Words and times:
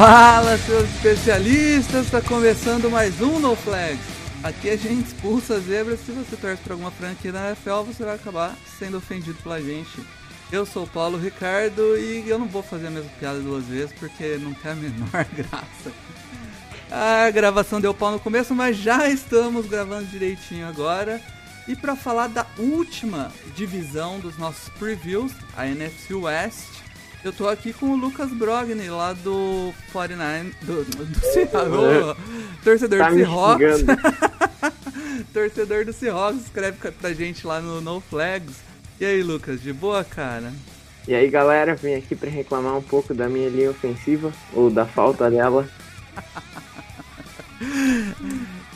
Fala, 0.00 0.56
seus 0.56 0.88
especialistas! 0.94 2.06
Está 2.06 2.22
começando 2.22 2.90
mais 2.90 3.20
um 3.20 3.38
No 3.38 3.54
Flags. 3.54 4.00
Aqui 4.42 4.70
a 4.70 4.76
gente 4.76 5.08
expulsa 5.08 5.60
zebras. 5.60 6.00
Se 6.00 6.10
você 6.10 6.38
torce 6.38 6.62
para 6.62 6.72
alguma 6.72 6.90
franquia 6.90 7.30
da 7.30 7.48
NFL, 7.48 7.82
você 7.82 8.02
vai 8.02 8.14
acabar 8.14 8.56
sendo 8.78 8.96
ofendido 8.96 9.36
pela 9.42 9.60
gente. 9.60 10.00
Eu 10.50 10.64
sou 10.64 10.84
o 10.84 10.86
Paulo 10.86 11.18
Ricardo 11.18 11.98
e 11.98 12.26
eu 12.26 12.38
não 12.38 12.46
vou 12.46 12.62
fazer 12.62 12.86
a 12.86 12.90
mesma 12.90 13.10
piada 13.20 13.40
duas 13.40 13.66
vezes 13.66 13.92
porque 13.92 14.38
não 14.38 14.54
tem 14.54 14.72
a 14.72 14.74
menor 14.74 15.26
graça. 15.36 15.92
A 16.90 17.30
gravação 17.30 17.78
deu 17.78 17.92
pau 17.92 18.10
no 18.10 18.18
começo, 18.18 18.54
mas 18.54 18.78
já 18.78 19.06
estamos 19.06 19.66
gravando 19.66 20.06
direitinho 20.06 20.66
agora. 20.66 21.20
E 21.68 21.76
para 21.76 21.94
falar 21.94 22.28
da 22.28 22.46
última 22.56 23.30
divisão 23.54 24.18
dos 24.18 24.38
nossos 24.38 24.70
previews, 24.70 25.32
a 25.54 25.66
NFC 25.66 26.14
West, 26.14 26.88
eu 27.24 27.32
tô 27.32 27.48
aqui 27.48 27.72
com 27.72 27.90
o 27.90 27.96
Lucas 27.96 28.30
Brogni, 28.30 28.88
lá 28.88 29.12
do 29.12 29.72
49... 29.92 30.54
Do, 30.62 30.84
do 30.84 31.20
Seahawks, 31.20 32.22
torcedor 32.64 32.98
Tá 32.98 33.10
do 33.10 33.16
Seahawks. 33.16 33.84
torcedor 35.32 35.84
do 35.84 35.92
Seahawks, 35.92 36.42
escreve 36.44 36.90
pra 36.92 37.12
gente 37.12 37.46
lá 37.46 37.60
no 37.60 37.80
No 37.80 38.00
Flags. 38.00 38.56
E 38.98 39.04
aí, 39.04 39.22
Lucas, 39.22 39.60
de 39.62 39.72
boa, 39.72 40.04
cara? 40.04 40.52
E 41.08 41.14
aí 41.14 41.28
galera, 41.28 41.74
vim 41.74 41.94
aqui 41.94 42.14
pra 42.14 42.28
reclamar 42.28 42.76
um 42.76 42.82
pouco 42.82 43.14
da 43.14 43.28
minha 43.28 43.48
linha 43.48 43.70
ofensiva, 43.70 44.32
ou 44.52 44.70
da 44.70 44.86
falta 44.86 45.30
dela. 45.30 45.68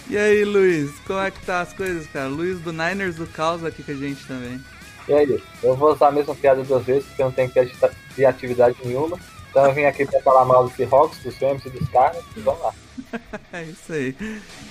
E 0.06 0.18
aí, 0.18 0.44
Luiz, 0.44 0.90
como 1.06 1.18
é 1.18 1.30
que 1.30 1.44
tá 1.46 1.62
as 1.62 1.72
coisas, 1.72 2.06
cara? 2.06 2.28
Luiz 2.28 2.60
do 2.60 2.72
Niners 2.72 3.16
do 3.16 3.26
Caos 3.26 3.64
aqui 3.64 3.82
com 3.82 3.90
a 3.90 3.94
gente 3.94 4.24
também. 4.26 4.60
E 5.08 5.12
aí, 5.12 5.42
eu 5.62 5.76
vou 5.76 5.92
usar 5.92 6.08
a 6.08 6.12
mesma 6.12 6.34
piada 6.34 6.62
duas 6.62 6.84
vezes, 6.84 7.04
porque 7.04 7.22
eu 7.22 7.26
não 7.26 7.32
tenho 7.32 7.50
criati- 7.50 7.76
criatividade 8.14 8.76
nenhuma. 8.84 9.18
Então 9.50 9.66
eu 9.66 9.72
vim 9.74 9.84
aqui 9.84 10.04
pra 10.04 10.20
falar 10.20 10.44
mal 10.44 10.66
do 10.66 10.74
Seahawks, 10.74 11.18
dos 11.18 11.36
Rams 11.38 11.64
e 11.66 11.70
dos 11.70 11.88
Cardinals, 11.90 12.26
e 12.36 12.40
vamos 12.40 12.62
lá. 12.62 12.72
É 13.52 13.62
isso 13.62 13.92
aí. 13.92 14.12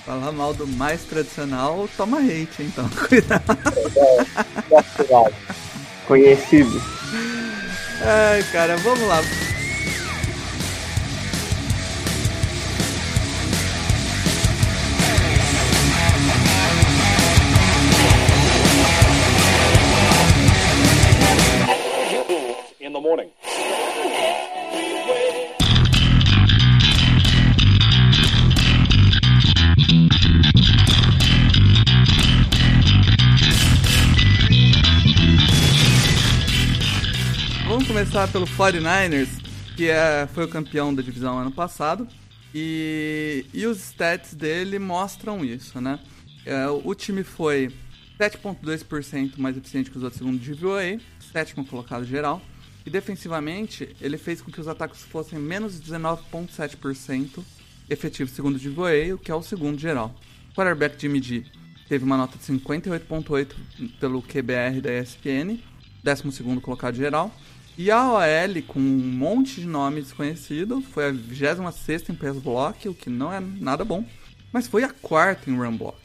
Falar 0.04 0.32
mal 0.32 0.52
do 0.52 0.66
mais 0.66 1.02
tradicional, 1.04 1.88
toma 1.96 2.18
hate, 2.18 2.62
então. 2.62 2.88
Cuidado. 3.08 3.42
Criatividade. 4.66 5.34
Conhecido. 6.06 6.82
Ai, 8.02 8.42
cara, 8.52 8.76
vamos 8.76 9.08
lá. 9.08 9.22
Começar 38.14 38.30
pelo 38.30 38.46
49ers, 38.46 39.28
que 39.76 39.90
é, 39.90 40.28
foi 40.32 40.44
o 40.44 40.48
campeão 40.48 40.94
da 40.94 41.02
divisão 41.02 41.36
ano 41.36 41.50
passado. 41.50 42.06
E, 42.54 43.44
e 43.52 43.66
os 43.66 43.78
stats 43.78 44.34
dele 44.34 44.78
mostram 44.78 45.44
isso, 45.44 45.80
né? 45.80 45.98
É, 46.46 46.68
o, 46.68 46.94
time 46.94 47.24
foi 47.24 47.72
7,2% 48.20 49.36
mais 49.36 49.56
eficiente 49.56 49.90
que 49.90 49.96
os 49.96 50.04
outros 50.04 50.18
segundo 50.20 50.38
DVOA, 50.38 51.00
sétimo 51.32 51.64
colocado 51.64 52.04
geral. 52.04 52.40
E 52.86 52.90
defensivamente, 52.90 53.96
ele 54.00 54.16
fez 54.16 54.40
com 54.40 54.52
que 54.52 54.60
os 54.60 54.68
ataques 54.68 55.02
fossem 55.02 55.36
menos 55.36 55.80
19,7% 55.80 57.42
efetivo 57.90 58.30
segundo 58.30 58.60
DVOA, 58.60 59.12
o 59.14 59.18
que 59.18 59.32
é 59.32 59.34
o 59.34 59.42
segundo 59.42 59.76
geral. 59.76 60.14
O 60.52 60.54
quarterback 60.54 61.00
Jimmy 61.00 61.20
G 61.20 61.44
teve 61.88 62.04
uma 62.04 62.16
nota 62.16 62.38
de 62.38 62.44
58,8 62.44 63.48
pelo 63.98 64.22
QBR 64.22 64.80
da 64.80 65.00
ESPN, 65.00 65.58
12 66.04 66.60
colocado 66.60 66.94
geral. 66.94 67.34
E 67.76 67.90
a 67.90 68.12
OL, 68.12 68.62
com 68.68 68.78
um 68.78 68.82
monte 68.82 69.60
de 69.60 69.66
nome 69.66 70.00
desconhecido, 70.00 70.80
foi 70.80 71.08
a 71.08 71.10
26 71.10 72.10
em 72.10 72.14
pass 72.14 72.36
block, 72.36 72.88
o 72.88 72.94
que 72.94 73.10
não 73.10 73.32
é 73.32 73.40
nada 73.40 73.84
bom, 73.84 74.04
mas 74.52 74.68
foi 74.68 74.84
a 74.84 74.90
quarta 74.90 75.50
em 75.50 75.56
run 75.56 75.76
block. 75.76 75.98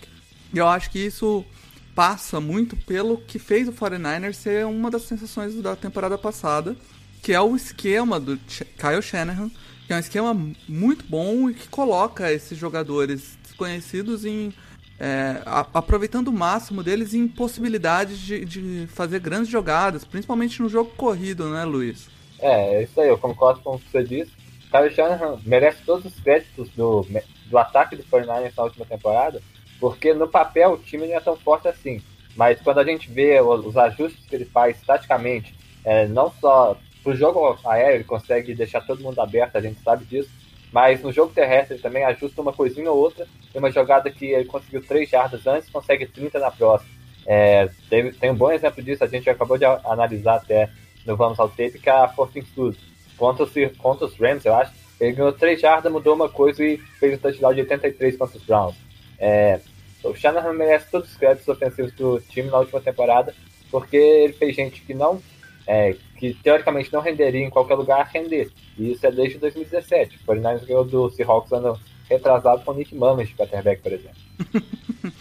E 0.52 0.58
eu 0.58 0.68
acho 0.68 0.90
que 0.90 0.98
isso 0.98 1.46
passa 1.94 2.40
muito 2.40 2.76
pelo 2.76 3.18
que 3.18 3.38
fez 3.38 3.68
o 3.68 3.74
49ers 3.74 4.34
ser 4.34 4.66
uma 4.66 4.90
das 4.90 5.04
sensações 5.04 5.54
da 5.62 5.76
temporada 5.76 6.18
passada, 6.18 6.76
que 7.22 7.34
é 7.34 7.42
o 7.42 7.56
esquema 7.56 8.20
do 8.20 8.36
Kyle 8.38 9.02
Shanahan, 9.02 9.52
que 9.86 9.94
é 9.94 9.96
um 9.96 10.00
esquema 10.00 10.34
muito 10.68 11.06
bom 11.08 11.52
e 11.52 11.54
que 11.54 11.68
coloca 11.68 12.32
esses 12.32 12.58
jogadores 12.58 13.38
desconhecidos 13.44 14.26
em 14.26 14.52
é, 15.00 15.42
a- 15.46 15.68
aproveitando 15.74 16.28
o 16.28 16.34
máximo 16.34 16.84
deles 16.84 17.14
em 17.14 17.28
possibilidades 17.28 18.20
de, 18.20 18.46
de 18.46 18.88
fazer 18.88 19.20
grandes 19.20 19.50
jogadas, 19.50 20.06
principalmente 20.06 20.62
no 20.62 20.70
jogo 20.70 20.92
corrido, 20.96 21.50
né, 21.50 21.64
Luiz? 21.66 22.12
É, 22.40 22.76
é 22.76 22.84
isso 22.84 23.00
aí, 23.00 23.08
eu 23.10 23.18
concordo 23.18 23.62
com 23.62 23.76
o 23.76 23.80
que 23.80 23.90
você 23.90 24.04
disse. 24.04 24.32
Kyle 24.72 24.90
Shanahan 24.94 25.40
merece 25.46 25.84
todos 25.86 26.06
os 26.06 26.20
créditos 26.20 26.70
do, 26.70 27.06
do 27.46 27.58
ataque 27.58 27.96
do 27.96 28.04
49ers 28.04 28.54
na 28.56 28.64
última 28.64 28.86
temporada, 28.86 29.42
porque 29.80 30.14
no 30.14 30.28
papel 30.28 30.74
o 30.74 30.78
time 30.78 31.08
não 31.08 31.16
é 31.16 31.20
tão 31.20 31.36
forte 31.38 31.68
assim. 31.68 32.02
Mas 32.36 32.62
quando 32.62 32.80
a 32.80 32.84
gente 32.84 33.10
vê 33.12 33.42
os, 33.42 33.66
os 33.66 33.78
ajustes 33.78 34.26
que 34.26 34.36
ele 34.36 34.46
faz 34.46 34.80
taticamente, 34.86 35.56
é, 35.84 36.08
não 36.08 36.32
só 36.40 36.78
pro 37.04 37.16
jogo 37.16 37.58
aéreo, 37.66 37.96
ele 37.96 38.04
consegue 38.04 38.54
deixar 38.54 38.82
todo 38.82 39.02
mundo 39.02 39.20
aberto, 39.20 39.56
a 39.56 39.62
gente 39.62 39.82
sabe 39.82 40.06
disso, 40.06 40.30
mas 40.72 41.02
no 41.02 41.12
jogo 41.12 41.34
terrestre 41.34 41.76
ele 41.76 41.82
também 41.82 42.04
ajusta 42.04 42.42
uma 42.42 42.54
coisinha 42.54 42.92
ou 42.92 42.98
outra. 42.98 43.28
Tem 43.52 43.60
uma 43.60 43.72
jogada 43.72 44.10
que 44.12 44.26
ele 44.26 44.46
conseguiu 44.46 44.86
3 44.86 45.10
jardas 45.10 45.46
antes, 45.48 45.70
consegue 45.70 46.06
30 46.06 46.40
na 46.40 46.52
próxima. 46.52 46.92
É, 47.26 47.70
tem, 47.90 48.12
tem 48.12 48.32
um 48.32 48.36
bom 48.36 48.52
exemplo 48.52 48.84
disso, 48.84 49.04
a 49.04 49.08
gente 49.08 49.30
acabou 49.30 49.58
de 49.58 49.66
analisar 49.66 50.36
até 50.36 50.70
no 51.06 51.16
Vamos 51.16 51.40
ao 51.40 51.50
Tape, 51.50 51.80
que 51.80 51.90
é 51.90 51.94
a 51.94 52.08
Fortin 52.08 52.42
Studios. 52.42 52.84
Contra 53.18 53.44
os, 53.44 53.52
contra 53.78 54.06
os 54.06 54.18
Rams, 54.18 54.46
eu 54.46 54.56
acho, 54.56 54.72
ele 55.00 55.14
ganhou 55.14 55.34
3 55.34 55.60
jardas, 55.60 55.92
mudou 55.92 56.16
uma 56.16 56.30
coisa 56.30 56.64
e 56.64 56.78
fez 56.78 57.16
o 57.16 57.22
touchdown 57.22 57.54
de 57.54 57.62
83 57.62 58.18
contra 58.18 58.38
os 58.38 58.44
Browns. 58.44 58.76
É, 59.18 59.60
o 60.04 60.16
Shanahan 60.16 60.54
merece 60.54 60.90
todos 60.90 61.10
os 61.10 61.18
créditos 61.18 61.48
ofensivos 61.48 61.92
do 61.94 62.20
time 62.22 62.50
na 62.50 62.60
última 62.60 62.80
temporada, 62.80 63.36
porque 63.70 63.98
ele 63.98 64.34
fez 64.34 64.56
gente 64.56 64.82
que 64.82 64.94
não 64.94 65.22
é, 65.70 65.96
que 66.18 66.34
teoricamente 66.34 66.92
não 66.92 67.00
renderia 67.00 67.46
em 67.46 67.50
qualquer 67.50 67.76
lugar 67.76 68.10
render. 68.12 68.50
E 68.76 68.92
isso 68.92 69.06
é 69.06 69.12
desde 69.12 69.38
2017. 69.38 70.18
O 70.18 70.32
49ers 70.32 70.66
ganhou 70.66 70.84
do 70.84 71.12
Seahawks 71.12 71.52
ano 71.52 71.80
retrasado 72.10 72.64
com 72.66 72.72
o 72.72 72.74
Nick 72.74 72.96
Mullins 72.96 73.30
de 73.30 73.36
quarterback, 73.36 73.82
por 73.84 73.94
exemplo. 73.94 74.18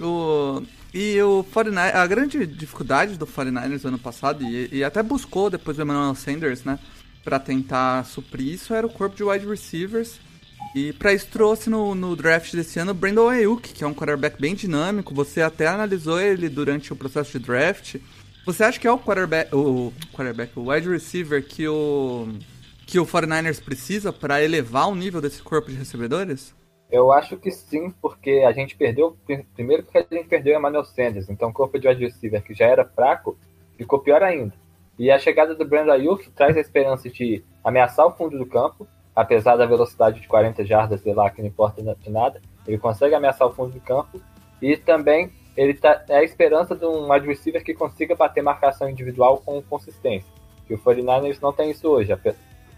O, 0.00 0.62
e 0.92 1.20
o 1.22 1.44
49 1.52 1.96
a 1.96 2.06
grande 2.06 2.46
dificuldade 2.46 3.18
do 3.18 3.26
49ers 3.26 3.84
ano 3.84 3.98
passado, 3.98 4.42
e, 4.42 4.68
e 4.72 4.84
até 4.84 5.02
buscou 5.02 5.50
depois 5.50 5.76
do 5.76 5.82
Emmanuel 5.82 6.14
Sanders, 6.14 6.64
né, 6.64 6.78
pra 7.22 7.38
tentar 7.38 8.04
suprir 8.04 8.54
isso, 8.54 8.72
era 8.72 8.86
o 8.86 8.90
corpo 8.90 9.16
de 9.16 9.22
wide 9.22 9.46
receivers. 9.46 10.18
E 10.74 10.92
pra 10.92 11.12
isso 11.12 11.28
trouxe 11.30 11.70
no, 11.70 11.94
no 11.94 12.16
draft 12.16 12.52
desse 12.52 12.78
ano 12.78 12.90
o 12.90 12.94
Brandon 12.94 13.28
Ayuk, 13.28 13.72
que 13.72 13.84
é 13.84 13.86
um 13.86 13.94
quarterback 13.94 14.40
bem 14.40 14.54
dinâmico. 14.54 15.14
Você 15.14 15.40
até 15.40 15.66
analisou 15.66 16.20
ele 16.20 16.48
durante 16.48 16.92
o 16.92 16.96
processo 16.96 17.38
de 17.38 17.44
draft. 17.44 17.96
Você 18.46 18.62
acha 18.62 18.78
que 18.78 18.86
é 18.86 18.92
o 18.92 18.98
quarterback, 18.98 19.52
o 19.52 19.92
quarterback, 20.14 20.56
o 20.56 20.70
wide 20.70 20.88
receiver 20.88 21.44
que 21.44 21.66
o 21.66 22.28
que 22.86 23.00
o 23.00 23.04
49ers 23.04 23.60
precisa 23.60 24.12
pra 24.12 24.40
elevar 24.40 24.88
o 24.88 24.94
nível 24.94 25.20
desse 25.20 25.42
corpo 25.42 25.68
de 25.68 25.76
recebedores? 25.76 26.54
Eu 26.88 27.10
acho 27.10 27.36
que 27.36 27.50
sim, 27.50 27.90
porque 28.00 28.44
a 28.46 28.52
gente 28.52 28.76
perdeu. 28.76 29.18
Primeiro 29.52 29.82
porque 29.82 29.98
a 29.98 30.14
gente 30.14 30.28
perdeu 30.28 30.54
o 30.54 30.58
Emmanuel 30.60 30.84
Sanders, 30.84 31.28
então 31.28 31.48
o 31.48 31.52
corpo 31.52 31.76
de 31.76 31.88
wide 31.88 32.04
receiver 32.04 32.40
que 32.40 32.54
já 32.54 32.66
era 32.66 32.84
fraco 32.84 33.36
ficou 33.76 33.98
pior 33.98 34.22
ainda. 34.22 34.54
E 34.96 35.10
a 35.10 35.18
chegada 35.18 35.52
do 35.52 35.66
Brandon 35.66 35.90
Ayuk 35.90 36.30
traz 36.30 36.56
a 36.56 36.60
esperança 36.60 37.10
de 37.10 37.44
ameaçar 37.64 38.06
o 38.06 38.12
fundo 38.12 38.38
do 38.38 38.46
campo, 38.46 38.86
apesar 39.16 39.56
da 39.56 39.66
velocidade 39.66 40.20
de 40.20 40.28
40 40.28 40.64
jardas, 40.64 41.00
sei 41.00 41.14
lá, 41.14 41.28
que 41.30 41.42
não 41.42 41.48
importa 41.48 41.82
de 41.82 42.10
nada, 42.10 42.40
ele 42.64 42.78
consegue 42.78 43.16
ameaçar 43.16 43.48
o 43.48 43.52
fundo 43.52 43.72
do 43.72 43.80
campo. 43.80 44.22
E 44.62 44.76
também 44.76 45.32
ele 45.56 45.74
tá, 45.74 46.04
é 46.08 46.18
a 46.18 46.22
esperança 46.22 46.76
de 46.76 46.84
um 46.84 47.10
wide 47.10 47.26
receiver 47.26 47.64
que 47.64 47.74
consiga 47.74 48.14
bater 48.14 48.42
marcação 48.42 48.88
individual 48.88 49.42
com 49.44 49.62
consistência. 49.62 50.30
Que 50.66 50.74
o 50.74 50.78
49ers 50.78 51.38
não 51.40 51.52
tem 51.52 51.70
isso 51.70 51.88
hoje. 51.88 52.12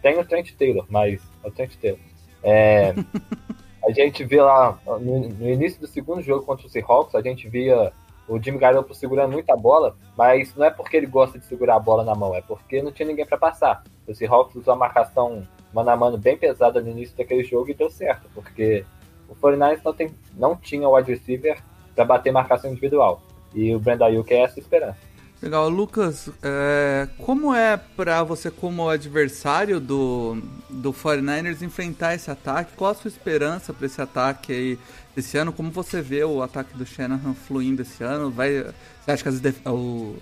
tem 0.01 0.19
o 0.19 0.25
Trent 0.25 0.53
Taylor, 0.53 0.87
mas 0.89 1.21
é 1.43 1.49
o 1.49 1.51
Trent 1.51 1.75
Taylor. 1.77 2.01
É, 2.43 2.95
a 3.85 3.91
gente 3.91 4.25
vê 4.25 4.41
lá 4.41 4.79
no, 4.87 5.29
no, 5.29 5.49
início 5.49 5.81
do 5.81 5.87
segundo 5.87 6.23
jogo 6.23 6.45
contra 6.45 6.67
o 6.67 6.71
Seahawks, 6.71 7.15
a 7.15 7.23
gente 7.23 7.49
via 7.49 7.93
o 8.29 8.41
Jimmy 8.41 8.59
Garoppolo 8.59 8.95
segurando 8.95 9.33
muita 9.33 9.57
bola, 9.57 9.97
mas 10.17 10.55
não 10.55 10.67
é 10.67 10.71
porque 10.71 10.97
ele 10.97 11.07
gosta 11.07 11.39
de 11.39 11.47
segurar 11.47 11.77
a 11.77 11.81
bola 11.81 12.05
na 12.05 12.15
mão, 12.15 12.35
é 12.35 12.43
porque 12.43 12.83
não 12.83 12.93
tinha 12.93 13.09
ninguém 13.09 13.27
para 13.27 13.39
passar. 13.39 13.83
O 14.07 14.15
Seahawks 14.15 14.55
usou 14.55 14.75
a 14.75 14.77
marcação 14.77 15.47
mano 15.73 15.91
a 15.91 15.97
mano 15.97 16.19
bem 16.19 16.37
pesada 16.37 16.81
no 16.81 16.91
início 16.91 17.17
daquele 17.17 17.45
jogo 17.45 17.71
e 17.71 17.75
deu 17.75 17.91
certo, 17.91 18.29
porque 18.35 18.85
o 19.29 19.35
49ers 19.35 19.81
não, 19.85 19.93
tem, 19.93 20.15
não 20.35 20.57
tinha 20.57 20.89
o 20.89 20.97
wide 20.97 21.11
receiver 21.11 21.59
para 21.99 22.05
bater 22.05 22.33
marcação 22.33 22.71
individual. 22.71 23.21
E 23.53 23.75
o 23.75 23.81
Brandon 23.81 24.05
Ayuk 24.05 24.33
é 24.33 24.43
essa 24.45 24.61
esperança. 24.61 24.99
Legal, 25.43 25.69
Lucas, 25.69 26.31
é, 26.43 27.09
como 27.19 27.55
é 27.55 27.77
para 27.77 28.23
você 28.23 28.51
como 28.51 28.89
adversário 28.89 29.81
do, 29.81 30.41
do 30.69 30.93
49ers 30.93 31.63
enfrentar 31.63 32.15
esse 32.15 32.31
ataque? 32.31 32.73
Qual 32.77 32.91
a 32.91 32.95
sua 32.95 33.09
esperança 33.09 33.73
para 33.73 33.87
esse 33.87 34.01
ataque 34.01 34.53
aí 34.53 34.79
esse 35.17 35.37
ano? 35.37 35.53
Como 35.53 35.71
você 35.71 36.01
vê 36.01 36.23
o 36.25 36.43
ataque 36.43 36.77
do 36.77 36.85
Shanahan 36.85 37.35
fluindo 37.35 37.83
esse 37.83 38.03
ano? 38.03 38.31
Vai, 38.31 38.65
você 39.01 39.11
acha 39.11 39.23
que 39.23 39.29
as, 39.29 39.41
def 39.41 39.65
o, 39.67 40.17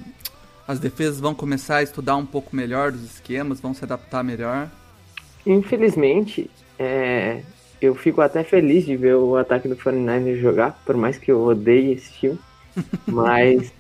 as 0.69 0.79
defesas 0.79 1.19
vão 1.19 1.35
começar 1.35 1.77
a 1.77 1.83
estudar 1.83 2.17
um 2.17 2.27
pouco 2.27 2.55
melhor 2.55 2.93
dos 2.93 3.03
esquemas, 3.03 3.61
vão 3.61 3.73
se 3.73 3.85
adaptar 3.85 4.23
melhor? 4.23 4.69
Infelizmente, 5.47 6.51
é, 6.79 7.43
eu 7.81 7.95
fico 7.95 8.21
até 8.21 8.43
feliz 8.43 8.85
de 8.85 8.97
ver 8.97 9.15
o 9.17 9.37
ataque 9.37 9.69
do 9.69 9.77
49ers 9.77 10.37
jogar, 10.37 10.81
por 10.85 10.97
mais 10.97 11.19
que 11.19 11.31
eu 11.31 11.43
odeie 11.43 11.93
esse 11.93 12.13
time. 12.13 12.39
Mas 13.07 13.73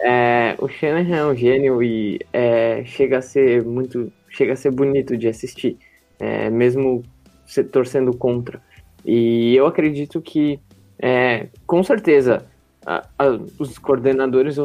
é, 0.00 0.54
o 0.58 0.68
Shanahan 0.68 1.16
é 1.16 1.24
um 1.26 1.36
gênio 1.36 1.82
e 1.82 2.20
é, 2.32 2.84
chega 2.84 3.18
a 3.18 3.22
ser 3.22 3.64
muito. 3.64 4.12
chega 4.28 4.52
a 4.52 4.56
ser 4.56 4.70
bonito 4.70 5.16
de 5.16 5.28
assistir, 5.28 5.76
é, 6.18 6.48
mesmo 6.50 7.02
se 7.46 7.64
torcendo 7.64 8.16
contra. 8.16 8.60
E 9.04 9.54
eu 9.56 9.66
acredito 9.66 10.20
que, 10.20 10.60
é, 10.98 11.48
com 11.66 11.82
certeza, 11.82 12.44
a, 12.84 13.06
a, 13.18 13.26
os 13.58 13.78
coordenadores 13.78 14.56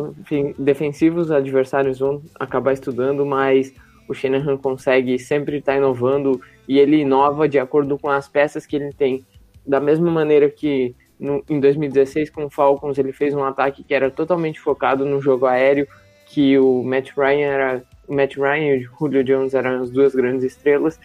defensivos 0.57 1.31
adversários 1.31 1.99
vão 1.99 2.21
acabar 2.39 2.73
estudando, 2.73 3.25
mas 3.25 3.73
o 4.07 4.13
Shanahan 4.13 4.57
consegue 4.57 5.17
sempre 5.17 5.57
estar 5.57 5.77
inovando 5.77 6.41
e 6.67 6.79
ele 6.79 6.97
inova 6.97 7.47
de 7.47 7.59
acordo 7.59 7.97
com 7.97 8.09
as 8.09 8.27
peças 8.27 8.65
que 8.65 8.75
ele 8.75 8.91
tem. 8.91 9.25
Da 9.65 9.79
mesma 9.79 10.11
maneira 10.11 10.49
que 10.49 10.95
no, 11.19 11.43
em 11.49 11.59
2016 11.59 12.29
com 12.29 12.45
o 12.45 12.49
Falcons 12.49 12.97
ele 12.97 13.13
fez 13.13 13.33
um 13.33 13.43
ataque 13.43 13.83
que 13.83 13.93
era 13.93 14.11
totalmente 14.11 14.59
focado 14.59 15.05
no 15.05 15.21
jogo 15.21 15.45
aéreo, 15.45 15.87
que 16.25 16.57
o 16.57 16.83
Matt 16.83 17.11
Ryan 17.15 17.47
era 17.47 17.83
o 18.07 18.13
Matt 18.13 18.35
Ryan 18.35 18.75
e 18.75 18.85
o 18.85 18.97
Julio 18.99 19.23
Jones 19.23 19.53
eram 19.53 19.81
as 19.81 19.89
duas 19.89 20.13
grandes 20.13 20.43
estrelas. 20.43 20.99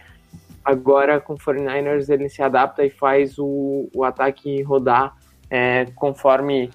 Agora 0.63 1.19
com 1.19 1.33
o 1.33 1.37
49ers 1.37 2.09
ele 2.09 2.29
se 2.29 2.41
adapta 2.41 2.83
e 2.83 2.89
faz 2.89 3.37
o, 3.39 3.89
o 3.93 4.03
ataque 4.03 4.61
rodar 4.63 5.15
é, 5.49 5.85
conforme 5.95 6.69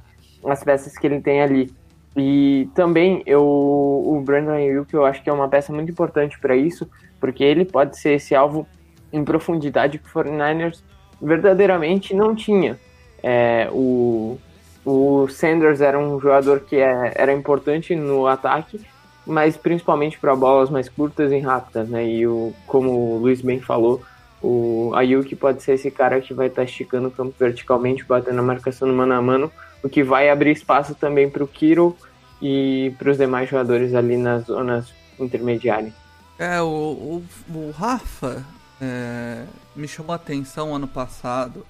as 0.44 0.64
peças 0.64 0.96
que 0.96 1.06
ele 1.06 1.20
tem 1.20 1.42
ali. 1.42 1.70
E 2.16 2.68
também 2.74 3.22
eu, 3.26 3.42
o 3.42 4.22
Brandon 4.24 4.52
Ayuk 4.52 4.92
eu 4.94 5.04
acho 5.04 5.22
que 5.22 5.28
é 5.28 5.32
uma 5.32 5.48
peça 5.48 5.72
muito 5.72 5.90
importante 5.90 6.38
para 6.38 6.56
isso, 6.56 6.88
porque 7.24 7.42
ele 7.42 7.64
pode 7.64 7.98
ser 7.98 8.16
esse 8.16 8.34
alvo 8.34 8.66
em 9.10 9.24
profundidade 9.24 9.96
que 9.96 10.06
o 10.06 10.12
49ers 10.12 10.82
verdadeiramente 11.22 12.12
não 12.12 12.34
tinha. 12.34 12.78
É, 13.22 13.66
o, 13.72 14.36
o 14.84 15.26
Sanders 15.28 15.80
era 15.80 15.98
um 15.98 16.20
jogador 16.20 16.60
que 16.60 16.76
é, 16.76 17.12
era 17.14 17.32
importante 17.32 17.96
no 17.96 18.26
ataque, 18.26 18.78
mas 19.26 19.56
principalmente 19.56 20.18
para 20.18 20.36
bolas 20.36 20.68
mais 20.68 20.86
curtas 20.86 21.32
e 21.32 21.38
rápidas, 21.38 21.88
né? 21.88 22.06
E 22.06 22.26
o, 22.26 22.52
como 22.66 22.90
o 22.90 23.16
Luiz 23.16 23.40
bem 23.40 23.58
falou, 23.58 24.02
o 24.42 24.92
Ayuk 24.94 25.34
pode 25.36 25.62
ser 25.62 25.72
esse 25.72 25.90
cara 25.90 26.20
que 26.20 26.34
vai 26.34 26.48
estar 26.48 26.60
tá 26.60 26.64
esticando 26.66 27.08
o 27.08 27.10
campo 27.10 27.34
verticalmente, 27.40 28.04
batendo 28.04 28.38
a 28.38 28.42
marcação 28.42 28.86
no 28.86 28.92
mano 28.92 29.14
a 29.14 29.22
mano, 29.22 29.50
o 29.82 29.88
que 29.88 30.02
vai 30.02 30.28
abrir 30.28 30.50
espaço 30.50 30.94
também 30.94 31.30
para 31.30 31.42
o 31.42 31.48
Kiro 31.48 31.96
e 32.42 32.92
para 32.98 33.10
os 33.10 33.16
demais 33.16 33.48
jogadores 33.48 33.94
ali 33.94 34.18
nas 34.18 34.44
zonas 34.44 34.92
intermediárias. 35.18 36.03
É, 36.38 36.60
o, 36.60 36.66
o, 36.66 37.24
o 37.54 37.70
Rafa 37.70 38.44
é, 38.80 39.44
me 39.74 39.86
chamou 39.86 40.12
a 40.12 40.16
atenção 40.16 40.74
ano 40.74 40.88
passado 40.88 41.64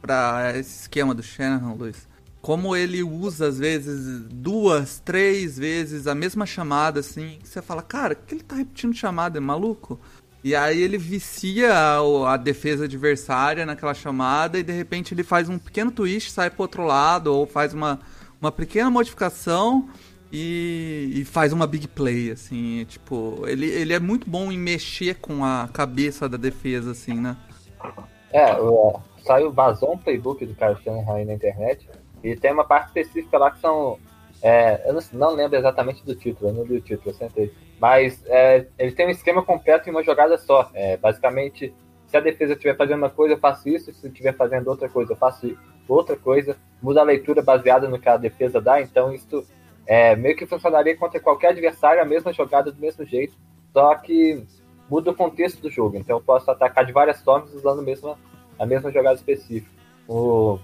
para 0.00 0.56
esse 0.56 0.82
esquema 0.82 1.14
do 1.14 1.22
Shanahan, 1.22 1.74
Luiz. 1.74 2.06
Como 2.40 2.76
ele 2.76 3.02
usa, 3.02 3.48
às 3.48 3.58
vezes, 3.58 4.20
duas, 4.30 5.00
três 5.02 5.58
vezes 5.58 6.06
a 6.06 6.14
mesma 6.14 6.44
chamada, 6.44 7.00
assim, 7.00 7.38
que 7.42 7.48
você 7.48 7.62
fala, 7.62 7.80
cara, 7.80 8.14
que 8.14 8.34
ele 8.34 8.42
tá 8.42 8.54
repetindo 8.54 8.94
chamada, 8.94 9.38
é 9.38 9.40
maluco? 9.40 9.98
E 10.44 10.54
aí 10.54 10.82
ele 10.82 10.98
vicia 10.98 11.72
a, 11.72 12.34
a, 12.34 12.36
defesa 12.36 12.84
adversária 12.84 13.64
naquela 13.64 13.94
chamada 13.94 14.58
e 14.58 14.62
de 14.62 14.74
repente 14.74 15.14
ele 15.14 15.24
faz 15.24 15.48
um 15.48 15.58
pequeno 15.58 15.90
twist, 15.90 16.30
sai 16.32 16.50
pro 16.50 16.62
outro 16.62 16.84
lado, 16.84 17.28
ou 17.34 17.46
faz 17.46 17.72
uma, 17.72 17.98
uma 18.38 18.52
pequena 18.52 18.90
modificação 18.90 19.88
e, 20.36 21.20
e, 21.20 21.24
faz 21.24 21.52
uma 21.52 21.64
big 21.64 21.86
play, 21.86 22.32
assim, 22.32 22.84
tipo, 22.86 23.44
ele, 23.46 23.66
ele 23.66 23.92
é 23.92 24.00
muito 24.00 24.28
bom 24.28 24.50
em 24.50 24.58
mexer 24.58 25.14
com 25.20 25.44
a 25.44 25.68
cabeça 25.72 26.28
da 26.28 26.36
defesa, 26.36 26.90
assim, 26.90 27.14
né? 27.14 27.36
É, 28.32 28.52
o, 28.56 29.00
saiu, 29.22 29.52
vazou 29.52 29.92
um 29.92 29.98
playbook 29.98 30.44
do 30.44 30.56
Kyle 30.56 30.76
Shanahan 30.82 31.24
na 31.24 31.34
internet, 31.34 31.88
e 32.24 32.34
tem 32.34 32.52
uma 32.52 32.64
parte 32.64 32.88
específica 32.88 33.38
lá 33.38 33.52
que 33.52 33.60
são, 33.60 33.96
é, 34.42 34.82
eu 34.88 34.94
não, 34.94 35.00
não, 35.12 35.34
lembro 35.36 35.56
exatamente 35.56 36.04
do 36.04 36.16
título, 36.16 36.50
eu 36.50 36.54
não 36.54 36.64
li 36.64 36.78
o 36.78 36.80
título, 36.80 37.10
eu 37.10 37.14
sentei, 37.14 37.54
mas 37.78 38.20
é, 38.26 38.66
ele 38.76 38.90
tem 38.90 39.06
um 39.06 39.10
esquema 39.10 39.40
completo 39.40 39.88
em 39.88 39.92
uma 39.92 40.02
jogada 40.02 40.36
só, 40.36 40.68
é, 40.74 40.96
basicamente, 40.96 41.72
se 42.08 42.16
a 42.16 42.20
defesa 42.20 42.54
estiver 42.54 42.76
fazendo 42.76 42.98
uma 42.98 43.10
coisa, 43.10 43.34
eu 43.34 43.38
faço 43.38 43.68
isso, 43.68 43.94
se 43.94 44.08
estiver 44.08 44.34
fazendo 44.34 44.66
outra 44.66 44.88
coisa, 44.88 45.12
eu 45.12 45.16
faço 45.16 45.56
outra 45.86 46.16
coisa, 46.16 46.56
muda 46.82 47.02
a 47.02 47.04
leitura 47.04 47.40
baseada 47.40 47.88
no 47.88 48.00
que 48.00 48.08
a 48.08 48.16
defesa 48.16 48.60
dá, 48.60 48.80
então 48.80 49.12
isso 49.14 49.46
é, 49.86 50.16
meio 50.16 50.36
que 50.36 50.46
funcionaria 50.46 50.96
contra 50.96 51.20
qualquer 51.20 51.48
adversário, 51.48 52.00
a 52.00 52.04
mesma 52.04 52.32
jogada 52.32 52.72
do 52.72 52.80
mesmo 52.80 53.04
jeito, 53.04 53.34
só 53.72 53.94
que 53.96 54.44
muda 54.88 55.10
o 55.10 55.14
contexto 55.14 55.60
do 55.60 55.70
jogo. 55.70 55.96
Então 55.96 56.16
eu 56.16 56.22
posso 56.22 56.50
atacar 56.50 56.84
de 56.84 56.92
várias 56.92 57.20
formas 57.20 57.52
usando 57.52 57.80
a 57.80 57.82
mesma, 57.82 58.18
a 58.58 58.66
mesma 58.66 58.90
jogada 58.90 59.16
específica. 59.16 59.70
O, 60.08 60.58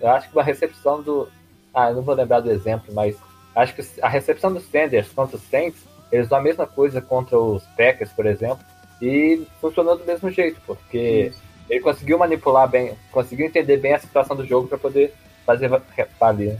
eu 0.00 0.08
acho 0.08 0.30
que 0.30 0.38
a 0.38 0.42
recepção 0.42 1.02
do. 1.02 1.28
Ah, 1.72 1.90
eu 1.90 1.96
não 1.96 2.02
vou 2.02 2.14
lembrar 2.14 2.40
do 2.40 2.50
exemplo, 2.50 2.92
mas 2.94 3.16
acho 3.54 3.74
que 3.74 3.82
a 4.00 4.08
recepção 4.08 4.52
dos 4.52 4.64
Sanders 4.64 5.10
contra 5.10 5.36
os 5.36 5.42
Saints, 5.42 5.84
eles 6.10 6.26
usam 6.26 6.38
a 6.38 6.42
mesma 6.42 6.66
coisa 6.66 7.00
contra 7.00 7.38
os 7.38 7.62
Packers, 7.76 8.12
por 8.12 8.26
exemplo, 8.26 8.64
e 9.00 9.46
funcionou 9.60 9.96
do 9.96 10.04
mesmo 10.04 10.30
jeito, 10.30 10.60
porque 10.66 11.30
Isso. 11.30 11.42
ele 11.68 11.80
conseguiu 11.80 12.18
manipular 12.18 12.68
bem, 12.68 12.96
conseguiu 13.12 13.46
entender 13.46 13.76
bem 13.76 13.92
a 13.92 13.98
situação 13.98 14.36
do 14.36 14.46
jogo 14.46 14.66
para 14.66 14.78
poder 14.78 15.14
fazer 15.44 15.70
valer. 16.18 16.58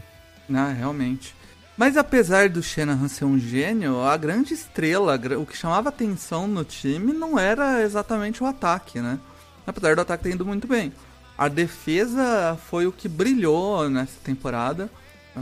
Ah, 0.55 0.73
realmente. 0.73 1.35
Mas 1.78 1.97
apesar 1.97 2.49
do 2.49 2.61
Shanahan 2.61 3.06
ser 3.06 3.25
um 3.25 3.38
gênio, 3.38 4.00
a 4.00 4.16
grande 4.16 4.52
estrela, 4.52 5.14
o 5.40 5.47
que 5.47 5.56
chamava 5.56 5.90
atenção 5.90 6.49
no 6.49 6.64
time 6.64 7.12
não 7.12 7.38
era 7.38 7.82
exatamente 7.82 8.42
o 8.42 8.47
ataque, 8.47 9.00
né? 9.00 9.20
Apesar 9.64 9.94
do 9.94 10.00
ataque 10.00 10.25
ter 10.25 10.35
indo 10.35 10.44
muito 10.44 10.66
bem. 10.66 10.92
A 11.38 11.47
defesa 11.47 12.58
foi 12.68 12.88
o 12.88 12.92
que 12.92 13.08
brilhou 13.08 13.88
nessa 13.88 14.18
temporada. 14.25 14.90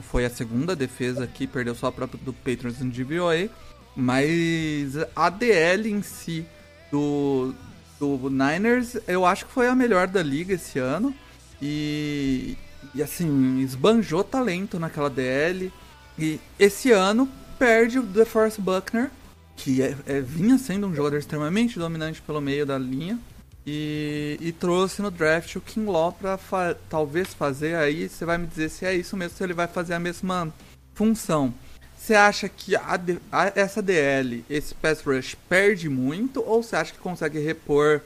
Foi 0.03 0.27
a 0.27 0.31
segunda 0.31 0.77
defesa 0.77 1.27
que 1.27 1.47
perdeu 1.47 1.75
só 1.75 1.87
a 1.87 1.93
própria 1.93 2.21
do 2.23 2.35
Patriots 2.35 2.81
no 2.81 2.91
DVOA. 2.91 3.49
Mas 3.97 4.95
a 5.17 5.31
DL 5.31 5.91
em 5.91 6.03
si 6.03 6.45
do, 6.93 7.55
do 7.99 8.29
Niners, 8.29 8.99
eu 9.09 9.25
acho 9.25 9.47
que 9.47 9.53
foi 9.53 9.69
a 9.69 9.75
melhor 9.75 10.07
da 10.07 10.23
liga 10.23 10.53
esse 10.53 10.79
ano. 10.79 11.15
E, 11.63 12.59
e 12.95 13.03
assim, 13.03 13.61
esbanjou 13.61 14.23
talento 14.23 14.79
naquela 14.79 15.09
DL. 15.09 15.73
E 16.19 16.41
esse 16.59 16.93
ano 16.93 17.29
perde 17.59 17.99
o 17.99 18.03
DeForest 18.03 18.61
Buckner, 18.61 19.11
que 19.57 19.83
é, 19.83 19.95
é, 20.07 20.21
vinha 20.21 20.59
sendo 20.59 20.87
um 20.87 20.95
jogador 20.95 21.17
extremamente 21.17 21.79
dominante 21.79 22.23
pelo 22.23 22.41
meio 22.41 22.67
da 22.67 22.79
linha. 22.79 23.19
E, 23.67 24.39
e 24.41 24.53
trouxe 24.53 25.03
no 25.03 25.11
draft 25.11 25.57
o 25.57 25.61
Kinlaw 25.61 26.13
para 26.13 26.39
fa 26.39 26.77
talvez 26.89 27.35
fazer 27.35 27.75
aí. 27.75 28.09
Você 28.09 28.25
vai 28.25 28.39
me 28.39 28.47
dizer 28.47 28.69
se 28.69 28.87
é 28.87 28.95
isso 28.95 29.17
mesmo, 29.17 29.37
se 29.37 29.43
ele 29.43 29.55
vai 29.55 29.67
fazer 29.67 29.95
a 29.95 29.99
mesma 29.99 30.53
função. 30.95 31.53
Você 31.97 32.15
acha 32.15 32.49
que 32.49 32.77
a, 32.77 33.01
a, 33.33 33.53
essa 33.57 33.83
DL, 33.83 34.45
esse 34.49 34.73
pass 34.75 35.01
rush, 35.01 35.35
perde 35.49 35.89
muito? 35.89 36.41
Ou 36.47 36.63
você 36.63 36.77
acha 36.77 36.93
que 36.93 36.99
consegue 37.01 37.41
repor 37.41 38.01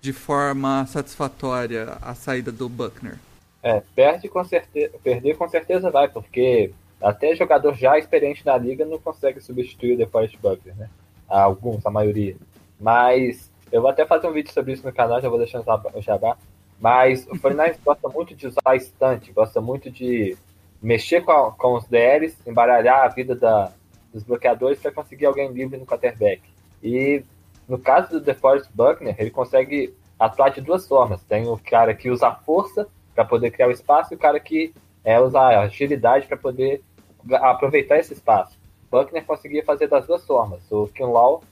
de 0.00 0.12
forma 0.12 0.86
satisfatória 0.86 1.98
a 2.00 2.14
saída 2.14 2.52
do 2.52 2.68
Buckner? 2.68 3.18
É, 3.62 3.82
perde 3.94 4.28
com 4.28 4.44
certeza, 4.44 4.92
perder 5.02 5.36
com 5.36 5.48
certeza 5.48 5.90
vai, 5.90 6.08
porque 6.08 6.70
até 7.00 7.34
jogador 7.34 7.74
já 7.74 7.98
experiente 7.98 8.44
na 8.44 8.56
liga 8.56 8.84
não 8.84 8.98
consegue 8.98 9.40
substituir 9.40 9.94
o 9.94 9.96
DeForest 9.96 10.36
Buckner, 10.38 10.76
né? 10.76 10.90
Alguns, 11.28 11.84
a 11.86 11.90
maioria. 11.90 12.36
Mas 12.78 13.50
eu 13.70 13.80
vou 13.80 13.90
até 13.90 14.04
fazer 14.04 14.26
um 14.26 14.32
vídeo 14.32 14.52
sobre 14.52 14.72
isso 14.72 14.84
no 14.84 14.92
canal, 14.92 15.20
já 15.20 15.28
vou 15.28 15.38
deixando 15.38 15.64
o 15.94 16.02
jabá. 16.02 16.36
Mas 16.78 17.26
o 17.26 17.38
49 17.38 17.78
gosta 17.84 18.08
muito 18.08 18.34
de 18.34 18.46
usar 18.46 18.74
estante, 18.74 19.32
gosta 19.32 19.60
muito 19.60 19.90
de 19.90 20.36
mexer 20.82 21.22
com, 21.22 21.32
a, 21.32 21.52
com 21.52 21.74
os 21.74 21.86
DLs, 21.86 22.36
embaralhar 22.46 23.04
a 23.04 23.08
vida 23.08 23.34
da, 23.34 23.72
dos 24.12 24.22
bloqueadores 24.22 24.80
para 24.80 24.92
conseguir 24.92 25.26
alguém 25.26 25.52
livre 25.52 25.78
no 25.78 25.86
quarterback. 25.86 26.42
E 26.82 27.22
no 27.68 27.78
caso 27.78 28.10
do 28.10 28.20
DeForest 28.20 28.70
Buckner, 28.74 29.14
ele 29.18 29.30
consegue 29.30 29.94
atuar 30.18 30.50
de 30.50 30.60
duas 30.60 30.86
formas. 30.88 31.22
Tem 31.22 31.46
o 31.46 31.58
cara 31.58 31.94
que 31.94 32.10
usa 32.10 32.28
a 32.28 32.34
força 32.34 32.88
para 33.14 33.24
poder 33.24 33.50
criar 33.50 33.68
o 33.68 33.72
espaço 33.72 34.12
e 34.12 34.16
o 34.16 34.18
cara 34.18 34.40
que 34.40 34.74
é, 35.04 35.20
usa 35.20 35.38
a 35.38 35.60
agilidade 35.60 36.26
para 36.26 36.36
poder 36.36 36.82
aproveitar 37.32 37.98
esse 37.98 38.12
espaço. 38.12 38.58
Buckner 38.90 39.24
conseguia 39.24 39.64
fazer 39.64 39.86
das 39.86 40.06
duas 40.06 40.26
formas. 40.26 40.60
O 40.70 40.88
Kinlaw, 40.88 41.42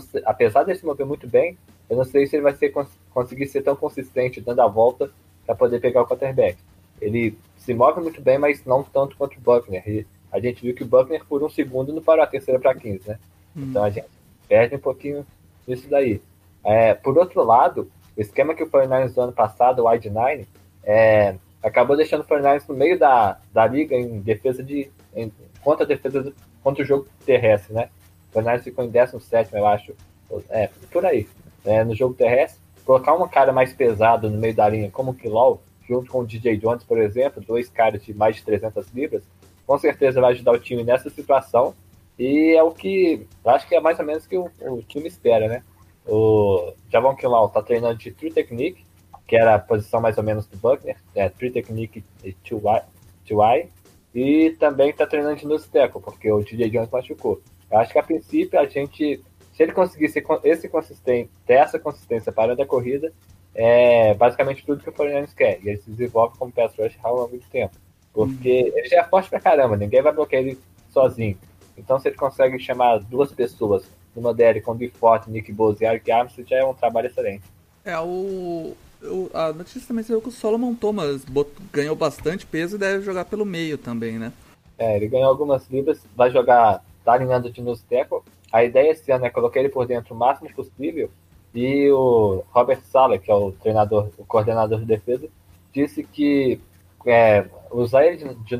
sei, 0.00 0.22
apesar 0.24 0.64
de 0.64 0.74
se 0.74 0.86
mover 0.86 1.06
muito 1.06 1.26
bem, 1.26 1.58
eu 1.90 1.96
não 1.96 2.04
sei 2.04 2.26
se 2.26 2.36
ele 2.36 2.42
vai 2.42 2.54
ser, 2.54 2.72
conseguir 3.12 3.46
ser 3.46 3.62
tão 3.62 3.76
consistente 3.76 4.40
dando 4.40 4.60
a 4.60 4.66
volta 4.66 5.10
para 5.44 5.54
poder 5.54 5.80
pegar 5.80 6.02
o 6.02 6.06
quarterback. 6.06 6.58
Ele 7.00 7.36
se 7.56 7.74
move 7.74 8.00
muito 8.00 8.20
bem, 8.20 8.38
mas 8.38 8.64
não 8.64 8.82
tanto 8.82 9.16
quanto 9.16 9.36
o 9.36 9.40
Buckner. 9.40 9.82
E 9.86 10.06
a 10.30 10.40
gente 10.40 10.62
viu 10.62 10.74
que 10.74 10.82
o 10.82 10.86
Buckner, 10.86 11.24
por 11.24 11.42
um 11.42 11.48
segundo, 11.48 11.92
não 11.92 12.02
parou 12.02 12.24
a 12.24 12.26
terceira 12.26 12.60
para 12.60 12.74
15, 12.74 13.08
né? 13.08 13.18
Hum. 13.56 13.66
Então 13.70 13.84
a 13.84 13.90
gente 13.90 14.06
perde 14.48 14.76
um 14.76 14.80
pouquinho 14.80 15.26
nisso 15.66 15.88
daí. 15.88 16.20
É, 16.64 16.94
por 16.94 17.16
outro 17.18 17.44
lado, 17.44 17.90
o 18.16 18.20
esquema 18.20 18.54
que 18.54 18.62
o 18.62 18.70
49ers 18.70 19.14
do 19.14 19.20
ano 19.20 19.32
passado, 19.32 19.82
o 19.82 19.88
Wide 19.88 20.08
9, 20.08 20.46
é, 20.82 21.34
acabou 21.62 21.96
deixando 21.96 22.22
o 22.22 22.24
49ers 22.24 22.68
no 22.68 22.74
meio 22.74 22.98
da, 22.98 23.38
da 23.52 23.66
liga 23.66 23.94
em 23.94 24.20
defesa 24.20 24.62
de. 24.62 24.90
Em, 25.14 25.32
contra 25.62 25.84
a 25.84 25.88
defesa 25.88 26.32
contra 26.62 26.82
o 26.82 26.86
jogo 26.86 27.06
terrestre, 27.24 27.74
né? 27.74 27.88
O 28.32 28.38
49ers 28.38 28.62
ficou 28.62 28.84
em 28.84 28.88
17, 28.88 29.54
eu 29.54 29.66
acho. 29.66 29.94
É, 30.50 30.70
por 30.90 31.04
aí. 31.04 31.28
É, 31.64 31.84
no 31.84 31.94
jogo 31.94 32.14
terrestre. 32.14 32.62
Colocar 32.84 33.14
uma 33.14 33.28
cara 33.28 33.52
mais 33.52 33.72
pesada 33.72 34.28
no 34.28 34.38
meio 34.38 34.54
da 34.54 34.68
linha, 34.68 34.90
como 34.90 35.12
o 35.12 35.14
Kilol, 35.14 35.62
junto 35.88 36.10
com 36.10 36.20
o 36.20 36.26
DJ 36.26 36.58
Jones, 36.58 36.84
por 36.84 36.98
exemplo, 36.98 37.42
dois 37.42 37.68
caras 37.68 38.04
de 38.04 38.12
mais 38.12 38.36
de 38.36 38.44
300 38.44 38.88
libras, 38.92 39.22
com 39.66 39.78
certeza 39.78 40.20
vai 40.20 40.32
ajudar 40.32 40.52
o 40.52 40.58
time 40.58 40.84
nessa 40.84 41.08
situação. 41.08 41.74
E 42.18 42.54
é 42.54 42.62
o 42.62 42.70
que 42.70 43.26
acho 43.44 43.66
que 43.66 43.74
é 43.74 43.80
mais 43.80 43.98
ou 43.98 44.04
menos 44.04 44.26
que 44.26 44.36
o, 44.36 44.50
o 44.60 44.82
time 44.82 45.08
espera, 45.08 45.48
né? 45.48 45.62
O 46.06 46.72
Javon 46.90 47.16
Kilal 47.16 47.48
tá 47.48 47.62
treinando 47.62 47.96
de 47.96 48.12
True 48.12 48.30
Technique, 48.30 48.84
que 49.26 49.36
era 49.36 49.54
a 49.54 49.58
posição 49.58 50.00
mais 50.00 50.18
ou 50.18 50.24
menos 50.24 50.46
do 50.46 50.56
Buckner, 50.56 50.96
é 51.14 51.28
True 51.28 51.50
Technique 51.50 52.04
e 52.22 52.36
2Y, 52.44 53.66
e 54.14 54.50
também 54.58 54.92
tá 54.92 55.06
treinando 55.06 55.36
de 55.36 55.46
nose 55.46 55.68
tackle, 55.68 56.00
porque 56.00 56.30
o 56.30 56.42
DJ 56.42 56.70
Jones 56.70 56.90
machucou. 56.90 57.42
Eu 57.70 57.78
acho 57.78 57.92
que 57.92 57.98
a 57.98 58.02
princípio 58.02 58.60
a 58.60 58.64
gente, 58.66 59.22
se 59.52 59.62
ele 59.62 59.72
conseguir 59.72 60.08
ser 60.08 60.24
esse 60.44 60.68
consistente, 60.68 61.30
ter 61.44 61.54
essa 61.54 61.78
consistência 61.78 62.30
para 62.30 62.52
a 62.52 62.66
corrida, 62.66 63.12
é 63.54 64.14
basicamente 64.14 64.64
tudo 64.64 64.82
que 64.82 64.90
o 64.90 64.92
Fernandes 64.92 65.34
quer. 65.34 65.58
E 65.62 65.68
ele 65.68 65.78
se 65.78 65.90
desenvolve 65.90 66.38
como 66.38 66.52
pass 66.52 66.74
rush 66.78 66.96
há 67.02 67.12
muito 67.26 67.48
tempo. 67.50 67.74
Porque 68.12 68.72
ele 68.74 68.88
já 68.88 69.00
é 69.00 69.04
forte 69.04 69.28
pra 69.28 69.40
caramba, 69.40 69.76
ninguém 69.76 70.00
vai 70.00 70.12
bloquear 70.12 70.42
ele 70.42 70.58
sozinho. 70.90 71.36
Então, 71.76 71.98
se 71.98 72.08
ele 72.08 72.16
consegue 72.16 72.58
chamar 72.60 72.98
duas 72.98 73.32
pessoas 73.32 73.84
numa 74.14 74.32
DL 74.32 74.60
com 74.60 74.72
o 74.72 74.90
Forte, 74.90 75.28
Nick 75.28 75.52
Bose 75.52 75.82
e 75.82 75.86
Eric 75.86 76.08
Armstrong, 76.12 76.48
já 76.48 76.58
é 76.58 76.64
um 76.64 76.74
trabalho 76.74 77.08
excelente. 77.08 77.42
É, 77.84 77.98
o 77.98 78.76
a 79.32 79.52
notícia 79.52 79.86
também 79.86 80.04
saiu 80.04 80.20
que 80.20 80.28
o 80.28 80.32
Solomon 80.32 80.74
Thomas 80.74 81.24
ganhou 81.72 81.94
bastante 81.94 82.46
peso 82.46 82.76
e 82.76 82.78
deve 82.78 83.04
jogar 83.04 83.24
pelo 83.24 83.44
meio 83.44 83.76
também, 83.76 84.18
né? 84.18 84.32
É, 84.78 84.96
ele 84.96 85.08
ganhou 85.08 85.28
algumas 85.28 85.68
libras, 85.68 86.00
vai 86.16 86.30
jogar, 86.30 86.82
tá 87.04 87.12
alinhando 87.12 87.50
de 87.50 87.62
nos 87.62 87.82
teco. 87.82 88.24
A 88.52 88.64
ideia 88.64 88.90
esse 88.90 89.10
ano 89.12 89.26
é 89.26 89.30
colocar 89.30 89.60
ele 89.60 89.68
por 89.68 89.86
dentro 89.86 90.14
o 90.14 90.18
máximo 90.18 90.52
possível. 90.52 91.10
E 91.54 91.90
o 91.90 92.42
Robert 92.50 92.80
Sala, 92.82 93.18
que 93.18 93.30
é 93.30 93.34
o 93.34 93.52
treinador, 93.52 94.10
o 94.18 94.24
coordenador 94.24 94.80
de 94.80 94.86
defesa, 94.86 95.28
disse 95.72 96.02
que 96.02 96.60
é, 97.06 97.44
usar 97.70 98.06
ele 98.06 98.16
de, 98.16 98.34
de 98.34 98.56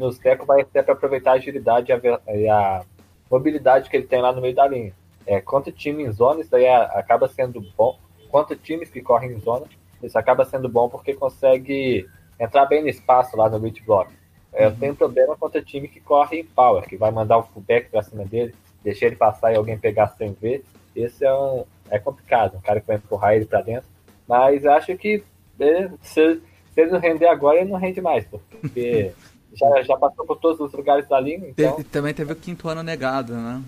vai 0.47 0.65
ser 0.73 0.83
para 0.83 0.93
aproveitar 0.93 1.33
a 1.33 1.35
agilidade 1.35 1.91
e 1.91 2.49
a, 2.49 2.57
a 2.79 2.85
mobilidade 3.31 3.91
que 3.91 3.97
ele 3.97 4.07
tem 4.07 4.21
lá 4.21 4.33
no 4.33 4.41
meio 4.41 4.55
da 4.55 4.67
linha. 4.67 4.93
É, 5.27 5.41
quanto 5.41 5.73
time 5.73 6.05
em 6.05 6.13
zona, 6.13 6.43
isso 6.43 6.55
aí 6.55 6.69
acaba 6.69 7.27
sendo 7.27 7.61
bom. 7.77 7.99
Quanto 8.31 8.55
times 8.57 8.91
que 8.91 9.01
correm 9.01 9.33
em 9.33 9.41
zona, 9.41 9.67
isso 10.05 10.19
acaba 10.19 10.45
sendo 10.45 10.69
bom 10.69 10.89
porque 10.89 11.15
consegue 11.15 12.09
entrar 12.39 12.67
bem 12.67 12.83
no 12.83 12.89
espaço 12.89 13.37
lá 13.37 13.49
no 13.49 13.59
reach 13.59 13.83
block. 13.83 14.13
É, 14.53 14.67
eu 14.67 14.71
uhum. 14.71 14.77
tenho 14.77 14.95
problema 14.95 15.37
contra 15.37 15.63
time 15.63 15.89
que 15.89 16.01
corre 16.01 16.41
em 16.41 16.45
power, 16.45 16.85
que 16.85 16.97
vai 16.97 17.11
mandar 17.11 17.39
o 17.39 17.43
fullback 17.43 17.91
pra 17.91 18.03
cima 18.03 18.25
dele, 18.25 18.55
deixar 18.83 19.07
ele 19.07 19.17
passar 19.17 19.53
e 19.53 19.57
alguém 19.57 19.77
pegar 19.77 20.09
sem 20.09 20.33
ver. 20.33 20.65
Esse 20.95 21.25
é, 21.25 21.35
um, 21.35 21.65
é 21.91 21.99
complicado, 21.99 22.57
um 22.57 22.61
cara 22.61 22.81
que 22.81 22.87
vai 22.87 22.97
empurrar 22.97 23.35
ele 23.35 23.47
para 23.47 23.63
dentro. 23.63 23.89
Mas 24.29 24.65
acho 24.65 24.97
que 24.97 25.25
é, 25.59 25.91
se, 26.01 26.41
se 26.73 26.81
ele 26.81 26.93
não 26.93 27.01
render 27.01 27.27
agora, 27.27 27.59
ele 27.59 27.71
não 27.71 27.79
rende 27.79 28.01
mais, 28.01 28.25
porque 28.27 29.13
já, 29.53 29.83
já 29.83 29.97
passou 29.97 30.25
por 30.25 30.39
todos 30.39 30.61
os 30.61 30.73
lugares 30.73 31.09
da 31.09 31.19
linha. 31.19 31.49
Então... 31.49 31.77
Teve, 31.77 31.89
também 31.89 32.15
teve 32.15 32.33
o 32.33 32.37
quinto 32.37 32.69
ano 32.69 32.83
negado, 32.83 33.35
né? 33.35 33.63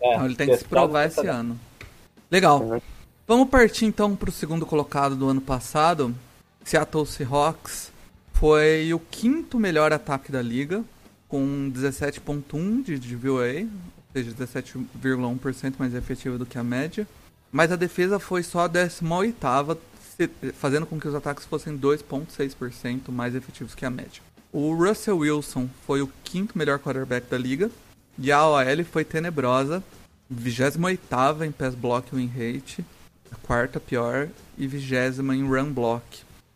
É, 0.00 0.14
então 0.14 0.26
ele 0.26 0.34
tem 0.34 0.48
que 0.48 0.56
se 0.56 0.64
provar 0.64 1.06
esse 1.06 1.26
ano. 1.26 1.56
Legal. 2.30 2.82
Vamos 3.26 3.48
partir 3.48 3.84
então 3.84 4.16
para 4.16 4.30
o 4.30 4.32
segundo 4.32 4.66
colocado 4.66 5.14
do 5.14 5.28
ano 5.28 5.40
passado. 5.40 6.12
Seattle 6.64 7.06
Seahawks 7.06 7.92
foi 8.32 8.92
o 8.92 8.98
quinto 8.98 9.60
melhor 9.60 9.92
ataque 9.92 10.32
da 10.32 10.42
liga, 10.42 10.82
com 11.28 11.70
17.1 11.72 12.82
de, 12.82 12.98
de 12.98 13.14
VOA, 13.14 13.62
ou 13.62 14.12
seja, 14.12 14.32
17,1% 14.32 15.74
mais 15.78 15.94
efetivo 15.94 16.36
do 16.36 16.44
que 16.44 16.58
a 16.58 16.64
média. 16.64 17.06
Mas 17.52 17.70
a 17.70 17.76
defesa 17.76 18.18
foi 18.18 18.42
só 18.42 18.64
a 18.64 18.68
18 18.68 19.78
fazendo 20.54 20.84
com 20.84 20.98
que 20.98 21.06
os 21.06 21.14
ataques 21.14 21.44
fossem 21.44 21.78
2,6% 21.78 23.10
mais 23.10 23.36
efetivos 23.36 23.74
que 23.74 23.86
a 23.86 23.90
média. 23.90 24.20
O 24.52 24.74
Russell 24.74 25.18
Wilson 25.18 25.68
foi 25.86 26.02
o 26.02 26.10
quinto 26.24 26.58
melhor 26.58 26.80
quarterback 26.80 27.30
da 27.30 27.38
liga. 27.38 27.70
E 28.18 28.32
a 28.32 28.46
OL 28.46 28.84
foi 28.90 29.04
tenebrosa. 29.04 29.82
28 30.28 31.44
em 31.44 31.52
pass 31.52 31.74
block 31.74 32.14
win 32.14 32.26
rate. 32.26 32.84
A 33.32 33.46
quarta 33.46 33.80
pior. 33.80 34.28
E 34.58 34.66
20 34.66 35.20
em 35.34 35.44
run 35.44 35.72
block. 35.72 36.04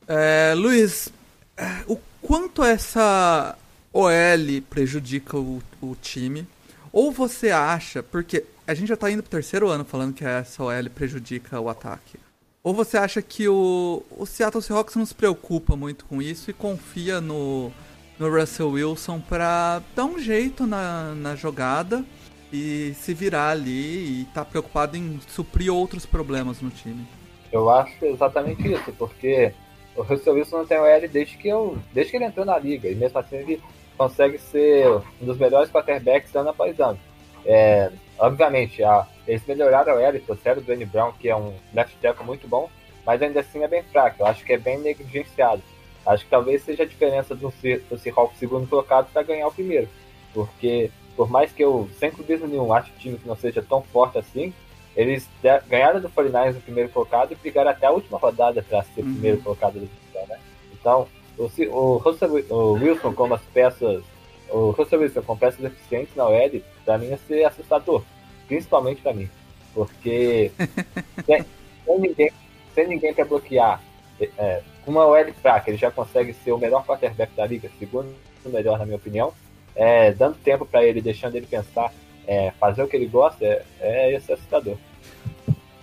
É, 0.07 0.55
Luiz, 0.55 1.11
é, 1.57 1.83
o 1.87 1.99
quanto 2.21 2.63
essa 2.63 3.57
OL 3.93 4.63
prejudica 4.69 5.37
o, 5.37 5.63
o 5.81 5.97
time? 6.01 6.47
Ou 6.93 7.11
você 7.11 7.51
acha, 7.51 8.03
porque 8.03 8.45
a 8.67 8.75
gente 8.75 8.89
já 8.89 8.97
tá 8.97 9.11
indo 9.11 9.23
pro 9.23 9.31
terceiro 9.31 9.69
ano 9.69 9.85
falando 9.85 10.15
que 10.15 10.25
essa 10.25 10.63
OL 10.63 10.91
prejudica 10.95 11.61
o 11.61 11.69
ataque. 11.69 12.19
Ou 12.63 12.75
você 12.75 12.99
acha 12.99 13.23
que 13.23 13.49
o, 13.49 14.03
o 14.11 14.27
Seattle 14.27 14.63
Seahawks 14.63 14.97
não 14.97 15.07
se 15.07 15.15
preocupa 15.15 15.77
muito 15.77 16.05
com 16.05 16.21
isso 16.21 16.51
e 16.51 16.55
confia 16.55 17.21
no, 17.21 17.71
no 18.19 18.29
Russell 18.29 18.71
Wilson 18.71 19.21
para 19.21 19.81
dar 19.95 20.05
um 20.05 20.19
jeito 20.19 20.67
na, 20.67 21.15
na 21.15 21.37
jogada 21.37 22.05
e 22.53 22.95
se 22.95 23.13
virar 23.13 23.51
ali 23.51 24.23
e 24.23 24.25
tá 24.33 24.45
preocupado 24.45 24.97
em 24.97 25.21
suprir 25.27 25.73
outros 25.73 26.07
problemas 26.07 26.61
no 26.61 26.71
time. 26.71 27.07
Eu 27.53 27.71
acho 27.71 28.05
exatamente 28.05 28.73
isso, 28.73 28.93
porque 28.93 29.53
o 29.95 30.03
Russell 30.03 30.35
Wilson 30.35 30.59
não 30.59 30.67
tem 30.67 30.79
o 30.79 30.85
L 30.85 31.09
desde 31.09 31.37
que, 31.37 31.49
eu, 31.49 31.79
desde 31.93 32.11
que 32.11 32.19
ele 32.19 32.27
entrou 32.27 32.45
na 32.45 32.59
liga, 32.59 32.89
e 32.89 32.95
mesmo 32.95 33.19
assim 33.19 33.37
ele 33.37 33.63
consegue 33.97 34.39
ser 34.39 34.87
um 35.21 35.27
dos 35.27 35.39
melhores 35.39 35.71
quarterbacks 35.71 36.35
ano 36.35 36.51
após 36.51 36.79
ano. 36.79 36.99
É, 37.45 37.91
obviamente, 38.19 38.83
a, 38.83 39.07
eles 39.27 39.47
melhoraram 39.47 39.95
o 39.95 39.99
L, 39.99 40.19
trouxeram 40.21 40.61
o 40.61 40.65
Dwayne 40.65 40.85
Brown, 40.85 41.13
que 41.13 41.29
é 41.29 41.37
um 41.37 41.55
left 41.73 41.97
tackle 41.99 42.27
muito 42.27 42.47
bom, 42.47 42.69
mas 43.05 43.23
ainda 43.23 43.41
assim 43.41 43.63
é 43.63 43.69
bem 43.69 43.83
fraco, 43.85 44.17
eu 44.21 44.27
acho 44.27 44.45
que 44.45 44.53
é 44.53 44.59
bem 44.59 44.79
negligenciado. 44.79 45.63
Acho 46.05 46.25
que 46.25 46.31
talvez 46.31 46.63
seja 46.63 46.85
a 46.85 46.87
diferença 46.87 47.35
do, 47.35 47.53
do 47.91 47.99
Seahawks 47.99 48.39
segundo 48.39 48.69
colocado 48.69 49.11
para 49.13 49.23
ganhar 49.23 49.49
o 49.49 49.53
primeiro. 49.53 49.89
Porque, 50.33 50.91
por 51.17 51.31
mais 51.31 51.51
que 51.51 51.65
eu, 51.65 51.89
sem 51.99 52.11
clubismo 52.11 52.47
nenhum, 52.47 52.73
acho 52.73 52.91
que 52.93 52.97
o 52.97 53.01
time 53.01 53.19
que 53.19 53.27
não 53.27 53.37
seja 53.37 53.63
tão 53.63 53.83
forte 53.83 54.19
assim, 54.19 54.53
eles 54.95 55.29
ganharam 55.69 56.01
do 56.01 56.09
49ers 56.09 56.55
no 56.55 56.61
primeiro 56.61 56.91
colocado 56.91 57.33
e 57.33 57.35
brigaram 57.35 57.71
até 57.71 57.87
a 57.87 57.91
última 57.91 58.19
rodada 58.19 58.63
para 58.63 58.83
ser 58.83 59.03
uhum. 59.03 59.13
primeiro 59.13 59.39
colocado 59.43 59.75
do 59.75 59.87
divisão, 59.87 60.27
né? 60.29 60.39
Então, 60.73 61.09
o, 61.39 61.45
o, 61.45 61.97
Russell, 61.99 62.45
o 62.51 62.73
Wilson 62.73 63.13
com 63.13 63.33
as 63.33 63.43
peças, 63.53 64.03
o 64.49 64.71
Russell 64.71 65.01
Wilson 65.01 65.23
com 65.23 65.37
peças 65.37 65.65
eficientes 65.65 66.15
na 66.15 66.27
OL, 66.27 66.63
para 66.85 66.99
mim 66.99 67.09
ia 67.09 67.19
ser 67.27 67.45
assustador, 67.45 68.03
principalmente 68.47 69.03
para 69.03 69.13
mim, 69.13 69.29
porque 69.75 70.51
sem, 71.27 71.45
sem, 71.85 71.99
ninguém, 71.99 72.33
sem 72.75 72.87
ninguém 72.87 73.13
para 73.13 73.25
bloquear, 73.25 73.83
é, 74.21 74.63
com 74.85 74.91
uma 74.91 75.07
OL 75.07 75.33
fraca, 75.43 75.71
ele 75.71 75.77
já 75.77 75.91
consegue 75.91 76.33
ser 76.33 76.53
o 76.53 76.59
melhor 76.59 76.85
quarterback 76.87 77.35
da 77.35 77.47
liga, 77.47 77.71
segundo 77.79 78.15
melhor 78.47 78.79
na 78.79 78.87
minha 78.87 78.97
opinião. 78.97 79.33
É, 79.77 80.11
dando 80.13 80.37
tempo 80.37 80.65
para 80.65 80.85
ele, 80.85 81.03
deixando 81.03 81.37
ele 81.37 81.47
pensar, 81.47 81.93
é, 82.27 82.51
fazer 82.59 82.83
o 82.83 82.89
que 82.89 82.97
ele 82.97 83.07
gosta, 83.07 83.45
é, 83.45 83.63
é 83.81 84.15
esse 84.15 84.33
assustador. 84.33 84.77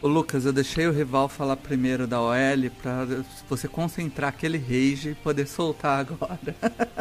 Ô 0.02 0.08
Lucas, 0.10 0.46
eu 0.46 0.52
deixei 0.52 0.86
o 0.86 0.92
rival 0.92 1.30
falar 1.30 1.56
primeiro 1.56 2.06
da 2.06 2.22
OL 2.22 2.70
pra 2.82 3.06
você 3.48 3.70
concentrar 3.70 4.32
aquele 4.32 4.58
rage 4.58 5.12
e 5.12 5.16
poder 5.16 5.48
soltar 5.48 6.02
agora. 6.02 6.38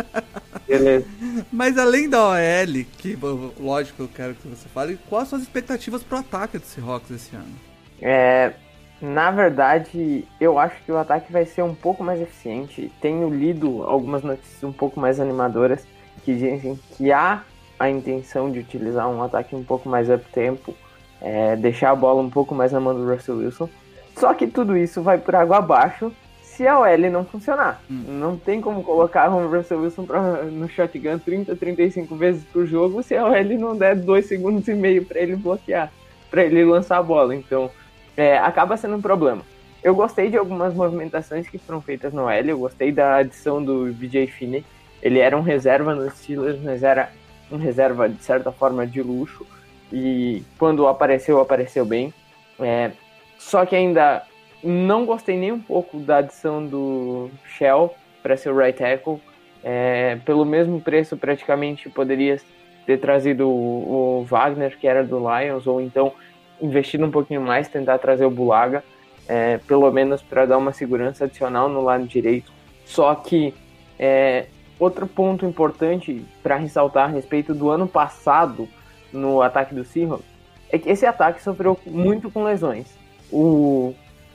Beleza. 0.68 1.04
Mas 1.52 1.76
além 1.76 2.08
da 2.08 2.28
OL, 2.28 2.84
que 2.98 3.18
lógico 3.58 4.04
eu 4.04 4.08
quero 4.08 4.36
que 4.36 4.46
você 4.46 4.68
fale, 4.68 4.96
quais 5.08 5.24
as 5.24 5.28
suas 5.30 5.42
expectativas 5.42 6.04
pro 6.04 6.18
ataque 6.18 6.58
do 6.58 6.64
Seahawks 6.64 7.10
esse 7.10 7.34
ano? 7.34 7.52
É, 8.00 8.52
na 9.00 9.32
verdade, 9.32 10.24
eu 10.40 10.56
acho 10.56 10.76
que 10.84 10.92
o 10.92 10.96
ataque 10.96 11.32
vai 11.32 11.44
ser 11.44 11.62
um 11.62 11.74
pouco 11.74 12.04
mais 12.04 12.20
eficiente. 12.20 12.92
Tenho 13.00 13.28
lido 13.28 13.82
algumas 13.82 14.22
notícias 14.22 14.62
um 14.62 14.72
pouco 14.72 15.00
mais 15.00 15.18
animadoras 15.18 15.84
que 16.24 16.34
dizem 16.34 16.78
que 16.96 17.12
há 17.12 17.42
a 17.78 17.90
intenção 17.90 18.50
de 18.50 18.60
utilizar 18.60 19.08
um 19.08 19.22
ataque 19.22 19.56
um 19.56 19.64
pouco 19.64 19.88
mais 19.88 20.08
up 20.08 20.24
tempo 20.32 20.74
é, 21.22 21.54
deixar 21.56 21.90
a 21.90 21.94
bola 21.94 22.20
um 22.20 22.28
pouco 22.28 22.54
mais 22.54 22.72
na 22.72 22.80
mão 22.80 22.94
do 22.94 23.08
Russell 23.08 23.38
Wilson. 23.38 23.68
Só 24.16 24.34
que 24.34 24.46
tudo 24.46 24.76
isso 24.76 25.00
vai 25.00 25.18
por 25.18 25.34
água 25.34 25.58
abaixo 25.58 26.12
se 26.42 26.66
a 26.66 26.78
OL 26.78 27.10
não 27.10 27.24
funcionar. 27.24 27.80
Hum. 27.90 28.04
Não 28.08 28.36
tem 28.36 28.60
como 28.60 28.82
colocar 28.82 29.30
o 29.30 29.48
Russell 29.48 29.80
Wilson 29.80 30.04
pra, 30.04 30.20
no 30.42 30.68
shotgun 30.68 31.18
30, 31.18 31.56
35 31.56 32.14
vezes 32.16 32.44
por 32.44 32.66
jogo 32.66 33.02
se 33.02 33.16
a 33.16 33.24
OL 33.24 33.58
não 33.58 33.76
der 33.76 33.96
2 33.96 34.26
segundos 34.26 34.68
e 34.68 34.74
meio 34.74 35.04
para 35.04 35.20
ele 35.20 35.36
bloquear, 35.36 35.90
para 36.30 36.44
ele 36.44 36.64
lançar 36.64 36.98
a 36.98 37.02
bola. 37.02 37.34
Então, 37.34 37.70
é, 38.16 38.36
acaba 38.38 38.76
sendo 38.76 38.96
um 38.96 39.02
problema. 39.02 39.42
Eu 39.82 39.94
gostei 39.94 40.28
de 40.28 40.36
algumas 40.36 40.74
movimentações 40.74 41.48
que 41.48 41.58
foram 41.58 41.80
feitas 41.80 42.12
no 42.12 42.24
OL, 42.24 42.30
eu 42.30 42.58
gostei 42.58 42.92
da 42.92 43.16
adição 43.16 43.62
do 43.64 43.92
BJ 43.92 44.26
Finney. 44.26 44.64
Ele 45.02 45.18
era 45.18 45.36
um 45.36 45.42
reserva 45.42 45.94
nos 45.94 46.14
Steelers, 46.14 46.60
mas 46.62 46.82
era 46.82 47.10
um 47.50 47.56
reserva 47.56 48.08
de 48.08 48.22
certa 48.22 48.52
forma 48.52 48.86
de 48.86 49.02
luxo. 49.02 49.46
E 49.92 50.42
quando 50.58 50.86
apareceu, 50.86 51.40
apareceu 51.40 51.84
bem. 51.84 52.14
É, 52.58 52.92
só 53.38 53.66
que 53.66 53.74
ainda 53.74 54.22
não 54.62 55.04
gostei 55.04 55.36
nem 55.36 55.52
um 55.52 55.60
pouco 55.60 55.98
da 55.98 56.18
adição 56.18 56.64
do 56.64 57.28
Shell 57.44 57.94
para 58.22 58.36
ser 58.36 58.50
o 58.50 58.56
right 58.56 58.78
tackle. 58.78 59.20
É, 59.64 60.18
pelo 60.24 60.44
mesmo 60.44 60.80
preço, 60.80 61.16
praticamente 61.16 61.88
poderia 61.88 62.40
ter 62.86 62.98
trazido 62.98 63.48
o, 63.48 64.20
o, 64.20 64.24
Wagner, 64.24 64.76
que 64.78 64.86
era 64.86 65.04
do 65.04 65.18
Lions, 65.18 65.66
ou 65.66 65.80
então 65.80 66.12
investido 66.60 67.04
um 67.04 67.10
pouquinho 67.10 67.40
mais, 67.40 67.68
tentar 67.68 67.98
trazer 67.98 68.24
o 68.24 68.30
Bulaga, 68.30 68.82
é, 69.28 69.58
pelo 69.58 69.90
menos 69.92 70.22
para 70.22 70.46
dar 70.46 70.58
uma 70.58 70.72
segurança 70.72 71.24
adicional 71.24 71.68
no 71.68 71.82
lado 71.82 72.06
direito. 72.06 72.52
Só 72.84 73.14
que 73.14 73.54
é, 73.98 74.46
outro 74.82 75.06
ponto 75.06 75.46
importante 75.46 76.24
para 76.42 76.56
ressaltar 76.56 77.04
a 77.04 77.12
respeito 77.12 77.54
do 77.54 77.70
ano 77.70 77.86
passado 77.86 78.68
no 79.12 79.42
ataque 79.42 79.74
do 79.74 79.84
Seahawks 79.84 80.26
é 80.70 80.78
que 80.78 80.88
esse 80.88 81.04
ataque 81.04 81.42
sofreu 81.42 81.78
muito 81.86 82.30
com 82.30 82.44
lesões. 82.44 82.86
O 83.30 83.94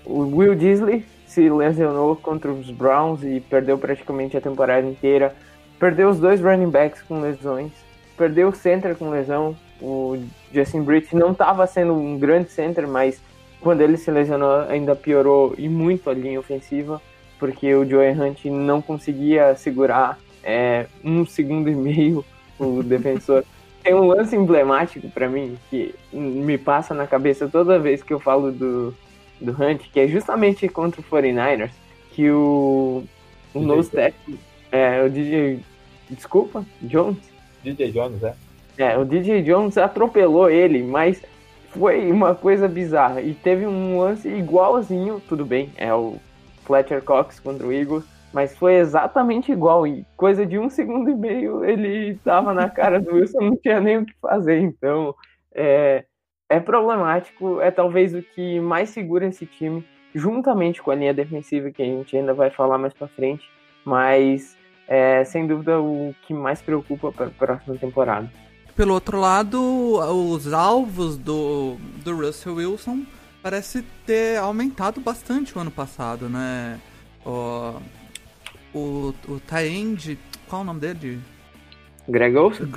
o 0.09 0.37
Will 0.37 0.55
Disley 0.55 1.05
se 1.25 1.49
lesionou 1.49 2.15
contra 2.15 2.49
os 2.49 2.71
Browns 2.71 3.21
e 3.23 3.41
perdeu 3.41 3.77
praticamente 3.77 4.37
a 4.37 4.41
temporada 4.41 4.87
inteira. 4.87 5.35
Perdeu 5.77 6.09
os 6.09 6.17
dois 6.17 6.41
running 6.41 6.69
backs 6.69 7.01
com 7.01 7.19
lesões. 7.19 7.71
Perdeu 8.17 8.47
o 8.47 8.55
center 8.55 8.95
com 8.95 9.09
lesão. 9.09 9.55
O 9.81 10.17
Justin 10.53 10.81
Britt 10.81 11.13
não 11.13 11.33
estava 11.33 11.67
sendo 11.67 11.93
um 11.93 12.17
grande 12.17 12.49
center, 12.49 12.87
mas 12.87 13.21
quando 13.59 13.81
ele 13.81 13.97
se 13.97 14.09
lesionou 14.09 14.61
ainda 14.69 14.95
piorou 14.95 15.53
e 15.57 15.67
muito 15.67 16.09
a 16.09 16.13
linha 16.13 16.39
ofensiva, 16.39 17.01
porque 17.37 17.75
o 17.75 17.85
Joey 17.85 18.11
Hunt 18.11 18.45
não 18.45 18.81
conseguia 18.81 19.55
segurar 19.55 20.17
é, 20.47 20.85
um 21.03 21.25
segundo 21.25 21.69
e 21.69 21.75
meio 21.75 22.23
o 22.57 22.81
defensor. 22.81 23.43
Tem 23.83 23.93
um 23.93 24.07
lance 24.07 24.35
emblemático 24.35 25.09
para 25.09 25.27
mim 25.27 25.57
que 25.69 25.93
me 26.11 26.57
passa 26.57 26.93
na 26.93 27.05
cabeça 27.05 27.47
toda 27.47 27.77
vez 27.77 28.01
que 28.01 28.13
eu 28.13 28.19
falo 28.19 28.51
do, 28.51 28.93
do 29.39 29.51
Hunt, 29.51 29.81
que 29.91 29.99
é 29.99 30.07
justamente 30.07 30.67
contra 30.67 31.01
o 31.01 31.03
49ers, 31.03 31.71
que 32.11 32.31
o, 32.31 33.03
o 33.53 33.59
nose 33.59 33.91
tackle, 33.91 34.39
é, 34.71 35.03
o 35.03 35.09
DJ, 35.09 35.59
desculpa, 36.09 36.65
Jones? 36.81 37.17
DJ 37.63 37.91
Jones, 37.91 38.23
é. 38.23 38.33
É, 38.77 38.97
o 38.97 39.05
DJ 39.05 39.41
Jones 39.41 39.77
atropelou 39.77 40.49
ele, 40.49 40.83
mas 40.83 41.21
foi 41.71 42.11
uma 42.11 42.35
coisa 42.35 42.67
bizarra. 42.67 43.21
E 43.21 43.33
teve 43.33 43.65
um 43.65 43.99
lance 43.99 44.27
igualzinho, 44.27 45.21
tudo 45.27 45.45
bem, 45.45 45.69
é 45.77 45.93
o 45.93 46.17
Fletcher 46.65 47.01
Cox 47.01 47.39
contra 47.39 47.65
o 47.65 47.71
Eagles, 47.71 48.03
mas 48.37 48.55
foi 48.55 48.75
exatamente 48.75 49.51
igual. 49.51 49.87
E 49.87 50.05
coisa 50.15 50.45
de 50.45 50.59
um 50.59 50.69
segundo 50.69 51.09
e 51.09 51.15
meio 51.15 51.65
ele 51.65 52.19
tava 52.23 52.53
na 52.53 52.69
cara 52.69 53.01
do 53.01 53.15
Wilson, 53.15 53.41
não 53.41 53.57
tinha 53.57 53.79
nem 53.79 53.97
o 53.97 54.05
que 54.05 54.13
fazer. 54.21 54.59
Então, 54.59 55.15
é, 55.55 56.05
é 56.47 56.59
problemático, 56.59 57.59
é 57.59 57.71
talvez 57.71 58.13
o 58.13 58.21
que 58.21 58.59
mais 58.59 58.91
segura 58.91 59.25
esse 59.25 59.47
time, 59.47 59.83
juntamente 60.13 60.83
com 60.83 60.91
a 60.91 60.95
linha 60.95 61.15
defensiva, 61.15 61.71
que 61.71 61.81
a 61.81 61.85
gente 61.85 62.15
ainda 62.15 62.31
vai 62.31 62.51
falar 62.51 62.77
mais 62.77 62.93
para 62.93 63.07
frente, 63.07 63.49
mas 63.83 64.55
é 64.87 65.23
sem 65.23 65.47
dúvida 65.47 65.81
o 65.81 66.13
que 66.21 66.31
mais 66.31 66.61
preocupa 66.61 67.11
para 67.11 67.25
a 67.25 67.31
próxima 67.31 67.75
temporada. 67.75 68.31
Pelo 68.75 68.93
outro 68.93 69.19
lado, 69.19 69.59
os 70.31 70.53
alvos 70.53 71.17
do, 71.17 71.75
do 72.03 72.15
Russell 72.15 72.53
Wilson 72.53 73.03
parece 73.41 73.81
ter 74.05 74.37
aumentado 74.37 75.01
bastante 75.01 75.57
o 75.57 75.59
ano 75.59 75.71
passado, 75.71 76.29
né? 76.29 76.79
O, 78.77 79.15
o 79.33 79.39
Taend, 79.39 80.17
qual 80.47 80.61
é 80.61 80.63
o 80.63 80.65
nome 80.65 80.79
dele? 80.79 81.19
Greg 82.07 82.35
Olsen? 82.37 82.71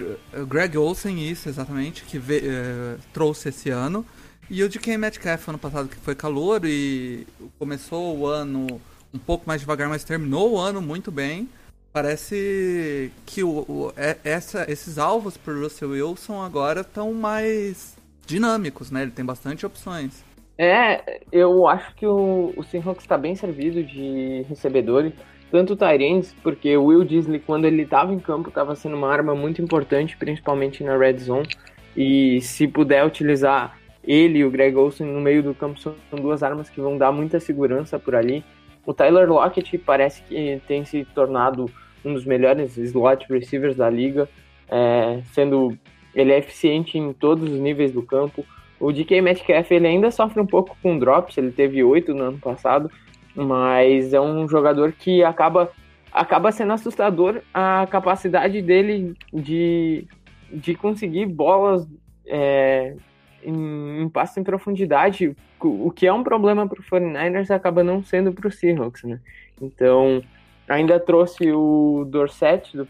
Greg 0.49 0.77
Olsen, 0.77 1.31
isso, 1.31 1.49
exatamente, 1.49 2.05
que 2.05 2.19
veio, 2.19 2.43
é, 2.45 2.97
trouxe 3.13 3.51
esse 3.51 3.71
ano. 3.71 4.05
E 4.49 4.65
o 4.65 4.69
de 4.69 4.81
Ken 4.81 4.99
Metcalf 4.99 5.49
ano 5.49 5.59
passado, 5.59 5.89
que 5.89 5.97
foi 5.97 6.15
calor 6.17 6.63
e 6.65 7.25
começou 7.59 8.19
o 8.19 8.27
ano 8.27 8.67
um 9.15 9.19
pouco 9.19 9.45
mais 9.47 9.61
devagar, 9.61 9.89
mas 9.89 10.03
terminou 10.03 10.55
o 10.55 10.59
ano 10.59 10.83
muito 10.83 11.13
bem. 11.13 11.49
Parece 11.93 13.13
que 13.25 13.45
o, 13.45 13.65
o 13.69 13.93
é, 13.97 14.17
essa, 14.25 14.71
esses 14.71 14.99
alvos 14.99 15.37
para 15.37 15.55
Russell 15.55 15.91
Wilson 15.91 16.43
agora 16.43 16.81
estão 16.81 17.13
mais 17.13 17.97
dinâmicos, 18.27 18.91
né? 18.91 19.03
Ele 19.03 19.11
tem 19.13 19.25
bastante 19.25 19.65
opções. 19.65 20.25
É, 20.59 21.21
eu 21.33 21.67
acho 21.67 21.95
que 21.95 22.07
o, 22.07 22.53
o 22.57 22.63
Seahawks 22.63 23.05
está 23.05 23.17
bem 23.17 23.35
servido 23.35 23.83
de 23.83 24.45
recebedores 24.49 25.13
tanto 25.51 25.77
Tyrants, 25.77 26.35
porque 26.43 26.77
o 26.77 26.85
Will 26.85 27.05
Disley, 27.05 27.41
quando 27.41 27.65
ele 27.65 27.83
estava 27.83 28.13
em 28.15 28.19
campo, 28.19 28.49
estava 28.49 28.75
sendo 28.75 28.97
uma 28.97 29.11
arma 29.11 29.35
muito 29.35 29.61
importante, 29.61 30.17
principalmente 30.17 30.85
na 30.85 30.97
red 30.97 31.19
zone. 31.19 31.49
E 31.97 32.41
se 32.41 32.69
puder 32.69 33.05
utilizar 33.05 33.77
ele 34.05 34.39
e 34.39 34.45
o 34.45 34.51
Greg 34.51 34.77
Olsen 34.77 35.07
no 35.07 35.21
meio 35.21 35.43
do 35.43 35.55
campo, 35.55 35.79
são 35.81 35.95
duas 36.13 36.43
armas 36.43 36.71
que 36.71 36.81
vão 36.81 36.97
dar 36.97 37.13
muita 37.13 37.41
segurança 37.41 37.99
por 37.99 38.15
ali. 38.15 38.45
O 38.87 38.95
Tyler 38.95 39.29
Lockett 39.29 39.77
parece 39.79 40.23
que 40.23 40.61
tem 40.67 40.85
se 40.85 41.05
tornado 41.15 41.71
um 42.05 42.15
dos 42.15 42.25
melhores 42.25 42.77
slot 42.79 43.27
receivers 43.29 43.77
da 43.77 43.91
liga, 43.91 44.29
é, 44.69 45.21
sendo 45.33 45.77
ele 46.15 46.33
é 46.33 46.39
eficiente 46.39 46.99
em 46.99 47.13
todos 47.13 47.51
os 47.51 47.59
níveis 47.59 47.93
do 47.93 48.03
campo. 48.03 48.45
O 48.79 48.93
DK 48.93 49.21
Metcalf 49.21 49.71
ele 49.71 49.87
ainda 49.87 50.11
sofre 50.11 50.41
um 50.41 50.47
pouco 50.47 50.77
com 50.83 50.99
drops, 50.99 51.37
ele 51.37 51.53
teve 51.53 51.85
oito 51.85 52.15
no 52.15 52.25
ano 52.25 52.39
passado, 52.39 52.91
mas 53.35 54.13
é 54.13 54.21
um 54.21 54.49
jogador 54.49 54.93
que 54.93 55.23
acaba, 55.23 55.71
acaba 56.13 56.53
sendo 56.53 56.73
assustador 56.73 57.41
a 57.53 57.87
capacidade 57.91 58.61
dele 58.63 59.15
de, 59.33 60.07
de 60.53 60.75
conseguir 60.75 61.27
bolas 61.27 61.87
é, 62.27 62.95
em, 63.43 64.03
em 64.03 64.09
passe 64.09 64.41
em 64.41 64.45
profundidade, 64.45 65.37
o 65.61 65.91
que 65.91 66.07
é 66.07 66.13
um 66.13 66.23
problema 66.23 66.67
para 66.67 66.81
o 66.81 66.85
49ers 66.85 67.51
acaba 67.51 67.85
não 67.85 68.03
sendo 68.03 68.33
para 68.33 68.49
o 68.49 68.53
Seahawks, 68.53 69.05
né? 69.05 69.21
Então, 69.61 70.23
ainda 70.69 70.99
trouxe 70.99 71.53
o 71.53 72.07
Dorset 72.09 72.77
do 72.77 72.87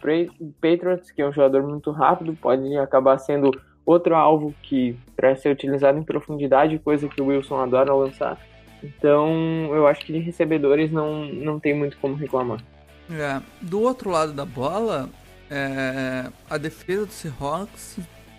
Patriots, 0.61 1.11
que 1.11 1.22
é 1.22 1.29
um 1.29 1.33
jogador 1.33 1.66
muito 1.66 1.90
rápido, 1.90 2.37
pode 2.40 2.76
acabar 2.76 3.18
sendo 3.18 3.50
outro 3.85 4.14
alvo 4.14 4.55
que 4.62 4.96
para 5.16 5.35
ser 5.35 5.50
utilizado 5.50 5.98
em 5.98 6.03
profundidade, 6.03 6.79
coisa 6.79 7.09
que 7.09 7.20
o 7.20 7.26
Wilson 7.26 7.59
adora 7.59 7.94
lançar. 7.94 8.38
Então, 8.83 9.75
eu 9.75 9.87
acho 9.87 10.05
que 10.05 10.12
de 10.12 10.19
recebedores 10.19 10.90
não, 10.90 11.27
não 11.27 11.61
tem 11.61 11.75
muito 11.75 11.97
como 11.99 12.14
reclamar. 12.14 12.62
É, 13.11 13.40
do 13.61 13.81
outro 13.81 14.11
lado 14.11 14.33
da 14.33 14.45
bola, 14.45 15.09
é, 15.51 16.29
a 16.49 16.57
defesa 16.57 17.07
do 17.07 17.12
Seahawks 17.12 17.99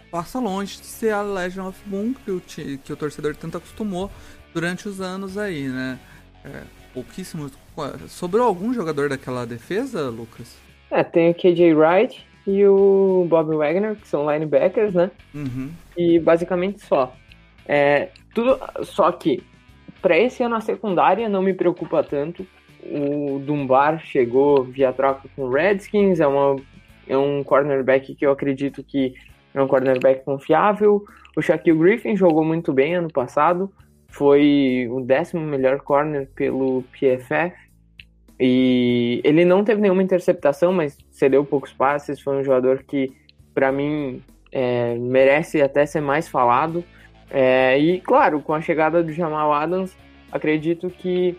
passa 0.09 0.39
longe 0.39 0.77
de 0.77 0.85
ser 0.85 1.11
a 1.11 1.21
Legend 1.21 1.67
of 1.67 1.79
Boom 1.85 2.13
que 2.13 2.31
o, 2.31 2.41
que 2.41 2.93
o 2.93 2.95
torcedor 2.95 3.35
tanto 3.35 3.57
acostumou 3.57 4.09
durante 4.53 4.87
os 4.87 4.99
anos 4.99 5.37
aí, 5.37 5.67
né? 5.67 5.99
É, 6.43 6.63
pouquíssimos. 6.93 7.51
Sobrou 8.09 8.45
algum 8.45 8.73
jogador 8.73 9.09
daquela 9.09 9.45
defesa, 9.45 10.09
Lucas? 10.09 10.57
É, 10.89 11.03
tem 11.03 11.31
o 11.31 11.33
KJ 11.33 11.73
Wright 11.73 12.25
e 12.45 12.65
o 12.65 13.25
Bob 13.29 13.55
Wagner, 13.55 13.95
que 13.95 14.07
são 14.07 14.29
linebackers, 14.29 14.93
né? 14.93 15.09
Uhum. 15.33 15.71
E 15.95 16.19
basicamente 16.19 16.85
só. 16.85 17.15
É, 17.65 18.09
tudo, 18.33 18.59
só 18.83 19.11
que 19.11 19.43
para 20.01 20.17
esse 20.17 20.43
ano 20.43 20.55
a 20.55 20.61
secundária 20.61 21.29
não 21.29 21.41
me 21.41 21.53
preocupa 21.53 22.03
tanto. 22.03 22.45
O 22.83 23.39
Dumbar 23.39 23.99
chegou 24.03 24.63
via 24.63 24.91
troca 24.91 25.29
com 25.35 25.43
o 25.43 25.49
Redskins, 25.49 26.19
é, 26.19 26.25
uma, 26.25 26.55
é 27.07 27.17
um 27.17 27.43
cornerback 27.43 28.15
que 28.15 28.25
eu 28.25 28.31
acredito 28.31 28.83
que 28.83 29.13
é 29.53 29.61
um 29.61 29.67
cornerback 29.67 30.23
confiável. 30.25 31.03
O 31.35 31.41
Shaquille 31.41 31.77
Griffin 31.77 32.15
jogou 32.15 32.43
muito 32.43 32.73
bem 32.73 32.95
ano 32.95 33.09
passado, 33.09 33.71
foi 34.07 34.87
o 34.89 35.01
décimo 35.01 35.41
melhor 35.41 35.79
corner 35.81 36.27
pelo 36.35 36.83
PFF. 36.91 37.55
E 38.39 39.21
ele 39.23 39.45
não 39.45 39.63
teve 39.63 39.79
nenhuma 39.79 40.01
interceptação, 40.01 40.73
mas 40.73 40.97
cedeu 41.11 41.45
poucos 41.45 41.71
passes. 41.71 42.19
Foi 42.19 42.35
um 42.35 42.43
jogador 42.43 42.83
que, 42.83 43.13
para 43.53 43.71
mim, 43.71 44.23
é, 44.51 44.95
merece 44.95 45.61
até 45.61 45.85
ser 45.85 46.01
mais 46.01 46.27
falado. 46.27 46.83
É, 47.33 47.79
e 47.79 48.01
claro, 48.01 48.41
com 48.41 48.53
a 48.53 48.61
chegada 48.61 49.01
do 49.01 49.13
Jamal 49.13 49.53
Adams, 49.53 49.95
acredito 50.31 50.89
que 50.89 51.37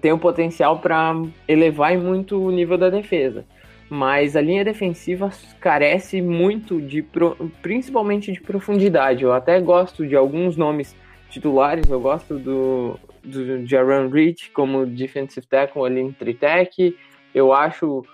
tem 0.00 0.12
o 0.12 0.18
potencial 0.18 0.78
para 0.78 1.14
elevar 1.46 1.96
muito 1.98 2.40
o 2.40 2.50
nível 2.50 2.78
da 2.78 2.88
defesa. 2.88 3.44
mas 3.88 4.34
a 4.34 4.40
linha 4.40 4.64
defensiva 4.64 5.30
carece 5.60 6.20
muito 6.20 6.80
de, 6.80 7.04
principalmente 7.62 8.32
de 8.32 8.40
profundidade. 8.40 9.22
Eu 9.22 9.32
até 9.32 9.60
gosto 9.60 10.06
de 10.06 10.16
alguns 10.16 10.56
nomes 10.56 10.94
titulares, 11.30 11.88
eu 11.88 12.00
gosto 12.00 12.38
do, 12.38 12.98
do 13.22 13.66
Jaron 13.66 14.08
Reed 14.08 14.50
como 14.52 14.86
defensive 14.86 15.46
tackle 15.46 15.84
ali 15.84 16.00
em 16.00 16.12
Tritec. 16.12 16.96
Eu 17.34 17.52
acho 17.52 18.04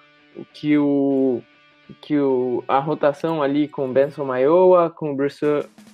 que 0.52 0.76
o 0.76 1.42
que 2.00 2.18
o, 2.18 2.64
a 2.66 2.78
rotação 2.78 3.42
ali 3.42 3.68
com 3.68 3.92
Benson 3.92 4.24
Maioa, 4.24 4.90
com 4.90 5.12
o 5.12 5.14
Bruce, 5.14 5.44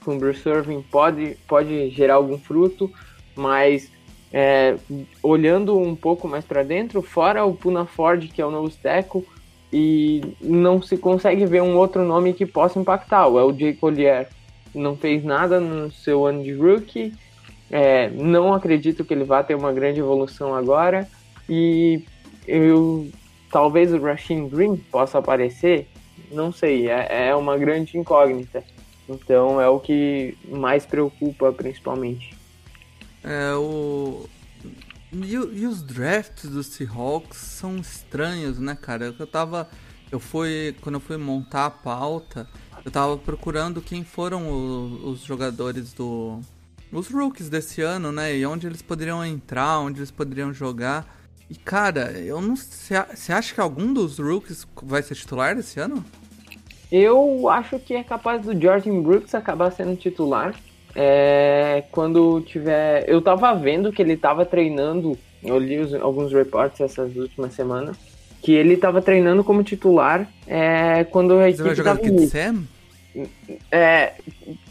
com 0.05 0.18
Bruce 0.18 0.48
Irving 0.48 0.83
pode, 0.83 1.37
pode 1.46 1.90
gerar 1.90 2.14
algum 2.14 2.38
fruto, 2.38 2.90
mas 3.35 3.90
é, 4.33 4.77
olhando 5.22 5.79
um 5.79 5.94
pouco 5.96 6.29
mais 6.29 6.44
para 6.44 6.62
dentro, 6.62 7.03
fora 7.03 7.44
o 7.44 7.55
Puna 7.55 7.87
Ford, 7.87 8.29
que 8.29 8.40
é 8.40 8.46
o 8.46 8.51
novo 8.51 8.70
tackle, 8.83 9.27
e 9.72 10.22
não 10.40 10.81
se 10.81 10.96
consegue 10.96 11.44
ver 11.46 11.62
um 11.62 11.77
outro 11.77 12.05
nome 12.05 12.33
que 12.33 12.46
possa 12.46 12.79
impactar. 12.79 13.27
O 13.27 13.38
LJ 13.38 13.74
Collier 13.74 14.29
não 14.74 14.96
fez 14.96 15.24
nada 15.24 15.61
no 15.61 15.90
seu 15.90 16.27
ano 16.27 16.42
de 16.42 16.53
rookie, 16.53 17.12
é, 17.70 18.09
não 18.11 18.55
acredito 18.55 19.05
que 19.05 19.12
ele 19.12 19.24
vá 19.24 19.42
ter 19.42 19.55
uma 19.55 19.72
grande 19.72 20.01
evolução 20.01 20.55
agora, 20.55 21.09
e 21.48 22.03
eu 22.46 23.09
talvez 23.51 23.93
o 23.93 23.99
Rashin 23.99 24.49
Green 24.49 24.77
possa 24.77 25.19
aparecer, 25.19 25.89
não 26.31 26.53
sei, 26.53 26.89
é, 26.89 27.29
é 27.29 27.35
uma 27.35 27.57
grande 27.57 27.97
incógnita. 27.97 28.63
Então 29.09 29.61
é 29.61 29.69
o 29.69 29.81
que 29.81 30.37
mais 30.49 30.85
preocupa 30.85 31.51
principalmente. 31.53 32.37
É, 33.25 33.55
o. 33.55 34.29
E, 35.13 35.33
e, 35.33 35.67
os 35.67 35.83
drafts 35.83 36.51
dos 36.51 36.67
Seahawks 36.67 37.39
são 37.39 37.77
estranhos, 37.77 38.59
né, 38.59 38.77
cara? 38.81 39.15
Eu 39.19 39.27
tava. 39.27 39.69
Eu 40.13 40.21
fui. 40.21 40.77
Quando 40.83 40.97
eu 40.97 41.01
fui 41.01 41.17
montar 41.17 41.67
a 41.67 41.71
pauta, 41.71 42.47
eu 42.85 42.91
tava 42.91 43.17
procurando 43.17 43.81
quem 43.81 44.05
foram 44.05 44.51
os, 44.51 45.05
os 45.05 45.21
jogadores 45.21 45.93
do. 45.95 46.41
Os 46.93 47.09
rookies 47.09 47.49
desse 47.49 47.81
ano, 47.81 48.13
né? 48.13 48.37
E 48.37 48.45
onde 48.47 48.67
eles 48.67 48.83
poderiam 48.83 49.25
entrar, 49.25 49.79
onde 49.79 50.01
eles 50.01 50.11
poderiam 50.11 50.53
jogar. 50.53 51.18
E 51.51 51.55
cara, 51.55 52.13
eu 52.19 52.41
não. 52.41 52.55
Você 52.57 53.33
acha 53.33 53.55
que 53.55 53.61
algum 53.61 53.93
dos 53.93 54.19
rookies 54.19 54.67
vai 54.83 55.03
ser 55.03 55.15
titular 55.15 55.59
esse 55.59 55.81
ano? 55.81 56.05
Eu 56.91 57.49
acho 57.49 57.79
que 57.79 57.95
é 57.95 58.03
capaz 58.03 58.43
do 58.43 58.59
Jordan 58.59 59.01
Brooks 59.03 59.35
acabar 59.35 59.71
sendo 59.71 59.97
titular. 59.97 60.55
É, 60.95 61.85
quando 61.91 62.41
tiver. 62.43 63.05
Eu 63.09 63.23
tava 63.23 63.55
vendo 63.55 63.93
que 63.93 64.03
ele 64.03 64.17
tava 64.17 64.45
treinando. 64.45 65.19
Eu 65.43 65.59
li 65.59 65.79
os, 65.79 65.95
alguns 65.95 66.33
reportes 66.33 66.81
essas 66.81 67.15
últimas 67.17 67.55
semanas. 67.55 67.97
Que 68.43 68.53
ele 68.53 68.77
tava 68.77 69.03
treinando 69.03 69.43
como 69.43 69.63
titular 69.63 70.29
é, 70.47 71.05
quando 71.05 71.35
a 71.39 71.49
equipe. 71.49 71.63
Você 71.63 71.69
vai 71.69 71.75
jogar 71.75 71.97
tava 71.97 72.11
de 72.11 72.27
Sam? 72.27 72.65
É, 73.71 74.15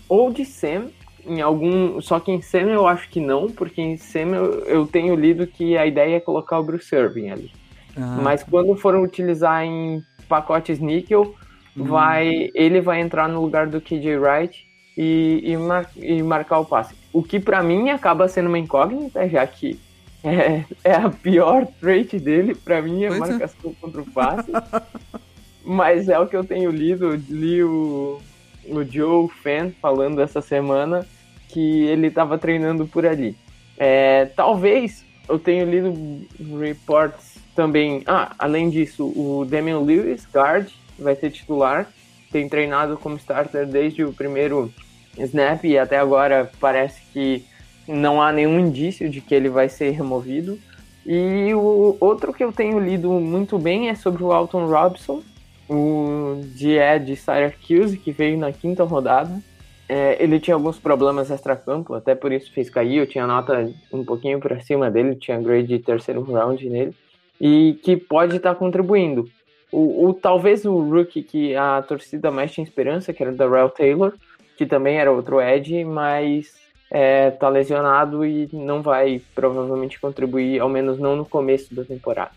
ou 0.08 0.32
de 0.32 0.46
Sam, 0.46 0.90
em 1.28 1.42
algum. 1.42 2.00
Só 2.02 2.20
que 2.20 2.32
em 2.32 2.42
Sam 2.42 2.70
eu 2.70 2.88
acho 2.88 3.10
que 3.10 3.20
não, 3.20 3.48
porque 3.48 3.82
em 3.82 3.98
Sam 3.98 4.36
eu, 4.36 4.63
eu 4.66 4.88
tenho 4.88 5.16
lido 5.16 5.46
que 5.48 5.78
a 5.78 5.86
ideia 5.86 6.18
é 6.18 6.20
colocar 6.20 6.60
o 6.60 6.63
Bruce 6.63 6.94
Irving 6.96 7.30
ali. 7.30 7.52
Ah. 7.96 8.20
Mas 8.22 8.44
quando 8.44 8.76
foram 8.76 9.04
utilizar 9.04 9.63
em 9.63 10.02
pacotes 10.28 10.80
níquel, 10.80 11.36
hum. 11.76 11.84
vai, 11.86 12.50
ele 12.54 12.82
vai 12.82 13.02
entrar 13.02 13.28
no 13.28 13.42
lugar 13.42 13.68
do 13.68 13.82
KJ 13.82 14.18
Wright 14.18 14.68
e, 14.98 15.42
e, 15.44 15.58
mar, 15.58 15.90
e 15.96 16.22
marcar 16.24 16.60
o 16.60 16.66
passe. 16.66 16.96
O 17.12 17.24
que 17.24 17.40
para 17.40 17.62
mim 17.63 17.90
acaba 17.90 18.28
sendo 18.28 18.48
uma 18.48 18.60
incógnita, 18.60 19.28
já 19.28 19.46
que 19.46 19.80
é, 20.24 20.63
é 20.84 20.94
a 20.94 21.10
pior 21.10 21.66
trait 21.80 22.20
dele, 22.20 22.56
para 22.56 22.82
mim 22.82 23.04
é 23.04 23.08
pois 23.10 23.22
é. 23.22 23.28
marcação 23.32 23.72
é. 23.72 23.74
contra 23.80 24.02
o 24.02 24.12
passe. 24.12 24.52
Mas 25.63 26.08
é 26.08 26.18
o 26.18 26.28
que 26.28 26.36
eu 26.36 26.46
tenho 26.46 26.72
lido, 26.72 27.16
li 27.30 27.62
o, 27.62 28.22
o 28.70 28.84
Joe 28.86 29.28
Fan 29.44 29.72
falando 29.82 30.22
essa 30.22 30.42
semana 30.42 31.06
que 31.58 31.88
ele 31.88 32.06
estava 32.06 32.38
treinando 32.38 32.86
por 32.86 33.04
ali. 33.04 33.36
É, 33.80 34.26
talvez 34.36 35.04
eu 35.28 35.39
tenha 35.39 35.65
lido 35.65 35.91
reports 36.60 37.39
também. 37.56 38.04
Ah, 38.06 38.36
além 38.38 38.70
disso, 38.70 39.08
o 39.08 39.43
Damian 39.43 39.80
Lewis, 39.80 40.28
guard, 40.32 40.70
vai 41.00 41.15
ser 41.15 41.32
titular. 41.32 41.88
Tem 42.32 42.48
treinado 42.48 42.96
como 42.96 43.17
starter 43.17 43.65
desde 43.65 44.04
o 44.04 44.13
primeiro 44.13 44.72
snap 45.17 45.63
e 45.63 45.80
até 45.80 45.98
agora 45.98 46.52
parece 46.60 47.02
que 47.12 47.43
não 47.88 48.22
há 48.22 48.32
nenhum 48.32 48.60
indício 48.60 49.10
de 49.10 49.20
que 49.20 49.34
ele 49.34 49.50
vai 49.50 49.67
ser 49.67 49.89
removido. 49.89 50.60
E 51.08 51.56
o 51.56 51.98
outro 52.00 52.32
que 52.32 52.43
eu 52.43 52.52
tenho 52.52 52.78
lido 52.78 53.10
muito 53.13 53.58
bem 53.58 53.89
é 53.89 53.96
sobre 53.96 54.24
o 54.24 54.32
Alton 54.32 54.67
Robson, 54.67 55.24
o 55.67 56.39
de 56.54 56.78
Ed 56.78 57.15
Syracuse, 57.15 57.98
que 57.98 58.12
veio 58.12 58.38
na 58.38 58.52
quinta 58.52 58.84
rodada. 58.84 59.41
É, 59.89 60.21
ele 60.21 60.39
tinha 60.39 60.56
alguns 60.56 60.78
problemas 60.78 61.32
extra-campo, 61.32 61.93
até 61.93 62.13
por 62.13 62.32
isso 62.32 62.52
fez 62.52 62.69
cair. 62.69 62.97
Eu 62.97 63.08
tinha 63.08 63.26
nota 63.26 63.71
um 63.91 64.04
pouquinho 64.04 64.39
para 64.39 64.60
cima 64.60 64.91
dele, 64.91 65.15
tinha 65.15 65.39
grade 65.39 65.67
de 65.67 65.80
terceiro 65.80 66.21
round 66.23 66.69
nele, 66.69 66.93
e 67.39 67.80
que 67.84 67.95
pode 67.95 68.36
estar 68.36 68.54
tá 68.54 68.60
contribuindo. 68.60 69.30
O, 69.71 70.08
o, 70.08 70.13
talvez 70.13 70.65
o 70.65 70.78
rookie 70.78 71.23
que 71.23 71.56
a 71.56 71.82
torcida 71.82 72.32
mais 72.32 72.52
tinha 72.52 72.63
esperança, 72.63 73.13
que 73.13 73.21
era 73.21 73.32
o 73.32 73.36
Darrell 73.36 73.69
Taylor, 73.69 74.13
que 74.58 74.65
também 74.65 74.97
era 74.97 75.12
outro 75.12 75.41
Ed, 75.41 75.84
mas 75.84 76.54
é, 76.89 77.32
tá 77.32 77.50
lesionado 77.50 78.26
e 78.26 78.50
não 78.52 78.82
vai 78.82 79.21
provavelmente 79.36 80.00
contribuir, 80.00 80.60
ao 80.60 80.69
menos 80.69 80.97
não 80.97 81.15
no 81.15 81.26
começo 81.26 81.73
da 81.73 81.84
temporada. 81.84 82.32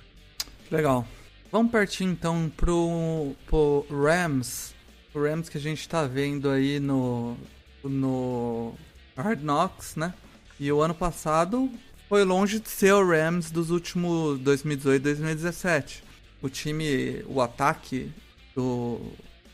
Legal. 0.70 1.04
Vamos 1.50 1.72
partir 1.72 2.04
então 2.04 2.50
pro, 2.56 3.32
pro 3.46 3.84
Rams 3.90 4.74
Rams 5.18 5.48
que 5.48 5.58
a 5.58 5.60
gente 5.60 5.88
tá 5.88 6.06
vendo 6.06 6.48
aí 6.48 6.78
no, 6.78 7.36
no 7.82 8.74
Hard 9.16 9.40
Knocks, 9.42 9.96
né? 9.96 10.14
E 10.58 10.70
o 10.70 10.80
ano 10.80 10.94
passado 10.94 11.70
foi 12.08 12.24
longe 12.24 12.60
de 12.60 12.68
ser 12.68 12.92
o 12.92 13.06
Rams 13.06 13.50
dos 13.50 13.70
últimos 13.70 14.38
2018 14.40 15.02
2017. 15.02 16.04
O 16.42 16.48
time, 16.48 17.22
o 17.26 17.40
ataque 17.40 18.10
do 18.54 19.00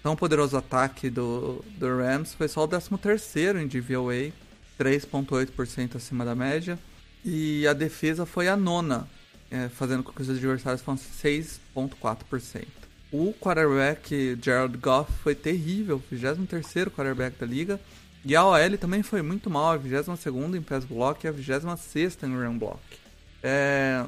tão 0.02 0.14
poderoso 0.14 0.56
ataque 0.56 1.10
do, 1.10 1.64
do 1.76 1.96
Rams 1.98 2.32
foi 2.34 2.46
só 2.46 2.62
o 2.62 2.68
13 2.68 2.90
terceiro 2.98 3.60
em 3.60 3.66
DVOA, 3.66 4.32
3.8% 4.78 5.96
acima 5.96 6.24
da 6.24 6.34
média. 6.34 6.78
E 7.24 7.66
a 7.66 7.72
defesa 7.72 8.24
foi 8.24 8.46
a 8.46 8.56
nona, 8.56 9.08
é, 9.50 9.68
fazendo 9.68 10.04
com 10.04 10.12
que 10.12 10.22
os 10.22 10.30
adversários 10.30 10.80
fossem 10.80 11.42
6.4%. 11.74 12.85
O 13.12 13.32
quarterback 13.40 14.38
Gerald 14.42 14.76
Goff 14.78 15.12
foi 15.22 15.34
terrível, 15.34 16.02
23º 16.12 16.90
quarterback 16.90 17.38
da 17.38 17.46
liga. 17.46 17.80
E 18.24 18.34
a 18.34 18.44
OL 18.44 18.78
também 18.78 19.02
foi 19.02 19.22
muito 19.22 19.48
mal, 19.48 19.72
a 19.72 19.78
22ª 19.78 20.56
em 20.56 20.62
pass 20.62 20.84
block 20.84 21.24
e 21.24 21.28
a 21.28 21.32
26ª 21.32 22.24
em 22.24 22.34
run 22.34 22.58
block. 22.58 22.80
É... 23.42 24.04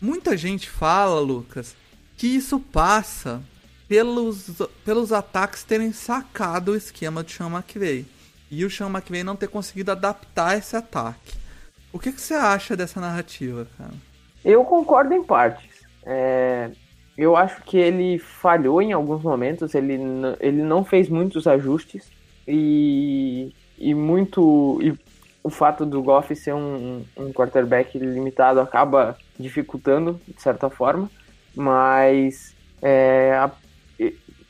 Muita 0.00 0.36
gente 0.36 0.68
fala, 0.68 1.20
Lucas, 1.20 1.76
que 2.16 2.26
isso 2.26 2.58
passa 2.58 3.40
pelos, 3.86 4.60
pelos 4.84 5.12
ataques 5.12 5.62
terem 5.62 5.92
sacado 5.92 6.72
o 6.72 6.76
esquema 6.76 7.22
do 7.22 7.30
Sean 7.30 7.48
McVay. 7.48 8.06
E 8.50 8.64
o 8.64 8.70
Sean 8.70 8.88
McVay 8.88 9.22
não 9.22 9.36
ter 9.36 9.48
conseguido 9.48 9.92
adaptar 9.92 10.58
esse 10.58 10.74
ataque. 10.74 11.38
O 11.92 11.98
que, 11.98 12.12
que 12.12 12.20
você 12.20 12.34
acha 12.34 12.76
dessa 12.76 13.00
narrativa, 13.00 13.68
cara? 13.76 13.94
Eu 14.44 14.64
concordo 14.64 15.14
em 15.14 15.22
partes. 15.22 15.68
É, 16.04 16.70
eu 17.16 17.36
acho 17.36 17.62
que 17.62 17.76
ele 17.76 18.18
falhou 18.18 18.80
em 18.80 18.92
alguns 18.92 19.22
momentos, 19.22 19.74
ele, 19.74 19.98
ele 20.40 20.62
não 20.62 20.84
fez 20.84 21.08
muitos 21.08 21.46
ajustes 21.46 22.10
e, 22.46 23.52
e 23.78 23.94
muito. 23.94 24.78
E 24.82 24.94
o 25.42 25.50
fato 25.50 25.86
do 25.86 26.02
Goff 26.02 26.34
ser 26.36 26.54
um, 26.54 27.04
um 27.16 27.32
quarterback 27.32 27.98
limitado 27.98 28.60
acaba 28.60 29.16
dificultando, 29.38 30.20
de 30.28 30.40
certa 30.40 30.68
forma, 30.68 31.10
mas 31.54 32.54
é, 32.82 33.32
a, 33.34 33.50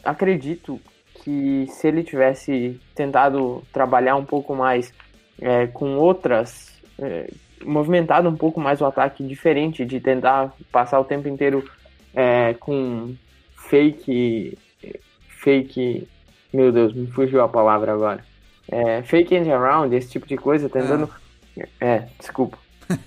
acredito 0.04 0.80
que 1.22 1.66
se 1.70 1.86
ele 1.86 2.02
tivesse 2.02 2.80
tentado 2.94 3.62
trabalhar 3.72 4.16
um 4.16 4.24
pouco 4.24 4.54
mais 4.54 4.92
é, 5.40 5.66
com 5.66 5.96
outras. 5.96 6.70
É, 6.98 7.30
movimentado 7.64 8.26
um 8.28 8.36
pouco 8.36 8.58
mais 8.58 8.80
o 8.80 8.86
ataque 8.86 9.22
diferente 9.22 9.84
de 9.84 10.00
tentar 10.00 10.50
passar 10.72 10.98
o 10.98 11.04
tempo 11.04 11.28
inteiro 11.28 11.62
é, 12.14 12.54
com 12.54 13.14
fake. 13.54 14.58
Fake. 15.28 16.08
Meu 16.52 16.72
Deus, 16.72 16.92
me 16.92 17.06
fugiu 17.08 17.40
a 17.42 17.48
palavra 17.48 17.92
agora. 17.92 18.24
É, 18.68 19.02
fake 19.02 19.36
and 19.36 19.52
around, 19.52 19.94
esse 19.94 20.10
tipo 20.10 20.26
de 20.26 20.36
coisa, 20.36 20.68
tentando. 20.68 21.08
É, 21.80 21.86
é 21.86 22.08
desculpa. 22.18 22.58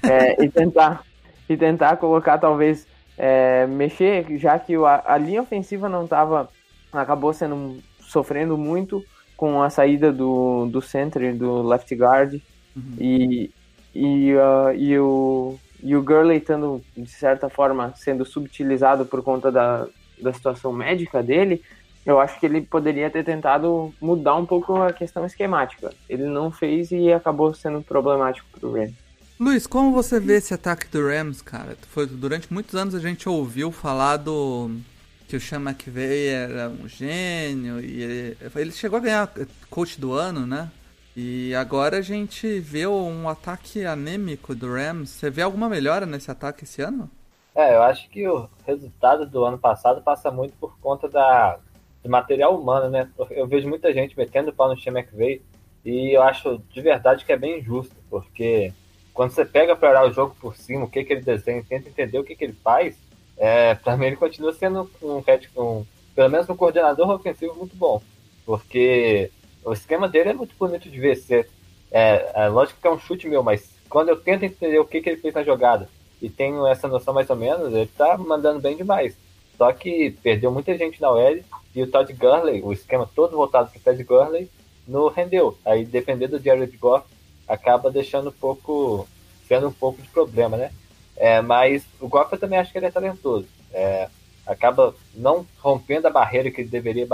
É, 0.01 0.43
e 0.43 0.49
tentar. 0.49 1.03
E 1.47 1.57
tentar 1.57 1.97
colocar, 1.97 2.37
talvez, 2.37 2.87
é, 3.17 3.67
mexer, 3.67 4.25
já 4.37 4.57
que 4.57 4.75
a, 4.75 5.03
a 5.05 5.17
linha 5.17 5.41
ofensiva 5.41 5.89
não 5.89 6.05
estava. 6.05 6.49
Acabou 6.91 7.33
sendo. 7.33 7.79
sofrendo 7.99 8.57
muito 8.57 9.03
com 9.35 9.61
a 9.61 9.69
saída 9.69 10.11
do, 10.11 10.67
do 10.67 10.81
center, 10.81 11.35
do 11.35 11.61
left 11.63 11.93
guard. 11.95 12.39
Uhum. 12.75 12.95
E, 12.99 13.51
e, 13.93 14.33
uh, 14.33 14.73
e 14.75 14.97
o, 14.97 15.59
e 15.83 15.95
o 15.95 16.01
Gurley 16.01 16.37
estando, 16.37 16.81
de 16.95 17.09
certa 17.09 17.49
forma, 17.49 17.93
sendo 17.97 18.25
subutilizado 18.25 19.05
por 19.05 19.21
conta 19.21 19.51
da, 19.51 19.85
da 20.21 20.31
situação 20.31 20.71
médica 20.71 21.21
dele, 21.21 21.61
eu 22.05 22.19
acho 22.19 22.39
que 22.39 22.45
ele 22.45 22.61
poderia 22.61 23.09
ter 23.09 23.23
tentado 23.23 23.93
mudar 23.99 24.35
um 24.35 24.45
pouco 24.45 24.81
a 24.81 24.93
questão 24.93 25.25
esquemática. 25.25 25.93
Ele 26.09 26.23
não 26.23 26.49
fez 26.49 26.91
e 26.91 27.11
acabou 27.11 27.53
sendo 27.53 27.81
problemático 27.81 28.47
pro 28.57 28.71
Rams. 28.71 28.93
Luiz, 29.39 29.67
como 29.67 29.91
você 29.91 30.19
vê 30.19 30.35
esse 30.37 30.53
ataque 30.53 30.87
do 30.87 31.05
Rams, 31.05 31.41
cara? 31.41 31.75
Foi, 31.89 32.05
durante 32.07 32.51
muitos 32.51 32.75
anos 32.75 32.95
a 32.95 32.99
gente 32.99 33.27
ouviu 33.27 33.71
falar 33.71 34.17
do 34.17 34.71
que 35.27 35.35
o 35.35 35.41
Sean 35.41 35.59
McVay 35.59 36.27
era 36.27 36.69
um 36.69 36.87
gênio 36.87 37.81
e 37.81 38.03
ele, 38.03 38.37
ele 38.55 38.71
chegou 38.71 38.97
a 38.97 39.01
ganhar 39.01 39.29
coach 39.69 39.99
do 39.99 40.13
ano, 40.13 40.45
né? 40.45 40.69
E 41.15 41.53
agora 41.53 41.97
a 41.97 42.01
gente 42.01 42.59
vê 42.59 42.87
um 42.87 43.29
ataque 43.29 43.85
anêmico 43.85 44.55
do 44.55 44.73
Rams. 44.73 45.09
Você 45.11 45.29
vê 45.29 45.43
alguma 45.43 45.69
melhora 45.69 46.05
nesse 46.05 46.31
ataque 46.31 46.63
esse 46.63 46.81
ano? 46.81 47.09
É, 47.55 47.75
eu 47.75 47.83
acho 47.83 48.09
que 48.09 48.27
o 48.27 48.49
resultado 48.65 49.27
do 49.27 49.43
ano 49.43 49.59
passado 49.59 50.01
passa 50.01 50.31
muito 50.31 50.53
por 50.57 50.75
conta 50.79 51.07
da, 51.07 51.59
do 52.03 52.09
material 52.09 52.59
humano, 52.59 52.89
né? 52.89 53.07
Eu 53.29 53.47
vejo 53.47 53.69
muita 53.69 53.93
gente 53.93 54.17
metendo 54.17 54.49
o 54.49 54.53
pau 54.53 54.67
no 54.67 54.79
Sean 54.79 54.93
McVay 54.93 55.39
e 55.85 56.17
eu 56.17 56.23
acho 56.23 56.61
de 56.71 56.81
verdade 56.81 57.23
que 57.23 57.31
é 57.31 57.37
bem 57.37 57.59
injusto, 57.59 57.95
porque 58.09 58.73
quando 59.13 59.31
você 59.31 59.45
pega 59.45 59.75
para 59.75 59.91
olhar 59.91 60.05
o 60.05 60.13
jogo 60.13 60.35
por 60.41 60.55
cima, 60.55 60.85
o 60.85 60.89
que, 60.89 61.03
que 61.03 61.13
ele 61.13 61.21
desenha, 61.21 61.63
tenta 61.63 61.89
entender 61.89 62.17
o 62.17 62.23
que, 62.23 62.35
que 62.35 62.43
ele 62.43 62.57
faz, 62.63 62.97
é, 63.37 63.75
para 63.75 63.95
mim 63.95 64.07
ele 64.07 64.15
continua 64.15 64.53
sendo 64.53 64.89
um, 65.01 65.17
um, 65.57 65.85
pelo 66.15 66.29
menos 66.29 66.49
um 66.49 66.55
coordenador 66.55 67.09
ofensivo 67.11 67.53
muito 67.53 67.75
bom, 67.75 68.01
porque 68.45 69.29
o 69.65 69.73
esquema 69.73 70.07
dele 70.07 70.29
é 70.29 70.33
muito 70.33 70.55
bonito 70.57 70.89
de 70.89 70.99
ver. 70.99 71.15
Ser, 71.15 71.49
é, 71.91 72.31
é, 72.33 72.47
lógico 72.47 72.79
que 72.81 72.87
é 72.87 72.91
um 72.91 72.99
chute 72.99 73.27
meu, 73.27 73.43
mas 73.43 73.69
quando 73.89 74.09
eu 74.09 74.19
tento 74.19 74.43
entender 74.43 74.79
o 74.79 74.85
que, 74.85 75.01
que 75.01 75.09
ele 75.09 75.21
fez 75.21 75.33
na 75.33 75.43
jogada 75.43 75.87
e 76.21 76.29
tenho 76.29 76.65
essa 76.67 76.87
noção 76.87 77.13
mais 77.13 77.29
ou 77.29 77.35
menos, 77.35 77.73
ele 77.73 77.89
tá 77.97 78.17
mandando 78.17 78.59
bem 78.59 78.75
demais. 78.75 79.15
Só 79.57 79.71
que 79.71 80.11
perdeu 80.23 80.51
muita 80.51 80.77
gente 80.77 81.01
na 81.01 81.11
OL 81.11 81.39
e 81.75 81.83
o 81.83 81.87
Todd 81.87 82.11
Gurley, 82.13 82.61
o 82.63 82.73
esquema 82.73 83.09
todo 83.13 83.35
voltado 83.35 83.69
para 83.69 83.79
o 83.79 83.81
Todd 83.83 84.03
Gurley, 84.03 84.49
não 84.87 85.07
rendeu. 85.09 85.57
Aí 85.63 85.85
depender 85.85 86.27
do 86.27 86.39
Jared 86.39 86.75
Goff 86.77 87.05
acaba 87.47 87.91
deixando 87.91 88.29
um 88.29 88.33
pouco, 88.33 89.07
sendo 89.47 89.67
um 89.67 89.71
pouco 89.71 90.01
de 90.01 90.07
problema, 90.09 90.57
né? 90.57 90.71
É, 91.15 91.41
mas 91.41 91.85
o 91.99 92.07
Goff 92.07 92.33
eu 92.33 92.39
também 92.39 92.57
acho 92.57 92.71
que 92.71 92.77
ele 92.77 92.87
é 92.87 92.91
talentoso. 92.91 93.47
É, 93.71 94.09
acaba 94.45 94.95
não 95.13 95.45
rompendo 95.59 96.07
a 96.07 96.11
barreira 96.11 96.51
que 96.51 96.61
ele 96.61 96.69
deveria 96.69 97.05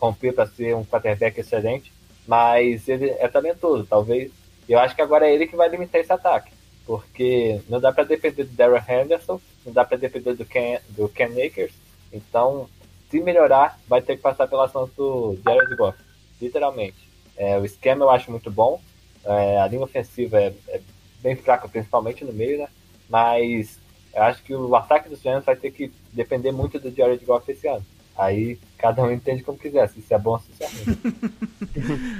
romper 0.00 0.32
para 0.32 0.46
ser 0.46 0.74
um 0.74 0.84
quarterback 0.84 1.40
excelente, 1.40 1.92
mas 2.26 2.88
ele 2.88 3.10
é 3.10 3.28
talentoso, 3.28 3.86
talvez. 3.88 4.30
Eu 4.68 4.78
acho 4.78 4.94
que 4.94 5.02
agora 5.02 5.26
é 5.26 5.34
ele 5.34 5.46
que 5.46 5.56
vai 5.56 5.68
limitar 5.68 6.00
esse 6.00 6.12
ataque, 6.12 6.52
porque 6.86 7.60
não 7.68 7.80
dá 7.80 7.92
para 7.92 8.04
depender 8.04 8.44
do 8.44 8.54
Darren 8.54 9.02
Henderson, 9.02 9.40
não 9.64 9.72
dá 9.72 9.84
para 9.84 9.96
depender 9.96 10.34
do 10.34 10.44
Ken, 10.44 10.78
do 10.90 11.08
Ken 11.08 11.30
Akers, 11.44 11.72
então 12.12 12.68
se 13.10 13.20
melhorar, 13.20 13.78
vai 13.88 14.02
ter 14.02 14.16
que 14.16 14.22
passar 14.22 14.46
pela 14.46 14.66
ação 14.66 14.88
do 14.96 15.38
Jared 15.42 15.74
Goff, 15.76 15.98
literalmente. 16.40 17.08
É, 17.36 17.58
o 17.58 17.64
esquema 17.64 18.04
eu 18.04 18.10
acho 18.10 18.30
muito 18.30 18.50
bom, 18.50 18.80
é, 19.24 19.58
a 19.58 19.66
linha 19.66 19.82
ofensiva 19.82 20.38
é, 20.40 20.52
é, 20.68 20.80
bem 21.20 21.36
fraca, 21.36 21.68
principalmente 21.68 22.24
no 22.24 22.32
meio, 22.32 22.58
né? 22.58 22.68
Mas 23.08 23.78
eu 24.14 24.22
acho 24.22 24.42
que 24.42 24.54
o 24.54 24.74
ataque 24.74 25.08
dos 25.08 25.22
Rams 25.22 25.44
vai 25.44 25.56
ter 25.56 25.70
que 25.70 25.92
depender 26.12 26.52
muito 26.52 26.78
do 26.78 26.94
Jared 26.94 27.24
Goff 27.24 27.50
esse 27.50 27.66
ano. 27.66 27.84
Aí 28.18 28.58
cada 28.76 29.02
um 29.02 29.12
entende 29.12 29.44
como 29.44 29.56
quiser, 29.56 29.88
se 29.88 30.00
isso 30.00 30.12
é 30.12 30.18
bom 30.18 30.32
ou 30.32 30.40
se 30.40 30.50
isso 30.50 30.62
é 30.64 30.66
ruim. 30.66 30.98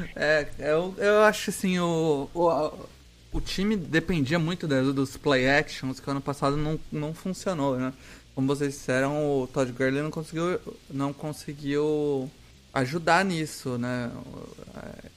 é, 0.15 0.49
eu, 0.59 0.95
eu 0.97 1.23
acho 1.23 1.51
assim, 1.51 1.79
o, 1.81 2.31
o, 2.33 2.73
o 3.33 3.41
time 3.41 3.77
dependia 3.77 4.39
muito 4.39 4.67
dos 4.67 5.17
play 5.17 5.49
actions, 5.49 5.99
que 5.99 6.09
ano 6.09 6.21
passado 6.21 6.57
não, 6.57 6.79
não 6.91 7.13
funcionou, 7.13 7.77
né? 7.77 7.93
Como 8.35 8.47
vocês 8.47 8.75
disseram, 8.75 9.43
o 9.43 9.49
Todd 9.49 9.73
Gurley 9.73 10.01
não 10.01 10.13
conseguiu, 10.13 10.61
não 10.89 11.13
conseguiu 11.13 12.31
ajudar 12.73 13.25
nisso, 13.25 13.77
né? 13.77 14.11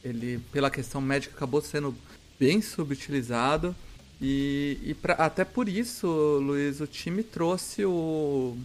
Ele, 0.04 0.40
pela 0.52 0.72
questão 0.72 1.00
médica, 1.00 1.36
acabou 1.36 1.62
sendo 1.62 1.96
bem 2.40 2.60
subutilizado. 2.60 3.76
E, 4.20 4.80
e 4.84 4.94
pra, 4.96 5.14
até 5.14 5.46
por 5.46 5.70
isso, 5.70 6.08
Luiz, 6.08 6.82
o 6.82 6.88
time 6.88 7.22
trouxe 7.22 7.86
o, 7.86 8.58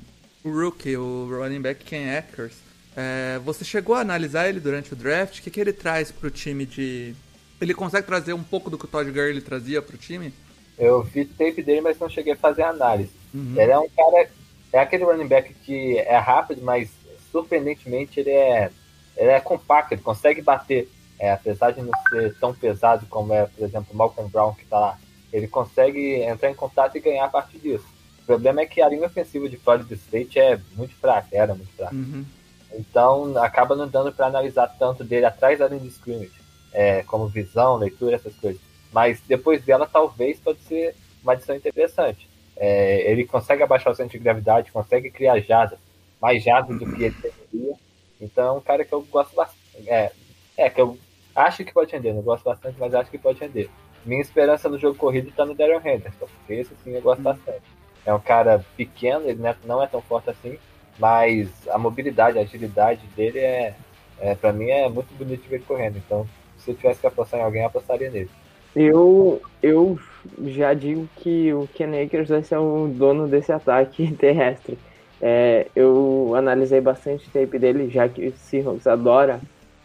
o 0.46 0.50
rookie, 0.50 0.96
o 0.96 1.28
running 1.28 1.60
back 1.60 1.84
Ken 1.84 2.16
Akers. 2.16 2.54
É, 2.96 3.38
você 3.44 3.64
chegou 3.64 3.94
a 3.94 4.00
analisar 4.00 4.48
ele 4.48 4.60
durante 4.60 4.92
o 4.92 4.96
draft? 4.96 5.38
O 5.38 5.42
que, 5.42 5.50
que 5.50 5.60
ele 5.60 5.72
traz 5.72 6.10
pro 6.10 6.30
time 6.30 6.64
de. 6.64 7.14
Ele 7.60 7.74
consegue 7.74 8.06
trazer 8.06 8.32
um 8.32 8.42
pouco 8.42 8.70
do 8.70 8.78
que 8.78 8.84
o 8.84 8.88
Todd 8.88 9.10
Gurley 9.10 9.40
trazia 9.40 9.82
pro 9.82 9.98
time? 9.98 10.32
Eu 10.78 11.02
vi 11.02 11.24
tape 11.24 11.62
dele, 11.62 11.80
mas 11.80 11.98
não 11.98 12.08
cheguei 12.08 12.34
a 12.34 12.36
fazer 12.36 12.62
análise. 12.62 13.10
Uhum. 13.34 13.54
Ele 13.56 13.70
é 13.70 13.78
um 13.78 13.88
cara. 13.88 14.30
É 14.72 14.78
aquele 14.78 15.04
running 15.04 15.26
back 15.26 15.52
que 15.54 15.98
é 15.98 16.16
rápido, 16.18 16.62
mas 16.62 16.90
surpreendentemente 17.32 18.20
ele 18.20 18.30
é, 18.30 18.70
ele 19.16 19.30
é 19.30 19.40
compacto, 19.40 19.94
ele 19.94 20.02
consegue 20.02 20.40
bater. 20.40 20.88
É, 21.18 21.32
apesar 21.32 21.70
de 21.70 21.80
não 21.80 21.92
ser 22.10 22.34
tão 22.38 22.54
pesado 22.54 23.06
como 23.06 23.32
é, 23.32 23.46
por 23.46 23.64
exemplo, 23.64 23.88
o 23.90 23.96
Malcolm 23.96 24.30
Brown 24.30 24.54
que 24.54 24.66
tá 24.66 24.78
lá. 24.78 24.98
Ele 25.32 25.48
consegue 25.48 26.20
entrar 26.22 26.50
em 26.50 26.54
contato 26.54 26.96
e 26.96 27.00
ganhar 27.00 27.24
a 27.24 27.28
partir 27.28 27.58
disso. 27.58 27.95
O 28.26 28.34
problema 28.34 28.60
é 28.60 28.66
que 28.66 28.82
a 28.82 28.88
linha 28.88 29.06
ofensiva 29.06 29.48
de 29.48 29.56
Florida 29.56 29.94
State 29.94 30.36
é 30.36 30.60
muito 30.74 30.96
fraca, 30.96 31.28
era 31.30 31.54
muito 31.54 31.70
fraca. 31.76 31.94
Uhum. 31.94 32.24
Então 32.72 33.38
acaba 33.38 33.76
não 33.76 33.86
dando 33.86 34.12
para 34.12 34.26
analisar 34.26 34.66
tanto 34.66 35.04
dele 35.04 35.26
atrás 35.26 35.60
da 35.60 35.68
linha 35.68 35.80
de 35.80 35.86
scrimmage, 35.86 36.32
é, 36.72 37.04
como 37.04 37.28
visão, 37.28 37.76
leitura, 37.76 38.16
essas 38.16 38.34
coisas. 38.34 38.60
Mas 38.92 39.20
depois 39.28 39.64
dela, 39.64 39.86
talvez 39.86 40.40
pode 40.40 40.58
ser 40.62 40.96
uma 41.22 41.34
adição 41.34 41.54
interessante. 41.54 42.28
É, 42.56 43.08
ele 43.08 43.24
consegue 43.24 43.62
abaixar 43.62 43.92
o 43.92 43.96
centro 43.96 44.18
de 44.18 44.24
gravidade, 44.24 44.72
consegue 44.72 45.08
criar 45.08 45.38
jadas, 45.38 45.78
mais 46.20 46.42
jadas 46.42 46.76
do 46.76 46.84
que 46.84 47.04
ele 47.04 47.14
deveria. 47.22 47.74
Então 48.20 48.48
é 48.48 48.58
um 48.58 48.60
cara 48.60 48.84
que 48.84 48.92
eu 48.92 49.02
gosto 49.02 49.36
bastante. 49.36 49.88
É, 49.88 50.10
é, 50.56 50.68
que 50.68 50.80
eu 50.80 50.98
acho 51.32 51.64
que 51.64 51.72
pode 51.72 51.92
render, 51.92 52.12
não 52.12 52.22
gosto 52.22 52.42
bastante, 52.42 52.76
mas 52.76 52.92
acho 52.92 53.08
que 53.08 53.18
pode 53.18 53.38
render. 53.38 53.70
Minha 54.04 54.20
esperança 54.20 54.68
no 54.68 54.80
jogo 54.80 54.98
corrido 54.98 55.28
está 55.28 55.44
no 55.44 55.54
Darren 55.54 55.78
Henderson, 55.78 56.26
porque 56.26 56.54
esse 56.54 56.74
sim 56.82 56.90
eu 56.90 57.02
gosto 57.02 57.18
uhum. 57.18 57.24
bastante 57.24 57.75
é 58.06 58.14
um 58.14 58.20
cara 58.20 58.64
pequeno, 58.76 59.28
ele 59.28 59.44
é, 59.44 59.54
não 59.64 59.82
é 59.82 59.86
tão 59.86 60.00
forte 60.00 60.30
assim, 60.30 60.56
mas 60.98 61.48
a 61.68 61.76
mobilidade, 61.76 62.38
a 62.38 62.42
agilidade 62.42 63.02
dele 63.16 63.40
é, 63.40 63.74
é 64.20 64.34
para 64.34 64.52
mim 64.52 64.70
é 64.70 64.88
muito 64.88 65.12
bonito 65.14 65.42
de 65.42 65.48
ver 65.48 65.56
ele 65.56 65.64
correndo. 65.64 65.96
Então, 65.98 66.26
se 66.56 66.70
eu 66.70 66.74
tivesse 66.74 67.00
que 67.00 67.06
apostar 67.06 67.40
em 67.40 67.42
alguém, 67.42 67.62
eu 67.62 67.66
apostaria 67.66 68.08
nele. 68.08 68.30
Eu, 68.74 69.42
eu 69.62 69.98
já 70.44 70.72
digo 70.72 71.08
que 71.16 71.52
o 71.52 71.68
Ken 71.74 72.02
Akers 72.02 72.28
vai 72.28 72.42
ser 72.42 72.58
o 72.58 72.88
dono 72.88 73.26
desse 73.26 73.52
ataque 73.52 74.12
terrestre. 74.16 74.78
É, 75.20 75.66
eu 75.74 76.34
analisei 76.36 76.80
bastante 76.80 77.26
o 77.26 77.30
tape 77.30 77.58
dele, 77.58 77.90
já 77.90 78.08
que 78.08 78.28
o 78.28 78.36
Seahawks 78.36 78.86
adora 78.86 79.40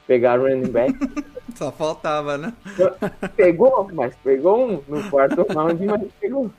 pegar 0.05 0.39
o 0.39 0.43
running 0.43 0.71
back. 0.71 0.93
Só 1.55 1.71
faltava, 1.71 2.37
né? 2.37 2.53
Pegou, 3.35 3.89
mas 3.93 4.15
pegou 4.23 4.69
um 4.69 4.83
no 4.87 5.09
quarto 5.09 5.45
round, 5.53 5.85
mas 5.85 6.01
pegou. 6.19 6.51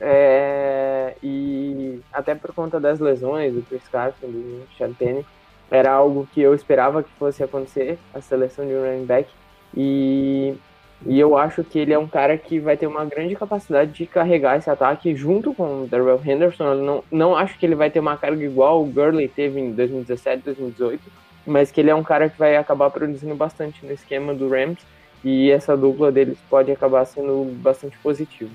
É, 0.00 1.14
e 1.22 2.00
até 2.12 2.34
por 2.34 2.52
conta 2.52 2.80
das 2.80 2.98
lesões 2.98 3.54
do 3.54 3.62
Chris 3.62 3.86
Carson, 3.88 4.26
do 4.26 4.66
Chantene, 4.76 5.24
era 5.70 5.92
algo 5.92 6.28
que 6.32 6.40
eu 6.40 6.54
esperava 6.54 7.02
que 7.02 7.10
fosse 7.18 7.42
acontecer, 7.42 7.98
a 8.12 8.20
seleção 8.20 8.66
de 8.66 8.74
um 8.74 8.82
running 8.82 9.06
back. 9.06 9.28
E, 9.76 10.54
e 11.06 11.18
eu 11.18 11.36
acho 11.36 11.64
que 11.64 11.78
ele 11.78 11.92
é 11.92 11.98
um 11.98 12.06
cara 12.06 12.36
que 12.38 12.58
vai 12.58 12.76
ter 12.76 12.86
uma 12.86 13.04
grande 13.04 13.34
capacidade 13.34 13.92
de 13.92 14.06
carregar 14.06 14.56
esse 14.56 14.70
ataque 14.70 15.14
junto 15.14 15.54
com 15.54 15.82
o 15.82 15.86
Darrell 15.86 16.20
Henderson. 16.24 16.64
Eu 16.64 16.82
não, 16.82 17.04
não 17.10 17.36
acho 17.36 17.58
que 17.58 17.66
ele 17.66 17.74
vai 17.74 17.90
ter 17.90 18.00
uma 18.00 18.16
carga 18.16 18.44
igual 18.44 18.82
o 18.82 18.86
Gurley 18.86 19.28
teve 19.28 19.60
em 19.60 19.72
2017, 19.72 20.44
2018, 20.44 21.02
mas 21.46 21.70
que 21.70 21.80
ele 21.80 21.90
é 21.90 21.94
um 21.94 22.04
cara 22.04 22.28
que 22.28 22.38
vai 22.38 22.56
acabar 22.56 22.90
produzindo 22.90 23.34
bastante 23.34 23.84
no 23.84 23.92
esquema 23.92 24.34
do 24.34 24.48
Rams. 24.48 24.78
E 25.24 25.50
essa 25.50 25.74
dupla 25.74 26.12
deles 26.12 26.38
pode 26.50 26.70
acabar 26.70 27.06
sendo 27.06 27.50
bastante 27.62 27.96
positiva. 27.98 28.50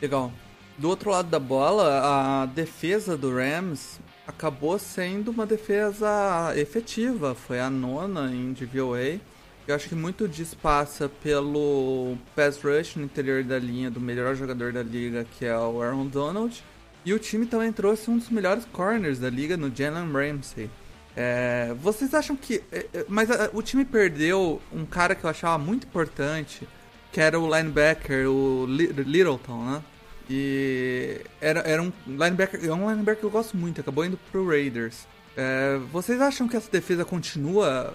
Legal. 0.00 0.32
Do 0.76 0.88
outro 0.88 1.10
lado 1.10 1.28
da 1.28 1.40
bola, 1.40 2.42
a 2.42 2.46
defesa 2.46 3.16
do 3.16 3.34
Rams 3.34 3.98
acabou 4.26 4.78
sendo 4.78 5.30
uma 5.30 5.44
defesa 5.44 6.52
efetiva. 6.56 7.34
Foi 7.34 7.58
a 7.58 7.68
nona 7.68 8.32
em 8.32 8.52
DVOA. 8.52 9.20
Eu 9.66 9.74
acho 9.74 9.88
que 9.88 9.94
muito 9.94 10.28
disso 10.28 10.56
passa 10.56 11.08
pelo 11.08 12.16
pass 12.34 12.62
rush 12.62 12.96
no 12.96 13.04
interior 13.04 13.42
da 13.42 13.58
linha 13.58 13.90
do 13.90 14.00
melhor 14.00 14.34
jogador 14.34 14.72
da 14.72 14.82
liga, 14.82 15.26
que 15.36 15.44
é 15.44 15.56
o 15.58 15.82
Aaron 15.82 16.06
Donald. 16.06 16.62
E 17.04 17.12
o 17.12 17.18
time 17.18 17.44
também 17.44 17.72
trouxe 17.72 18.10
um 18.10 18.16
dos 18.16 18.30
melhores 18.30 18.64
corners 18.66 19.18
da 19.18 19.28
liga 19.28 19.56
no 19.56 19.74
Jalen 19.74 20.12
Ramsey. 20.12 20.70
É, 21.16 21.74
vocês 21.82 22.14
acham 22.14 22.36
que. 22.36 22.62
É, 22.70 22.86
é, 22.94 23.04
mas 23.08 23.30
a, 23.30 23.50
o 23.52 23.62
time 23.62 23.84
perdeu 23.84 24.62
um 24.72 24.86
cara 24.86 25.14
que 25.14 25.24
eu 25.24 25.30
achava 25.30 25.58
muito 25.58 25.86
importante, 25.86 26.66
que 27.12 27.20
era 27.20 27.38
o 27.38 27.46
linebacker, 27.46 28.28
o 28.30 28.66
Littleton, 28.66 29.64
né? 29.64 29.82
E 30.30 31.20
era, 31.40 31.60
era 31.60 31.82
um 31.82 31.90
linebacker, 32.06 32.64
é 32.64 32.72
um 32.72 32.90
linebacker 32.90 33.20
que 33.20 33.26
eu 33.26 33.30
gosto 33.30 33.56
muito, 33.56 33.80
acabou 33.80 34.04
indo 34.04 34.18
pro 34.30 34.46
Raiders. 34.46 35.06
É, 35.36 35.78
vocês 35.90 36.20
acham 36.20 36.46
que 36.46 36.56
essa 36.56 36.70
defesa 36.70 37.04
continua, 37.04 37.92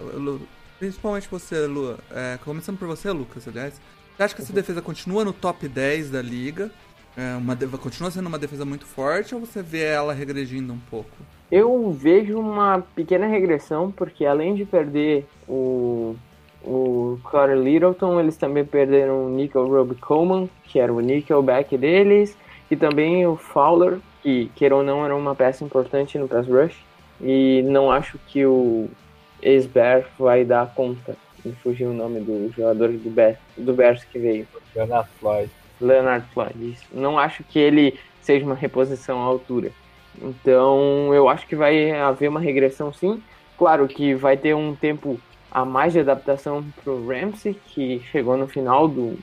principalmente 0.79 1.27
você, 1.29 1.67
Lu, 1.67 1.97
é, 2.11 2.39
começando 2.43 2.77
por 2.77 2.87
você, 2.87 3.11
Lucas, 3.11 3.47
aliás, 3.47 3.79
você 4.15 4.23
acha 4.23 4.35
que 4.35 4.41
essa 4.41 4.51
uhum. 4.51 4.55
defesa 4.55 4.81
continua 4.81 5.23
no 5.25 5.33
top 5.33 5.67
10 5.67 6.11
da 6.11 6.21
liga? 6.21 6.71
É 7.15 7.35
uma, 7.35 7.55
continua 7.77 8.09
sendo 8.09 8.27
uma 8.27 8.39
defesa 8.39 8.65
muito 8.65 8.85
forte 8.85 9.35
ou 9.35 9.41
você 9.41 9.61
vê 9.61 9.83
ela 9.83 10.13
regredindo 10.13 10.73
um 10.73 10.79
pouco? 10.89 11.11
Eu 11.51 11.91
vejo 11.91 12.39
uma 12.39 12.81
pequena 12.95 13.27
regressão, 13.27 13.91
porque 13.91 14.25
além 14.25 14.55
de 14.55 14.65
perder 14.65 15.27
o, 15.47 16.15
o 16.63 17.19
Corey 17.23 17.59
Littleton, 17.59 18.19
eles 18.19 18.37
também 18.37 18.63
perderam 18.63 19.25
o 19.25 19.29
Nickel 19.29 19.67
Roby 19.67 19.95
Coleman, 19.95 20.49
que 20.63 20.79
era 20.79 20.93
o 20.93 21.01
nickelback 21.01 21.77
deles, 21.77 22.37
e 22.71 22.75
também 22.75 23.27
o 23.27 23.35
Fowler, 23.35 23.99
que, 24.21 24.49
queira 24.55 24.75
ou 24.75 24.83
não, 24.83 25.03
era 25.03 25.15
uma 25.15 25.35
peça 25.35 25.63
importante 25.63 26.17
no 26.17 26.27
pass 26.27 26.47
rush. 26.47 26.75
E 27.21 27.61
não 27.63 27.91
acho 27.91 28.17
que 28.27 28.45
o 28.45 28.89
ex-Bear 29.41 30.05
vai 30.17 30.43
dar 30.45 30.73
conta. 30.73 31.15
Me 31.43 31.51
fugiu 31.53 31.89
o 31.89 31.93
nome 31.93 32.21
do 32.21 32.51
jogador 32.55 32.89
do, 32.89 33.09
Bears, 33.09 33.37
do 33.57 33.73
Bears 33.73 34.03
que 34.05 34.17
veio. 34.17 34.47
Leonard 34.75 35.09
Floyd. 35.19 35.51
Leonard 35.79 36.25
Floyd, 36.33 36.71
isso. 36.71 36.85
Não 36.93 37.19
acho 37.19 37.43
que 37.43 37.59
ele 37.59 37.99
seja 38.21 38.45
uma 38.45 38.55
reposição 38.55 39.21
à 39.21 39.25
altura. 39.25 39.71
Então, 40.21 41.13
eu 41.13 41.27
acho 41.27 41.45
que 41.45 41.55
vai 41.55 41.91
haver 41.91 42.29
uma 42.29 42.39
regressão 42.39 42.93
sim. 42.93 43.21
Claro 43.57 43.87
que 43.87 44.15
vai 44.15 44.37
ter 44.37 44.55
um 44.55 44.73
tempo 44.73 45.19
a 45.53 45.63
mais 45.63 45.93
de 45.93 45.99
adaptação 45.99 46.65
pro 46.83 47.07
Ramsey, 47.07 47.53
que 47.53 48.01
chegou 48.11 48.35
no 48.35 48.47
final 48.47 48.87
do 48.87 49.19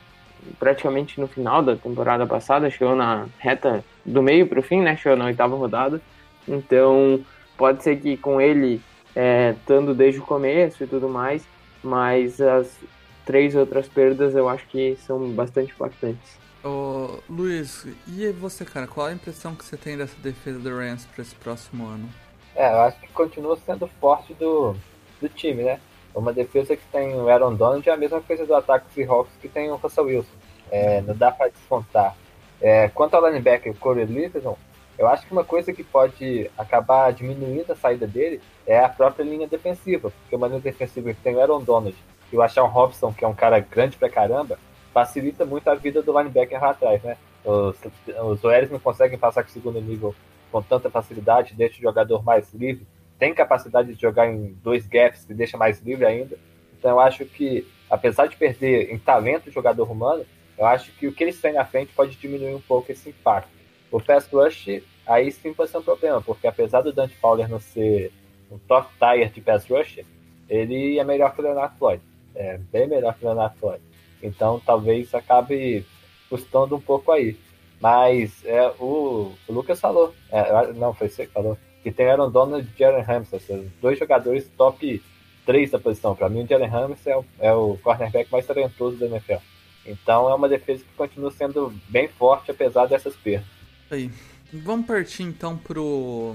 praticamente 0.59 1.21
no 1.21 1.27
final 1.27 1.63
da 1.63 1.77
temporada 1.77 2.27
passada, 2.27 2.71
chegou 2.71 2.95
na 2.95 3.27
reta 3.39 3.85
do 4.07 4.23
meio 4.23 4.47
pro 4.47 4.63
fim, 4.63 4.81
né? 4.81 4.97
Chegou 4.97 5.19
na 5.19 5.27
oitava 5.27 5.57
rodada. 5.57 6.01
Então, 6.49 7.21
pode 7.59 7.83
ser 7.83 8.01
que 8.01 8.17
com 8.17 8.41
ele 8.41 8.81
é, 9.15 9.55
estando 9.59 9.93
desde 9.93 10.21
o 10.21 10.25
começo 10.25 10.83
e 10.85 10.87
tudo 10.87 11.09
mais, 11.09 11.47
mas 11.83 12.41
as 12.41 12.79
três 13.27 13.55
outras 13.55 13.89
perdas 13.89 14.35
eu 14.35 14.49
acho 14.49 14.67
que 14.69 14.97
são 15.05 15.31
bastante 15.31 15.73
impactantes. 15.73 16.39
Ô, 16.65 17.19
Luiz, 17.29 17.87
e 18.07 18.31
você, 18.33 18.65
cara? 18.65 18.87
Qual 18.87 19.07
a 19.07 19.13
impressão 19.13 19.55
que 19.55 19.65
você 19.65 19.77
tem 19.77 19.97
dessa 19.97 20.17
defesa 20.21 20.59
do 20.59 20.71
Rams 20.71 21.07
para 21.07 21.23
esse 21.23 21.35
próximo 21.35 21.87
ano? 21.87 22.09
É, 22.55 22.73
eu 22.73 22.81
acho 22.83 23.01
que 23.01 23.09
continua 23.09 23.59
sendo 23.65 23.87
forte 24.01 24.33
do, 24.35 24.77
do 25.21 25.29
time, 25.29 25.65
né? 25.65 25.81
Uma 26.15 26.33
defesa 26.33 26.77
que 26.77 26.85
tem 26.91 27.15
o 27.15 27.29
Aaron 27.29 27.55
Donald 27.55 27.89
é 27.89 27.93
a 27.93 27.97
mesma 27.97 28.21
coisa 28.21 28.45
do 28.45 28.55
ataque 28.55 28.87
dos 28.87 28.95
Seahawks 28.95 29.33
que 29.41 29.49
tem 29.49 29.71
o 29.71 29.77
Russell 29.77 30.05
Wilson. 30.05 30.37
É, 30.71 31.01
não 31.03 31.15
dá 31.15 31.31
para 31.31 31.51
descontar. 31.51 32.17
É, 32.61 32.89
quanto 32.89 33.15
ao 33.15 33.27
linebacker 33.27 33.75
Corey 33.77 34.05
Littleton, 34.05 34.57
eu 34.99 35.09
acho 35.09 35.27
que 35.27 35.33
uma 35.33 35.45
coisa 35.45 35.73
que 35.73 35.83
pode 35.83 36.51
acabar 36.59 37.13
diminuindo 37.13 37.73
a 37.73 37.77
saída 37.77 38.07
dele 38.07 38.41
é 38.67 38.79
a 38.79 38.89
própria 38.89 39.25
linha 39.25 39.49
defensiva, 39.49 40.11
porque 40.11 40.37
uma 40.37 40.47
linha 40.47 40.61
defensiva 40.61 41.15
que 41.15 41.23
tem 41.23 41.35
o 41.35 41.41
Aaron 41.41 41.63
Donald 41.63 41.97
e 42.31 42.37
o 42.37 42.43
Achão 42.43 42.67
Robson, 42.67 43.13
que 43.13 43.25
é 43.25 43.29
um 43.29 43.35
cara 43.35 43.59
grande 43.61 43.97
pra 43.97 44.11
caramba, 44.11 44.59
facilita 44.93 45.47
muito 45.47 45.69
a 45.69 45.75
vida 45.75 46.03
do 46.03 46.17
linebacker 46.17 46.61
lá 46.61 46.71
atrás, 46.71 47.03
né? 47.03 47.17
Os, 47.45 47.77
os 48.25 48.45
OLs 48.45 48.71
não 48.71 48.79
conseguem 48.79 49.19
passar 49.19 49.43
com 49.43 49.49
o 49.49 49.53
segundo 49.53 49.81
nível 49.81 50.15
com 50.53 50.61
tanta 50.61 50.91
facilidade, 50.91 51.55
deixa 51.55 51.79
o 51.79 51.83
jogador 51.83 52.23
mais 52.23 52.53
livre, 52.53 52.87
tem 53.21 53.35
capacidade 53.35 53.95
de 53.95 54.01
jogar 54.01 54.29
em 54.29 54.57
dois 54.65 54.87
gaps 54.87 55.29
e 55.29 55.35
deixa 55.35 55.59
mais 55.59 55.79
livre 55.83 56.07
ainda. 56.07 56.39
Então 56.77 56.93
eu 56.93 57.01
acho 57.01 57.27
que, 57.27 57.67
apesar 57.91 58.27
de 58.27 58.35
perder 58.35 58.91
em 58.91 58.99
talento 58.99 59.49
o 59.49 59.53
jogador 59.53 59.89
humano, 59.93 60.25
eu 60.57 60.65
acho 60.65 60.91
que 60.93 61.07
o 61.07 61.13
que 61.13 61.23
eles 61.23 61.39
têm 61.39 61.53
na 61.53 61.65
frente 61.67 61.93
pode 61.93 62.17
diminuir 62.17 62.55
um 62.55 62.61
pouco 62.61 62.91
esse 62.91 63.11
impacto. 63.11 63.51
O 63.93 64.01
pass 64.01 64.27
rush, 64.33 64.83
aí 65.07 65.31
sim 65.31 65.53
pode 65.53 65.71
ser 65.71 65.77
um 65.77 65.83
problema, 65.83 66.23
porque 66.23 66.47
apesar 66.47 66.81
do 66.81 66.95
Dante 66.95 67.15
Fowler 67.17 67.47
não 67.47 67.61
ser 67.61 68.11
um 68.51 68.59
top 68.59 68.89
tier 68.99 69.31
de 69.31 69.43
pass 69.43 69.69
rush, 69.69 70.01
ele 70.49 70.99
é 70.99 71.05
melhor 71.05 71.35
que 71.35 71.41
o 71.41 71.45
Leonard 71.45 71.77
Floyd. 71.79 72.03
É 72.35 72.57
bem 72.57 72.89
melhor 72.89 73.15
que 73.15 73.25
o 73.25 73.29
Leonard 73.29 73.55
Floyd. 73.59 73.83
Então 74.23 74.59
talvez 74.65 75.15
acabe 75.15 75.85
custando 76.31 76.75
um 76.75 76.81
pouco 76.81 77.13
aí. 77.13 77.37
Mas 77.79 78.43
é, 78.47 78.67
o, 78.79 79.33
o 79.47 79.53
Lucas 79.53 79.79
falou, 79.79 80.15
é, 80.31 80.73
não, 80.73 80.95
foi 80.95 81.09
você 81.09 81.27
que 81.27 81.33
falou, 81.33 81.59
que 81.83 81.91
tem 81.91 82.11
Aaron 82.11 82.31
Donald 82.31 82.69
e 82.69 82.79
Jalen 82.79 83.03
Ramsey, 83.03 83.71
dois 83.81 83.99
jogadores 83.99 84.49
top 84.57 85.03
3 85.47 85.71
da 85.71 85.79
posição. 85.79 86.15
Para 86.15 86.29
mim, 86.29 86.45
o 86.45 86.47
Jalen 86.47 86.69
Ramsey 86.69 87.13
é 87.13 87.17
o, 87.17 87.25
é 87.39 87.53
o 87.53 87.79
cornerback 87.83 88.31
mais 88.31 88.47
talentoso 88.47 88.97
da 88.99 89.07
NFL. 89.07 89.43
Então 89.87 90.29
é 90.31 90.35
uma 90.35 90.49
defesa 90.49 90.85
que 90.85 90.95
continua 90.97 91.31
sendo 91.31 91.73
bem 91.89 92.09
forte, 92.09 92.51
apesar 92.51 92.87
dessas 92.87 93.17
perdas. 93.17 93.49
Aí. 93.91 94.11
Vamos 94.53 94.87
partir 94.87 95.23
então 95.23 95.57
pro, 95.57 96.35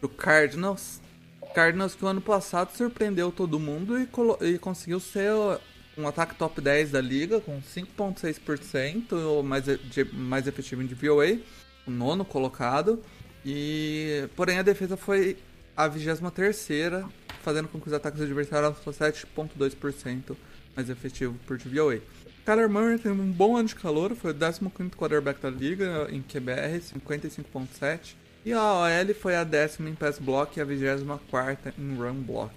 pro 0.00 0.08
Cardinals. 0.08 1.00
Cardinals 1.54 1.94
que 1.94 2.04
o 2.04 2.08
ano 2.08 2.20
passado 2.20 2.70
surpreendeu 2.72 3.30
todo 3.30 3.58
mundo 3.60 3.98
e, 3.98 4.08
e 4.46 4.58
conseguiu 4.58 4.98
ser 4.98 5.30
um 5.96 6.08
ataque 6.08 6.34
top 6.34 6.60
10 6.60 6.90
da 6.92 7.00
liga, 7.00 7.40
com 7.40 7.60
5,6% 7.60 9.42
mais, 9.42 9.64
de, 9.64 10.04
mais 10.12 10.46
efetivo 10.46 10.82
em 10.82 10.86
DVOA, 10.86 11.38
o 11.86 11.90
nono 11.90 12.24
colocado. 12.24 13.02
E 13.44 14.28
porém 14.36 14.58
a 14.58 14.62
defesa 14.62 14.96
foi 14.96 15.36
a 15.76 15.88
23 15.88 16.68
fazendo 17.42 17.68
com 17.68 17.80
que 17.80 17.88
os 17.88 17.92
ataques 17.92 18.20
adversários 18.20 18.78
fossem 18.78 19.08
7,2% 19.08 20.36
mais 20.76 20.88
efetivo 20.88 21.38
por 21.46 21.58
DVOA. 21.58 22.00
Kyler 22.44 22.68
Murray 22.68 22.98
teve 22.98 23.20
um 23.20 23.30
bom 23.30 23.56
ano 23.56 23.68
de 23.68 23.74
calor, 23.74 24.14
foi 24.16 24.32
o 24.32 24.34
15 24.34 24.60
quarterback 24.96 25.40
da 25.40 25.50
liga 25.50 26.08
em 26.10 26.22
QBR, 26.22 26.80
55.7. 26.80 28.16
E 28.44 28.52
a 28.52 28.60
OL 28.60 29.14
foi 29.14 29.36
a 29.36 29.44
décima 29.44 29.88
em 29.88 29.94
pass 29.94 30.18
block 30.18 30.56
e 30.56 30.60
a 30.60 30.64
24 30.64 31.72
em 31.78 31.94
run 31.94 32.14
block. 32.14 32.52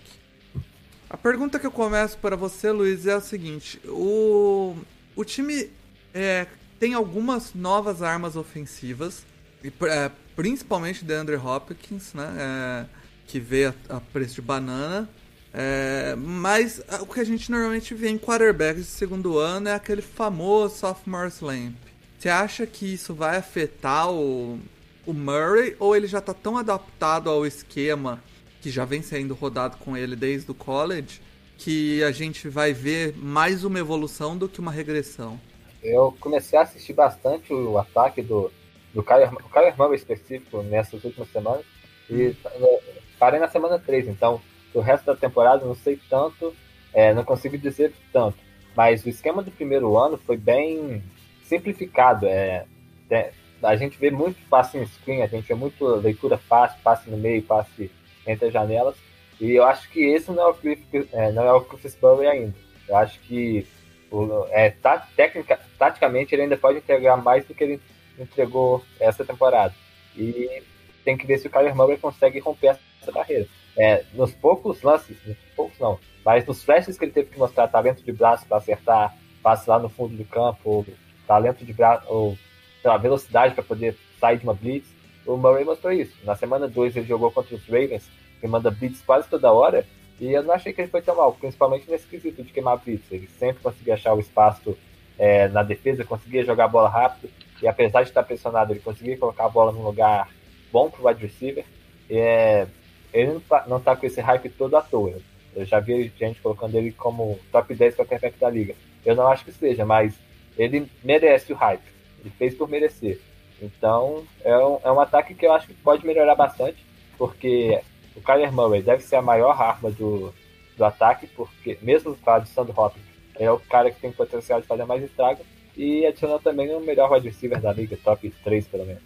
A 1.08 1.16
pergunta 1.16 1.60
que 1.60 1.68
eu 1.68 1.72
começo 1.72 2.18
para 2.18 2.36
você, 2.36 2.72
Luiz, 2.72 3.06
é 3.06 3.14
a 3.14 3.22
seguinte: 3.22 3.80
o, 3.86 4.76
o 5.16 5.24
time 5.24 5.70
é, 6.12 6.48
tem 6.80 6.96
algumas 6.96 7.54
novas 7.54 8.02
armas 8.02 8.36
ofensivas, 8.36 9.24
e, 9.64 9.72
é, 9.84 10.10
principalmente 10.36 11.04
de 11.04 11.14
Andrew 11.14 11.44
Hopkins, 11.44 12.14
né? 12.14 12.36
É, 12.38 12.86
que 13.28 13.40
veio 13.40 13.74
a, 13.90 13.98
a 13.98 14.02
preço 14.02 14.36
de 14.36 14.42
banana. 14.42 15.10
É, 15.54 16.16
mas 16.18 16.82
o 17.00 17.06
que 17.06 17.20
a 17.20 17.24
gente 17.24 17.50
normalmente 17.50 17.94
vê 17.94 18.10
em 18.10 18.18
quarterbacks 18.18 18.84
de 18.84 18.92
segundo 18.92 19.38
ano 19.38 19.70
é 19.70 19.74
aquele 19.74 20.02
famoso 20.02 20.76
sophomore 20.76 21.30
slamp. 21.30 21.76
Você 22.20 22.28
acha 22.28 22.68
que 22.68 22.94
isso 22.94 23.14
vai 23.14 23.38
afetar 23.38 24.12
o, 24.12 24.60
o 25.06 25.14
Murray 25.14 25.76
ou 25.80 25.96
ele 25.96 26.08
já 26.08 26.20
está 26.20 26.34
tão 26.34 26.58
adaptado 26.58 27.30
ao 27.30 27.46
esquema 27.46 28.22
que 28.62 28.70
já 28.70 28.84
vem 28.84 29.02
sendo 29.02 29.34
rodado 29.34 29.78
com 29.78 29.96
ele 29.96 30.16
desde 30.16 30.52
o 30.52 30.54
college 30.54 31.22
que 31.58 32.04
a 32.04 32.12
gente 32.12 32.50
vai 32.50 32.74
ver 32.74 33.16
mais 33.16 33.64
uma 33.64 33.80
evolução 33.80 34.38
do 34.38 34.50
que 34.50 34.60
uma 34.60 34.72
regressão? 34.72 35.40
Eu 35.82 36.14
comecei 36.20 36.58
a 36.58 36.64
assistir 36.64 36.94
bastante 36.94 37.54
o 37.54 37.78
ataque 37.78 38.22
do, 38.22 38.52
do 38.96 39.04
Kyler, 39.04 39.32
o 39.34 39.50
Kyler 39.50 39.78
Murray 39.78 39.98
específico 39.98 40.64
nessas 40.64 41.04
últimas 41.04 41.30
semanas 41.30 41.66
e 42.10 42.30
hum. 42.30 42.80
parei 43.20 43.40
na 43.40 43.50
semana 43.50 43.78
3, 43.78 44.08
então 44.08 44.42
o 44.74 44.80
resto 44.80 45.06
da 45.06 45.16
temporada 45.16 45.66
não 45.66 45.76
sei 45.76 46.00
tanto, 46.10 46.56
é, 46.94 47.14
não 47.14 47.24
consigo 47.24 47.58
dizer 47.58 47.94
tanto. 48.12 48.38
Mas 48.76 49.06
o 49.06 49.10
esquema 49.10 49.44
do 49.44 49.52
primeiro 49.52 49.98
ano 49.98 50.18
foi 50.18 50.38
bem 50.38 51.04
simplificado. 51.44 52.26
É, 52.26 52.66
é, 53.10 53.32
a 53.62 53.76
gente 53.76 53.98
vê 53.98 54.10
muito 54.12 54.38
passe 54.50 54.78
em 54.78 54.86
screen, 54.86 55.22
a 55.22 55.28
gente 55.28 55.48
vê 55.48 55.54
muito 55.54 55.86
leitura 55.86 56.38
fácil, 56.38 56.80
passe 56.84 57.10
no 57.10 57.18
meio, 57.18 57.44
passe 57.44 57.92
entre 58.26 58.48
as 58.48 58.54
janelas. 58.54 58.96
E 59.40 59.52
eu 59.52 59.64
acho 59.66 59.90
que 59.90 60.04
esse 60.04 60.32
não 60.32 60.44
é 60.44 60.48
o 60.48 60.54
Cliff, 60.54 61.10
é, 61.12 61.32
não 61.32 61.44
é 61.44 61.54
o 61.54 61.62
Cliffsbury 61.62 62.28
ainda. 62.28 62.56
Eu 62.88 62.96
acho 62.98 63.20
que 63.22 63.66
o, 64.12 64.46
é, 64.52 64.70
tá, 64.70 65.08
técnica, 65.16 65.60
taticamente 65.78 66.34
ele 66.34 66.44
ainda 66.44 66.58
pode 66.58 66.78
entregar 66.78 67.18
mais 67.18 67.46
do 67.46 67.54
que 67.54 67.64
ele 67.64 67.82
entregou 68.20 68.84
essa 69.00 69.24
temporada. 69.24 69.74
E 70.16 70.64
tem 71.04 71.18
que 71.18 71.28
ver 71.28 71.38
se 71.38 71.48
o 71.48 71.50
Kyler 71.50 71.76
Murray 71.76 71.98
consegue 71.98 72.40
romper 72.40 72.78
essa 73.02 73.12
barreira 73.12 73.48
é, 73.78 74.04
nos 74.14 74.32
poucos 74.32 74.82
lances, 74.82 75.18
nos 75.26 75.38
poucos 75.56 75.78
não, 75.80 76.00
mas 76.24 76.46
nos 76.46 76.64
flashes 76.64 76.98
que 76.98 77.06
ele 77.06 77.12
teve 77.12 77.30
que 77.30 77.40
mostrar 77.40 77.68
talento 77.68 78.04
de 78.04 78.12
braço 78.12 78.46
para 78.48 78.58
acertar 78.58 79.16
passe 79.44 79.70
lá 79.70 79.78
no 79.78 79.90
fundo 79.90 80.16
do 80.16 80.26
campo, 80.26 80.86
talento 81.28 81.64
de 81.64 81.72
braço, 81.72 82.06
ou 82.08 82.38
lá, 82.84 82.98
velocidade 82.98 83.54
para 83.54 83.64
poder 83.64 83.96
sair 84.20 84.38
de 84.38 84.44
uma 84.44 84.54
blitz, 84.54 84.88
o 85.26 85.38
Murray 85.38 85.64
mostrou 85.64 85.94
isso. 85.94 86.16
Na 86.24 86.36
semana 86.36 86.68
2 86.68 86.96
ele 86.96 87.06
jogou 87.06 87.32
contra 87.32 87.56
os 87.56 87.64
Ravens, 87.68 88.10
que 88.40 88.48
manda 88.48 88.72
blitz 88.72 89.02
quase 89.02 89.28
toda 89.28 89.52
hora, 89.52 89.86
e 90.20 90.32
eu 90.32 90.42
não 90.42 90.54
achei 90.54 90.74
que 90.74 90.82
ele 90.82 90.90
foi 90.90 91.02
tão 91.02 91.16
mal, 91.16 91.34
principalmente 91.34 91.90
nesse 91.90 92.08
quesito 92.08 92.42
de 92.42 92.52
queimar 92.52 92.78
blitz. 92.78 93.12
Ele 93.12 93.28
sempre 93.38 93.62
conseguia 93.62 93.94
achar 93.96 94.14
o 94.14 94.20
espaço 94.20 94.76
é, 95.18 95.48
na 95.50 95.62
defesa, 95.62 96.04
conseguia 96.04 96.44
jogar 96.44 96.66
a 96.66 96.70
bola 96.70 96.90
rápido, 96.90 97.30
e 97.62 97.68
apesar 97.68 98.04
de 98.04 98.10
estar 98.10 98.24
pressionado, 98.24 98.74
ele 98.74 98.80
conseguia 98.80 99.18
colocar 99.18 99.46
a 99.46 99.50
bola 99.50 99.72
num 99.72 99.84
lugar 99.84 100.30
bom 100.72 100.90
para 100.90 101.02
o 101.02 101.08
wide 101.08 101.22
receiver. 101.22 101.66
É, 102.10 102.68
ele 103.14 103.34
não 103.34 103.40
tá, 103.40 103.66
não 103.68 103.80
tá 103.80 103.96
com 103.96 104.06
esse 104.06 104.20
hype 104.20 104.50
todo 104.50 104.76
à 104.76 104.82
toa. 104.82 105.14
Eu 105.56 105.66
já 105.66 105.80
vi 105.80 106.12
gente 106.18 106.42
colocando 106.42 106.76
ele 106.76 106.92
como 106.92 107.40
top 107.52 107.74
10 107.74 107.96
quarterback 107.96 108.38
da 108.38 108.50
liga. 108.50 108.76
Eu 109.06 109.16
não 109.16 109.28
acho 109.28 109.46
que 109.46 109.52
seja, 109.54 109.86
mas 109.86 110.14
ele 110.58 110.90
merece 111.04 111.54
o 111.54 111.56
hype. 111.56 111.84
Ele 112.20 112.30
fez 112.38 112.54
por 112.54 112.70
merecer. 112.70 113.22
Então, 113.62 114.26
é 114.44 114.58
um, 114.58 114.80
é 114.84 114.92
um 114.92 115.00
ataque 115.00 115.34
que 115.34 115.46
eu 115.46 115.54
acho 115.54 115.68
que 115.68 115.74
pode 115.74 116.06
melhorar 116.06 116.36
bastante, 116.36 116.86
porque 117.18 117.80
o 118.16 118.22
Kyler 118.22 118.52
Murray 118.52 118.82
deve 118.82 119.02
ser 119.02 119.16
a 119.16 119.22
maior 119.22 119.60
arma 119.62 119.90
do, 119.90 120.34
do 120.76 120.86
ataque, 120.86 121.28
porque 121.28 121.78
mesmo 121.82 122.18
a 122.26 122.36
adição 122.36 122.66
do 122.66 122.78
Hopkins, 122.78 123.06
é 123.38 123.50
o 123.50 123.60
cara 123.60 123.92
que 123.92 124.00
tem 124.00 124.12
potencial 124.12 124.60
de 124.60 124.68
fazer 124.68 124.86
mais 124.86 125.04
estrago, 125.04 125.42
e 125.78 126.06
adicionou 126.06 126.40
também 126.40 126.74
o 126.74 126.80
melhor 126.80 127.12
wide 127.12 127.28
receiver 127.28 127.60
da 127.60 127.74
liga, 127.74 127.98
top 128.04 128.32
3 128.44 128.68
pelo 128.68 128.86
menos. 128.86 129.04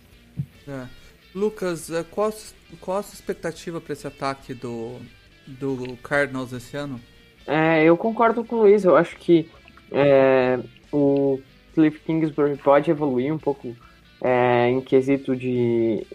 É. 0.67 0.88
Lucas, 1.34 1.91
é, 1.91 2.03
qual, 2.03 2.34
qual 2.80 2.97
a 2.97 3.03
sua 3.03 3.13
expectativa 3.13 3.80
para 3.80 3.93
esse 3.93 4.07
ataque 4.07 4.53
do, 4.53 4.97
do 5.45 5.97
Cardinals 5.97 6.51
esse 6.53 6.76
ano? 6.76 6.99
É, 7.45 7.84
eu 7.84 7.95
concordo 7.97 8.43
com 8.43 8.57
o 8.57 8.59
Luiz. 8.61 8.84
Eu 8.84 8.95
acho 8.95 9.15
que 9.17 9.49
é, 9.91 10.59
o 10.91 11.39
Cliff 11.74 11.99
Kingsbury 11.99 12.57
pode 12.57 12.91
evoluir 12.91 13.34
um 13.34 13.38
pouco 13.38 13.76
é, 14.22 14.70
em 14.70 14.82
quesito 14.82 15.36
de, 15.36 16.05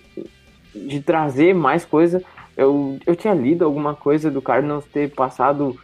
de 0.75 1.01
trazer 1.01 1.55
mais 1.55 1.85
coisa. 1.85 2.23
Eu, 2.57 2.99
eu 3.07 3.17
tinha 3.17 3.35
lido 3.35 3.65
alguma 3.65 3.95
coisa 3.95 4.31
do 4.31 4.43
Cardinals 4.43 4.85
ter 4.87 5.11
passado, 5.11 5.79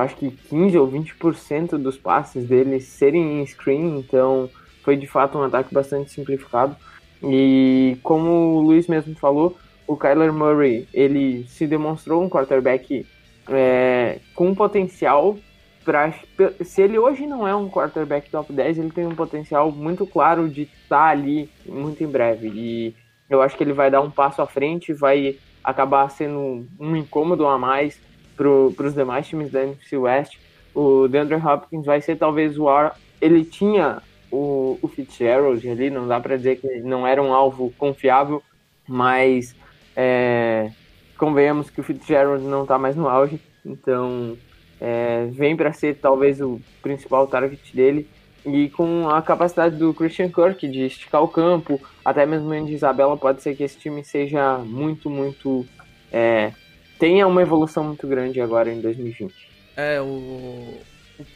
acho 0.00 0.16
que 0.16 0.30
15 0.30 0.78
ou 0.78 0.90
20% 0.90 1.78
dos 1.78 1.96
passes 1.96 2.46
deles 2.46 2.84
serem 2.84 3.40
em 3.40 3.46
screen, 3.46 3.98
então 3.98 4.50
foi 4.82 4.96
de 4.96 5.06
fato 5.06 5.38
um 5.38 5.42
ataque 5.42 5.72
bastante 5.72 6.10
simplificado. 6.10 6.76
E 7.22 7.96
como 8.02 8.56
o 8.56 8.60
Luiz 8.60 8.86
mesmo 8.86 9.14
falou, 9.14 9.56
o 9.86 9.96
Kyler 9.96 10.32
Murray 10.32 10.88
ele 10.92 11.44
se 11.48 11.66
demonstrou 11.66 12.22
um 12.22 12.28
quarterback 12.28 13.06
é, 13.48 14.18
com 14.34 14.54
potencial 14.54 15.36
para 15.84 16.14
se 16.62 16.82
ele 16.82 16.98
hoje 16.98 17.26
não 17.26 17.46
é 17.46 17.54
um 17.54 17.68
quarterback 17.68 18.30
top 18.30 18.52
10, 18.52 18.78
ele 18.78 18.90
tem 18.90 19.06
um 19.06 19.14
potencial 19.14 19.70
muito 19.70 20.06
claro 20.06 20.48
de 20.48 20.62
estar 20.62 20.88
tá 20.88 21.08
ali 21.08 21.50
muito 21.66 22.02
em 22.02 22.06
breve. 22.06 22.48
E 22.48 22.94
eu 23.28 23.42
acho 23.42 23.56
que 23.56 23.62
ele 23.62 23.74
vai 23.74 23.90
dar 23.90 24.00
um 24.00 24.10
passo 24.10 24.40
à 24.40 24.46
frente, 24.46 24.94
vai 24.94 25.36
acabar 25.62 26.08
sendo 26.08 26.66
um 26.80 26.96
incômodo 26.96 27.46
a 27.46 27.58
mais 27.58 28.00
para 28.36 28.86
os 28.86 28.94
demais 28.94 29.26
times 29.26 29.50
da 29.50 29.62
NFC 29.62 29.96
West. 29.96 30.38
O 30.74 31.06
DeAndre 31.08 31.36
Hopkins 31.36 31.86
vai 31.86 32.00
ser 32.00 32.16
talvez 32.16 32.58
o 32.58 32.68
ar. 32.68 32.98
Ele 33.20 33.44
tinha 33.44 34.02
o, 34.30 34.78
o 34.82 34.88
Fitzgerald 34.88 35.66
ali, 35.68 35.90
não 35.90 36.08
dá 36.08 36.20
para 36.20 36.36
dizer 36.36 36.56
que 36.56 36.80
não 36.80 37.06
era 37.06 37.22
um 37.22 37.32
alvo 37.32 37.72
confiável, 37.78 38.42
mas 38.88 39.54
é, 39.96 40.70
convenhamos 41.16 41.70
que 41.70 41.80
o 41.80 41.84
Fitzgerald 41.84 42.44
não 42.44 42.62
está 42.62 42.78
mais 42.78 42.96
no 42.96 43.08
auge, 43.08 43.40
então 43.64 44.36
é, 44.80 45.26
vem 45.30 45.56
para 45.56 45.72
ser 45.72 45.96
talvez 45.96 46.40
o 46.40 46.60
principal 46.82 47.26
target 47.26 47.74
dele. 47.74 48.08
E 48.44 48.68
com 48.68 49.08
a 49.08 49.22
capacidade 49.22 49.76
do 49.76 49.94
Christian 49.94 50.28
Kirk 50.28 50.68
de 50.68 50.84
esticar 50.84 51.22
o 51.22 51.28
campo, 51.28 51.80
até 52.04 52.26
mesmo 52.26 52.52
em 52.52 52.68
Isabela, 52.68 53.16
pode 53.16 53.42
ser 53.42 53.56
que 53.56 53.62
esse 53.62 53.78
time 53.78 54.04
seja 54.04 54.58
muito, 54.58 55.08
muito. 55.08 55.64
É, 56.12 56.52
tenha 56.98 57.26
uma 57.26 57.42
evolução 57.42 57.84
muito 57.84 58.06
grande 58.06 58.40
agora 58.40 58.72
em 58.72 58.80
2020. 58.80 59.34
É, 59.76 60.00
o, 60.00 60.80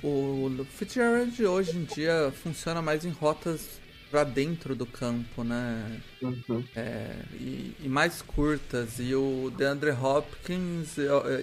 o, 0.02 0.06
o 0.06 0.64
Fitzgerald 0.64 1.44
hoje 1.44 1.76
em 1.76 1.84
dia 1.84 2.32
funciona 2.42 2.80
mais 2.80 3.04
em 3.04 3.10
rotas 3.10 3.80
para 4.10 4.24
dentro 4.24 4.74
do 4.74 4.86
campo, 4.86 5.44
né? 5.44 6.00
Uhum. 6.22 6.64
É, 6.74 7.14
e, 7.34 7.74
e, 7.80 7.88
mais 7.88 8.22
curtas. 8.22 8.98
E 8.98 9.14
o 9.14 9.52
DeAndre 9.56 9.90
Hopkins. 9.90 10.96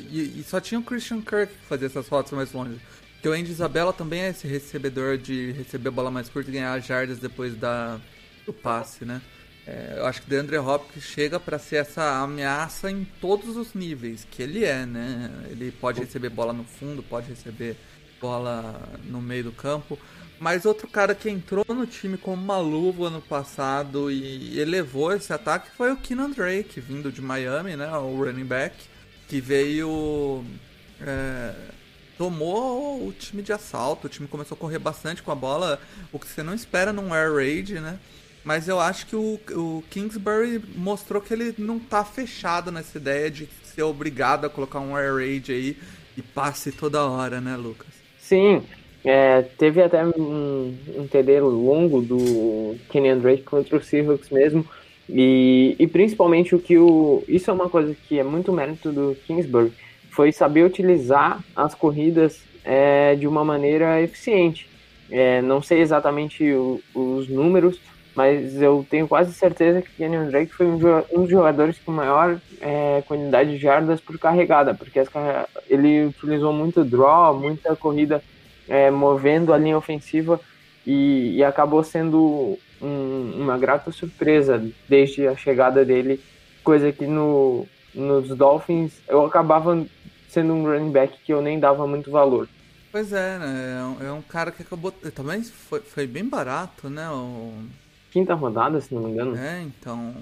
E, 0.10 0.40
e, 0.40 0.44
só 0.44 0.60
tinha 0.60 0.80
o 0.80 0.84
Christian 0.84 1.22
Kirk 1.22 1.54
que 1.54 1.66
fazia 1.68 1.88
essas 1.88 2.08
rotas 2.08 2.32
mais 2.32 2.52
longe. 2.52 2.80
Porque 3.14 3.30
o 3.30 3.34
Andy 3.34 3.52
Isabella 3.52 3.94
também 3.94 4.22
é 4.22 4.30
esse 4.30 4.48
recebedor 4.48 5.18
de 5.18 5.52
receber 5.52 5.90
a 5.90 5.92
bola 5.92 6.12
mais 6.12 6.30
curta 6.30 6.50
e 6.50 6.54
ganhar 6.54 6.80
jardas 6.80 7.20
depois 7.20 7.56
da, 7.56 8.00
do 8.46 8.54
passe, 8.54 9.06
né? 9.06 9.22
É, 9.68 9.96
eu 9.98 10.06
acho 10.06 10.22
que 10.22 10.30
DeAndre 10.30 10.58
Hopkins 10.58 11.04
chega 11.04 11.40
para 11.40 11.58
ser 11.58 11.78
essa 11.78 12.22
ameaça 12.22 12.92
em 12.92 13.04
todos 13.20 13.58
os 13.58 13.74
níveis 13.74 14.26
que 14.30 14.44
ele 14.44 14.64
é, 14.64 14.86
né? 14.86 15.32
Ele 15.50 15.72
pode 15.72 16.00
receber 16.00 16.30
bola 16.30 16.54
no 16.54 16.64
fundo, 16.64 17.02
pode 17.02 17.30
receber 17.30 17.76
bola 18.22 18.80
no 19.06 19.22
meio 19.22 19.46
do 19.46 19.52
campo. 19.52 19.98
Mas 20.40 20.66
outro 20.66 20.88
cara 20.88 21.16
que 21.16 21.30
entrou 21.30 21.66
no 21.70 21.88
time 21.88 22.18
como 22.18 22.42
uma 22.42 22.58
luva 22.58 23.08
ano 23.08 23.22
passado 23.22 24.12
e 24.12 24.60
elevou 24.60 25.14
esse 25.14 25.32
ataque 25.34 25.72
foi 25.76 25.92
o 25.92 25.98
Keenan 25.98 26.30
Drake, 26.30 26.80
vindo 26.80 27.12
de 27.12 27.22
Miami, 27.22 27.76
né? 27.76 27.90
O 27.98 28.24
running 28.24 28.46
back, 28.46 28.76
que 29.28 29.42
veio. 29.42 30.44
É, 31.02 31.54
tomou 32.18 33.08
o 33.08 33.12
time 33.12 33.42
de 33.42 33.52
assalto, 33.52 34.08
o 34.08 34.10
time 34.10 34.28
começou 34.28 34.56
a 34.56 34.60
correr 34.60 34.80
bastante 34.80 35.22
com 35.22 35.32
a 35.32 35.36
bola, 35.36 35.80
o 36.12 36.20
que 36.20 36.28
você 36.28 36.42
não 36.42 36.54
espera 36.54 36.94
num 36.94 37.14
air 37.14 37.34
raid, 37.34 37.80
né? 37.80 38.00
Mas 38.46 38.68
eu 38.68 38.80
acho 38.80 39.08
que 39.08 39.16
o, 39.16 39.40
o 39.52 39.84
Kingsbury 39.90 40.62
mostrou 40.76 41.20
que 41.20 41.34
ele 41.34 41.56
não 41.58 41.80
tá 41.80 42.06
fechado 42.06 42.72
nessa 42.72 42.98
ideia 42.98 43.30
de 43.30 43.50
ser 43.64 43.82
obrigado 43.82 44.46
a 44.46 44.50
colocar 44.50 44.80
um 44.80 44.96
air 44.96 45.16
raid 45.16 45.52
aí 45.52 45.78
e 46.16 46.22
passe 46.22 46.72
toda 46.72 47.04
hora, 47.04 47.42
né, 47.42 47.58
Lucas? 47.58 47.88
Sim, 48.20 48.62
é, 49.04 49.42
teve 49.42 49.82
até 49.82 50.06
um, 50.06 50.76
um 50.96 51.08
TD 51.08 51.40
longo 51.40 52.02
do 52.02 52.76
Kenny 52.90 53.16
Drake 53.16 53.44
contra 53.44 53.78
o 53.78 53.84
Seahawks 53.84 54.30
mesmo. 54.30 54.66
E, 55.10 55.76
e 55.78 55.88
principalmente 55.88 56.56
o 56.56 56.60
que 56.60 56.78
o. 56.78 57.24
Isso 57.28 57.50
é 57.52 57.54
uma 57.54 57.70
coisa 57.70 57.96
que 58.08 58.18
é 58.18 58.24
muito 58.24 58.52
mérito 58.52 58.92
do 58.92 59.16
Kingsbury. 59.26 59.72
Foi 60.10 60.32
saber 60.32 60.64
utilizar 60.64 61.44
as 61.56 61.76
corridas 61.76 62.42
é, 62.64 63.16
de 63.16 63.28
uma 63.28 63.44
maneira 63.44 64.02
eficiente. 64.02 64.68
É, 65.12 65.42
não 65.42 65.62
sei 65.62 65.82
exatamente 65.82 66.52
o, 66.52 66.82
os 66.96 67.30
números, 67.30 67.80
mas 68.16 68.62
eu 68.62 68.86
tenho 68.90 69.08
quase 69.08 69.34
certeza 69.34 69.82
que 69.82 69.92
Kenny 69.98 70.30
Drake 70.32 70.54
foi 70.54 70.66
um, 70.66 70.80
um 71.12 71.22
dos 71.22 71.30
jogadores 71.30 71.78
com 71.86 71.92
maior 71.92 72.40
é, 72.62 73.04
quantidade 73.06 73.52
de 73.52 73.58
jardas 73.58 74.00
por 74.00 74.18
carregada, 74.18 74.74
porque 74.74 75.00
as, 75.00 75.10
ele 75.70 76.06
utilizou 76.06 76.54
muito 76.54 76.84
draw, 76.84 77.38
muita 77.38 77.76
corrida 77.76 78.24
é, 78.70 78.90
movendo 78.90 79.54
a 79.54 79.58
linha 79.58 79.78
ofensiva 79.78 80.40
e, 80.88 81.36
e 81.36 81.44
acabou 81.44 81.84
sendo 81.84 82.58
um, 82.82 83.34
uma 83.38 83.58
grata 83.58 83.92
surpresa 83.92 84.66
desde 84.88 85.28
a 85.28 85.36
chegada 85.36 85.84
dele, 85.84 86.22
coisa 86.64 86.92
que 86.92 87.06
no, 87.06 87.68
nos 87.94 88.30
Dolphins 88.30 88.94
eu 89.10 89.26
acabava 89.26 89.86
sendo 90.30 90.54
um 90.54 90.64
running 90.64 90.92
back 90.92 91.18
que 91.24 91.34
eu 91.34 91.42
nem 91.42 91.60
dava 91.60 91.86
muito 91.86 92.10
valor. 92.10 92.48
Pois 92.92 93.12
é, 93.12 93.38
né? 93.38 93.78
É 94.00 94.10
um, 94.10 94.20
é 94.20 94.22
cara 94.30 94.52
que 94.52 94.62
acabou. 94.62 94.90
Também 94.90 95.44
foi, 95.44 95.82
foi 95.82 96.08
bem 96.08 96.24
barato, 96.24 96.90
né? 96.90 97.10
O... 97.10 97.54
Quinta 98.16 98.34
rodada, 98.34 98.80
se 98.80 98.96
não 98.96 99.02
me 99.02 99.12
engano. 99.12 99.36
É, 99.36 99.62
então. 99.62 100.16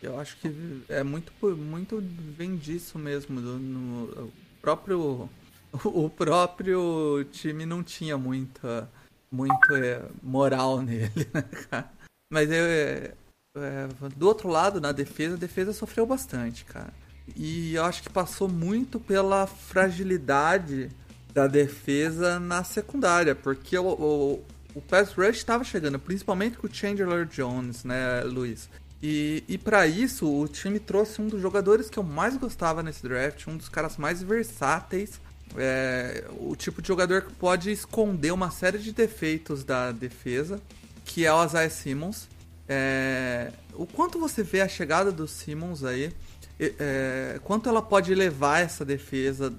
Eu 0.00 0.20
acho 0.20 0.36
que 0.36 0.48
é 0.88 1.02
muito, 1.02 1.32
muito 1.56 2.00
vem 2.38 2.54
disso 2.54 3.00
mesmo. 3.00 3.40
Do, 3.40 3.58
no, 3.58 4.04
o 4.26 4.32
próprio 4.60 5.28
o 5.84 6.08
próprio 6.08 7.26
time 7.32 7.66
não 7.66 7.82
tinha 7.82 8.16
muita, 8.16 8.88
muito 9.28 9.74
é, 9.74 10.02
moral 10.22 10.82
nele, 10.86 11.28
né, 11.34 11.42
cara? 11.68 11.90
Mas 12.32 12.48
eu, 12.48 12.64
é, 12.64 13.14
é, 13.56 13.88
do 14.16 14.28
outro 14.28 14.48
lado, 14.48 14.80
na 14.80 14.92
defesa, 14.92 15.34
a 15.34 15.38
defesa 15.38 15.72
sofreu 15.72 16.06
bastante, 16.06 16.64
cara. 16.64 16.94
E 17.34 17.74
eu 17.74 17.84
acho 17.84 18.04
que 18.04 18.08
passou 18.08 18.48
muito 18.48 19.00
pela 19.00 19.48
fragilidade 19.48 20.90
da 21.34 21.48
defesa 21.48 22.38
na 22.38 22.62
secundária, 22.62 23.34
porque 23.34 23.76
o, 23.76 23.88
o, 23.88 24.44
o 24.74 24.80
pass 24.80 25.12
rush 25.12 25.38
estava 25.38 25.64
chegando, 25.64 25.98
principalmente 25.98 26.56
com 26.56 26.66
o 26.66 26.72
Chandler 26.72 27.26
Jones, 27.26 27.84
né, 27.84 28.22
Luiz? 28.22 28.68
E, 29.02 29.42
e 29.48 29.58
para 29.58 29.86
isso, 29.86 30.28
o 30.28 30.46
time 30.46 30.78
trouxe 30.78 31.20
um 31.20 31.26
dos 31.26 31.40
jogadores 31.40 31.90
que 31.90 31.98
eu 31.98 32.04
mais 32.04 32.36
gostava 32.36 32.82
nesse 32.82 33.02
draft, 33.02 33.46
um 33.48 33.56
dos 33.56 33.68
caras 33.68 33.96
mais 33.96 34.22
versáteis 34.22 35.20
é, 35.56 36.24
o 36.38 36.54
tipo 36.56 36.80
de 36.80 36.88
jogador 36.88 37.22
que 37.22 37.32
pode 37.34 37.70
esconder 37.70 38.32
uma 38.32 38.50
série 38.50 38.78
de 38.78 38.92
defeitos 38.92 39.64
da 39.64 39.92
defesa, 39.92 40.60
que 41.04 41.26
é 41.26 41.32
o 41.32 41.44
Isaiah 41.44 41.70
Simmons. 41.70 42.28
É, 42.68 43.52
o 43.74 43.86
quanto 43.86 44.18
você 44.18 44.42
vê 44.42 44.60
a 44.60 44.68
chegada 44.68 45.12
do 45.12 45.26
Simmons 45.28 45.84
aí, 45.84 46.12
é, 46.58 47.40
quanto 47.42 47.68
ela 47.68 47.82
pode 47.82 48.14
levar 48.14 48.60
essa 48.60 48.84
defesa, 48.84 49.52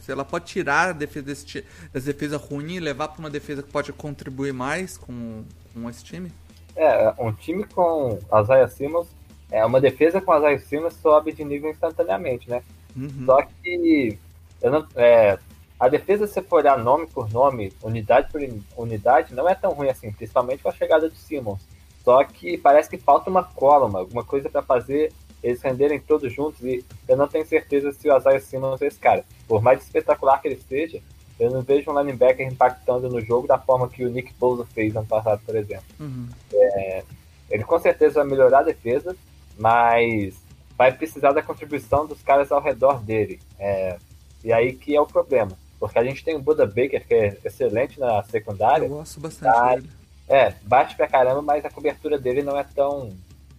se 0.00 0.10
ela 0.10 0.24
pode 0.24 0.46
tirar 0.46 0.88
a 0.88 0.92
defesa 0.92 1.26
desse, 1.26 1.64
dessa 1.92 2.06
defesa 2.06 2.36
ruim 2.36 2.74
e 2.74 2.80
levar 2.80 3.08
para 3.08 3.20
uma 3.20 3.30
defesa 3.30 3.62
que 3.62 3.70
pode 3.70 3.92
contribuir 3.92 4.52
mais 4.52 4.96
com, 4.98 5.44
com 5.72 5.88
esse 5.88 6.04
time? 6.04 6.32
É, 6.74 7.14
um 7.18 7.32
time 7.32 7.64
com 7.64 8.18
Isaiah 8.42 8.68
Simmons, 8.68 9.08
é 9.50 9.64
uma 9.64 9.80
defesa 9.80 10.20
com 10.20 10.36
Isaiah 10.36 10.58
Simmons 10.58 10.94
sobe 10.94 11.32
de 11.32 11.44
nível 11.44 11.70
instantaneamente, 11.70 12.48
né? 12.48 12.62
Uhum. 12.96 13.26
Só 13.26 13.42
que 13.42 14.18
não, 14.62 14.86
é, 14.96 15.38
a 15.78 15.88
defesa, 15.88 16.26
se 16.26 16.40
for 16.42 16.60
olhar 16.60 16.78
nome 16.78 17.06
por 17.06 17.28
nome, 17.32 17.72
unidade 17.82 18.30
por 18.30 18.40
unidade, 18.76 19.34
não 19.34 19.48
é 19.48 19.54
tão 19.54 19.72
ruim 19.72 19.88
assim, 19.88 20.12
principalmente 20.12 20.62
com 20.62 20.68
a 20.68 20.72
chegada 20.72 21.10
de 21.10 21.16
Simmons. 21.16 21.60
Só 22.04 22.22
que 22.24 22.56
parece 22.56 22.88
que 22.88 22.98
falta 22.98 23.28
uma 23.28 23.42
column, 23.42 23.96
alguma 23.96 24.24
coisa 24.24 24.48
para 24.48 24.62
fazer 24.62 25.12
eles 25.42 25.60
renderem 25.62 26.00
todos 26.00 26.32
juntos. 26.32 26.60
E 26.62 26.84
eu 27.08 27.16
não 27.16 27.28
tenho 27.28 27.46
certeza 27.46 27.92
se 27.92 28.08
o 28.08 28.16
Isaiah 28.16 28.40
Simmons 28.40 28.82
é 28.82 28.86
esse 28.86 28.98
cara. 28.98 29.24
Por 29.46 29.62
mais 29.62 29.82
espetacular 29.82 30.40
que 30.40 30.48
ele 30.48 30.60
seja, 30.68 31.00
eu 31.38 31.50
não 31.50 31.62
vejo 31.62 31.90
um 31.90 31.98
linebacker 31.98 32.46
impactando 32.46 33.08
no 33.08 33.20
jogo 33.20 33.46
da 33.46 33.58
forma 33.58 33.88
que 33.88 34.04
o 34.04 34.10
Nick 34.10 34.32
Bosa 34.34 34.64
fez 34.66 34.94
ano 34.94 35.06
passado, 35.06 35.40
por 35.44 35.56
exemplo. 35.56 35.84
Uhum. 35.98 36.28
É, 36.52 37.02
ele 37.50 37.64
com 37.64 37.78
certeza 37.78 38.20
vai 38.20 38.30
melhorar 38.30 38.60
a 38.60 38.64
defesa, 38.64 39.16
mas 39.58 40.34
vai 40.76 40.92
precisar 40.92 41.32
da 41.32 41.42
contribuição 41.42 42.06
dos 42.06 42.22
caras 42.22 42.50
ao 42.52 42.60
redor 42.60 43.02
dele. 43.02 43.40
É, 43.58 43.96
e 44.44 44.52
aí 44.52 44.72
que 44.72 44.94
é 44.94 45.00
o 45.00 45.06
problema. 45.06 45.52
Porque 45.78 45.98
a 45.98 46.04
gente 46.04 46.24
tem 46.24 46.36
o 46.36 46.40
Buda 46.40 46.64
Baker, 46.64 47.04
que 47.04 47.12
é 47.12 47.36
excelente 47.44 47.98
na 47.98 48.22
secundária. 48.22 48.86
Eu 48.86 48.90
gosto 48.90 49.18
bastante 49.18 49.52
tá, 49.52 49.74
dele. 49.74 49.90
É, 50.28 50.54
bate 50.62 50.94
pra 50.96 51.08
caramba, 51.08 51.42
mas 51.42 51.64
a 51.64 51.70
cobertura 51.70 52.18
dele 52.18 52.42
não 52.42 52.56
é 52.56 52.62
tão. 52.62 53.12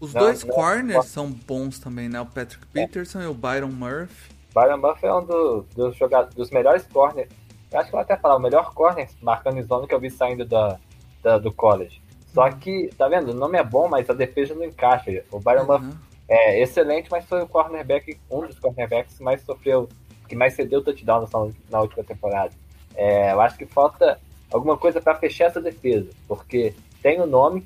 Os 0.04 0.14
Não, 0.14 0.22
dois 0.24 0.44
não, 0.44 0.54
corners 0.54 0.96
não. 0.96 1.02
são 1.04 1.32
bons 1.32 1.80
também, 1.80 2.10
né? 2.10 2.20
O 2.20 2.26
Patrick 2.26 2.66
Peterson 2.68 3.22
e 3.22 3.26
o 3.28 3.34
Byron 3.34 3.70
Murphy. 3.70 4.34
Byron 4.54 4.82
Buff 4.82 5.06
é 5.06 5.14
um 5.14 5.24
do- 5.26 5.62
dos, 5.74 5.96
jogadores, 5.96 6.36
dos 6.36 6.52
melhores 6.52 6.86
corners. 6.88 7.30
Eu 7.72 7.80
acho 7.80 7.90
que 7.90 7.96
eu 7.96 8.00
vou 8.00 8.02
até 8.02 8.18
falar, 8.18 8.36
o 8.36 8.40
melhor 8.40 8.74
corner 8.74 9.08
marcando 9.22 9.60
em 9.60 9.64
zona 9.64 9.88
que 9.88 9.94
eu 9.96 10.00
vi 10.02 10.10
saindo 10.12 10.44
da, 10.44 10.78
da- 11.24 11.38
do 11.38 11.54
college. 11.54 12.02
Só 12.34 12.52
que, 12.52 12.90
tá 12.98 13.08
vendo? 13.08 13.30
O 13.32 13.34
nome 13.34 13.58
é 13.58 13.64
bom, 13.64 13.88
mas 13.88 14.10
a 14.10 14.14
defesa 14.14 14.54
não 14.54 14.66
encaixa. 14.66 15.24
O 15.32 15.40
Byron 15.40 15.66
Uhum. 15.74 15.94
é 16.28 16.62
excelente, 16.62 17.08
mas 17.10 17.24
foi 17.24 17.42
o 17.42 17.48
cornerback, 17.48 18.20
um 18.30 18.42
dos 18.46 18.60
cornerbacks 18.60 19.18
que 19.18 19.24
mais 19.24 19.42
sofreu, 19.44 19.88
que 20.28 20.36
mais 20.36 20.54
cedeu 20.54 20.84
touchdown 20.84 21.22
na, 21.32 21.50
na 21.72 21.80
última 21.82 22.04
temporada. 22.04 22.52
É, 22.94 23.32
eu 23.32 23.40
acho 23.40 23.58
que 23.58 23.66
falta 23.66 24.20
alguma 24.52 24.76
coisa 24.78 25.00
para 25.00 25.16
fechar 25.16 25.46
essa 25.46 25.62
defesa, 25.62 26.10
porque 26.28 26.76
tem 27.02 27.22
o 27.22 27.26
nome, 27.26 27.66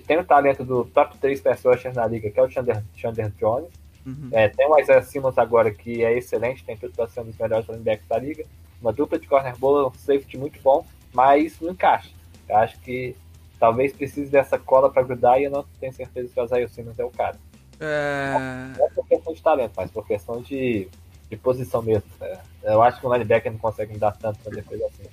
tem 0.00 0.18
o 0.18 0.24
talento 0.24 0.64
do 0.64 0.84
top 0.84 1.16
3 1.18 1.40
pass 1.40 1.62
rusher 1.64 1.94
na 1.94 2.06
liga, 2.06 2.30
que 2.30 2.38
é 2.38 2.42
o 2.42 2.50
Chandler, 2.50 2.82
Chandler 2.96 3.30
Jones. 3.38 3.70
Uhum. 4.04 4.28
É, 4.32 4.48
tem 4.48 4.68
o 4.68 4.78
Isaiah 4.78 5.02
Simmons 5.02 5.36
agora, 5.38 5.70
que 5.70 6.04
é 6.04 6.16
excelente, 6.16 6.64
tem 6.64 6.76
tudo 6.76 6.94
para 6.94 7.08
ser 7.08 7.20
um 7.20 7.24
dos 7.24 7.36
melhores 7.36 7.66
running 7.66 7.82
backs 7.82 8.06
da 8.08 8.18
liga. 8.18 8.44
Uma 8.80 8.92
dupla 8.92 9.18
de 9.18 9.26
corner 9.26 9.56
boa, 9.56 9.88
um 9.88 9.94
safety 9.94 10.36
muito 10.38 10.60
bom, 10.62 10.86
mas 11.12 11.58
não 11.60 11.70
encaixa. 11.72 12.10
Eu 12.48 12.56
acho 12.56 12.78
que 12.80 13.16
talvez 13.58 13.92
precise 13.92 14.30
dessa 14.30 14.58
cola 14.58 14.90
para 14.90 15.02
grudar 15.02 15.40
e 15.40 15.44
eu 15.44 15.50
não 15.50 15.64
tenho 15.80 15.92
certeza 15.92 16.28
que 16.32 16.40
o 16.40 16.44
Isaiah 16.44 16.68
Simmons 16.68 16.98
é 16.98 17.04
o 17.04 17.10
cara. 17.10 17.36
É, 17.80 18.32
Não 18.78 18.86
é 18.86 18.90
por 18.90 19.06
questão 19.06 19.32
de 19.34 19.42
talento, 19.42 19.72
mas 19.76 19.90
por 19.90 20.06
questão 20.06 20.40
de, 20.40 20.88
de 21.28 21.36
posição 21.36 21.82
mesmo. 21.82 22.08
né? 22.20 22.38
Eu 22.62 22.82
acho 22.82 23.00
que 23.00 23.06
o 23.06 23.12
linebacker 23.12 23.52
não 23.52 23.58
consegue 23.58 23.92
me 23.92 23.98
dar 23.98 24.12
tanto 24.12 24.38
pra 24.40 24.52
defesa 24.52 24.86
assim. 24.86 25.08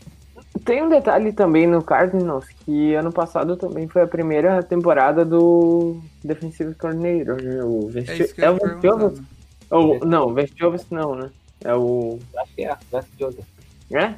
Tem 0.66 0.84
um 0.84 0.90
detalhe 0.90 1.34
também 1.34 1.68
no 1.68 1.82
Cardinals 1.84 2.48
que 2.48 2.94
ano 2.94 3.12
passado 3.12 3.58
também 3.58 3.88
foi 3.88 4.04
a 4.04 4.08
primeira 4.08 4.62
temporada 4.62 5.26
do 5.26 6.00
Defensive 6.24 6.76
Coordinator, 6.76 7.42
né? 7.42 7.64
O 7.64 7.90
é 7.90 7.92
Vesti 8.02 8.34
que 8.34 8.42
é 8.42 8.46
ia 8.46 8.52
o. 8.52 8.58
Vestiovas? 8.58 9.22
Ou- 9.70 10.06
Não, 10.06 10.28
o 10.28 10.34
Vestiovas 10.34 10.86
não, 10.90 11.16
né? 11.16 11.30
É 11.64 11.76
o. 11.76 12.20
Acho 12.38 12.54
que 12.54 12.66
é, 12.66 12.78
Joseph. 13.20 13.46
É? 13.92 14.14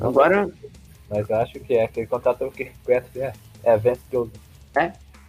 Agora. 0.00 0.48
Mas 1.08 1.30
eu 1.30 1.36
acho 1.36 1.60
que 1.60 1.74
é, 1.74 1.86
que 1.86 2.00
ele 2.00 2.06
contratou 2.08 2.48
o 2.48 2.52
Kirk 2.52 2.74
Pressley, 2.84 3.24
é. 3.24 3.32
É, 3.62 3.76
Vance 3.76 4.00
Joseph. 4.12 4.40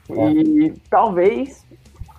E 0.09 0.73
talvez 0.89 1.65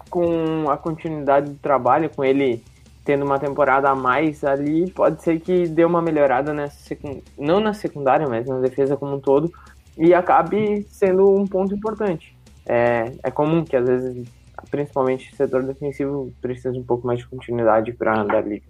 com 0.08 0.70
a 0.70 0.76
continuidade 0.76 1.50
do 1.50 1.56
trabalho, 1.56 2.10
com 2.10 2.24
ele 2.24 2.62
tendo 3.08 3.24
uma 3.24 3.38
temporada 3.38 3.88
a 3.88 3.94
mais 3.94 4.44
ali, 4.44 4.90
pode 4.90 5.22
ser 5.22 5.40
que 5.40 5.66
dê 5.66 5.82
uma 5.82 6.02
melhorada 6.02 6.52
nessa 6.52 6.78
secund... 6.80 7.22
não 7.38 7.58
na 7.58 7.72
secundária, 7.72 8.28
mas 8.28 8.46
na 8.46 8.58
defesa 8.58 8.98
como 8.98 9.16
um 9.16 9.18
todo, 9.18 9.50
e 9.96 10.12
acabe 10.12 10.82
sendo 10.90 11.34
um 11.34 11.46
ponto 11.46 11.74
importante. 11.74 12.36
É, 12.66 13.10
é 13.22 13.30
comum 13.30 13.64
que 13.64 13.74
às 13.74 13.88
vezes, 13.88 14.28
principalmente 14.70 15.32
o 15.32 15.36
setor 15.36 15.62
defensivo, 15.62 16.30
precisa 16.42 16.78
um 16.78 16.84
pouco 16.84 17.06
mais 17.06 17.20
de 17.20 17.26
continuidade 17.26 17.94
para 17.94 18.24
dar 18.24 18.46
liga. 18.46 18.66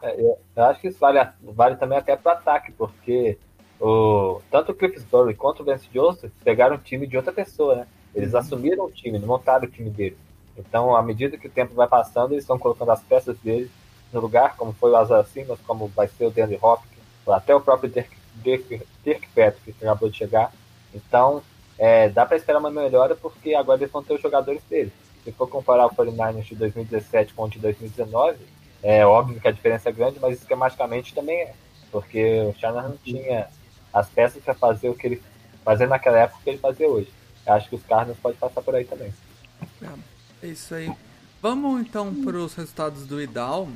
É, 0.00 0.20
eu, 0.20 0.64
acho 0.66 0.80
que 0.80 0.86
isso 0.86 1.00
vale, 1.00 1.28
vale 1.42 1.74
também 1.74 1.98
até 1.98 2.14
pro 2.14 2.30
ataque, 2.30 2.70
porque 2.70 3.38
o, 3.80 4.40
tanto 4.52 4.70
o 4.70 4.74
Cliffsbury 4.76 5.34
quanto 5.34 5.64
o 5.64 5.66
Vance 5.66 5.88
Joseph 5.92 6.30
pegaram 6.44 6.76
o 6.76 6.78
time 6.78 7.08
de 7.08 7.16
outra 7.16 7.32
pessoa, 7.32 7.74
né? 7.74 7.86
Eles 8.14 8.36
assumiram 8.36 8.84
o 8.84 8.92
time, 8.92 9.18
montaram 9.18 9.64
o 9.64 9.70
time 9.70 9.90
deles. 9.90 10.18
Então, 10.56 10.94
à 10.94 11.02
medida 11.02 11.36
que 11.36 11.48
o 11.48 11.50
tempo 11.50 11.74
vai 11.74 11.88
passando, 11.88 12.34
eles 12.34 12.44
estão 12.44 12.56
colocando 12.56 12.92
as 12.92 13.02
peças 13.02 13.36
deles 13.38 13.79
no 14.12 14.20
lugar, 14.20 14.56
como 14.56 14.72
foi 14.72 14.90
o 14.90 14.96
Azar 14.96 15.24
Simmons, 15.26 15.60
como 15.66 15.88
vai 15.88 16.08
ser 16.08 16.26
o 16.26 16.30
Danny 16.30 16.58
Hopkins, 16.60 17.00
até 17.28 17.54
o 17.54 17.60
próprio 17.60 17.90
Dirk, 17.90 18.10
Dirk, 18.36 18.82
Dirk 19.04 19.28
Patrick, 19.28 19.72
que 19.72 19.84
acabou 19.84 20.08
de 20.08 20.16
chegar. 20.16 20.52
Então, 20.94 21.42
é, 21.78 22.08
dá 22.08 22.26
para 22.26 22.36
esperar 22.36 22.58
uma 22.58 22.70
melhora, 22.70 23.14
porque 23.14 23.54
agora 23.54 23.80
eles 23.80 23.92
vão 23.92 24.02
ter 24.02 24.14
os 24.14 24.20
jogadores 24.20 24.62
deles. 24.68 24.92
Se 25.24 25.32
for 25.32 25.48
comparar 25.48 25.86
o 25.86 25.90
49ers 25.90 26.44
de 26.44 26.54
2017 26.56 27.34
com 27.34 27.44
o 27.44 27.48
de 27.48 27.58
2019, 27.58 28.38
é 28.82 29.04
óbvio 29.04 29.40
que 29.40 29.48
a 29.48 29.52
diferença 29.52 29.88
é 29.88 29.92
grande, 29.92 30.18
mas 30.20 30.38
esquematicamente 30.38 31.14
também 31.14 31.42
é. 31.42 31.54
Porque 31.92 32.40
o 32.42 32.54
Shanahan 32.58 32.94
tinha 33.04 33.48
as 33.92 34.08
peças 34.08 34.42
para 34.42 34.54
fazer 34.54 34.88
o 34.88 34.94
que 34.94 35.06
ele 35.06 35.22
fazia 35.64 35.86
naquela 35.86 36.18
época 36.18 36.40
que 36.42 36.50
ele 36.50 36.58
fazia 36.58 36.88
hoje. 36.88 37.12
Eu 37.46 37.52
acho 37.52 37.68
que 37.68 37.76
os 37.76 37.82
Cardinals 37.82 38.18
podem 38.18 38.38
passar 38.38 38.62
por 38.62 38.74
aí 38.74 38.84
também. 38.84 39.12
É 40.42 40.46
isso 40.46 40.74
aí. 40.74 40.90
Vamos 41.42 41.80
então 41.80 42.14
para 42.22 42.36
os 42.36 42.54
resultados 42.54 43.06
do 43.06 43.20
Idal. 43.20 43.68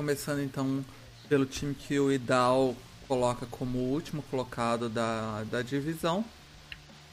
Começando 0.00 0.40
então 0.40 0.82
pelo 1.28 1.44
time 1.44 1.74
que 1.74 2.00
o 2.00 2.10
Idal 2.10 2.74
coloca 3.06 3.44
como 3.50 3.76
último 3.76 4.22
colocado 4.30 4.88
da, 4.88 5.44
da 5.50 5.60
divisão. 5.60 6.24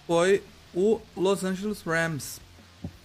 Foi 0.07 0.41
o 0.73 1.01
Los 1.13 1.43
Angeles 1.43 1.81
Rams. 1.81 2.39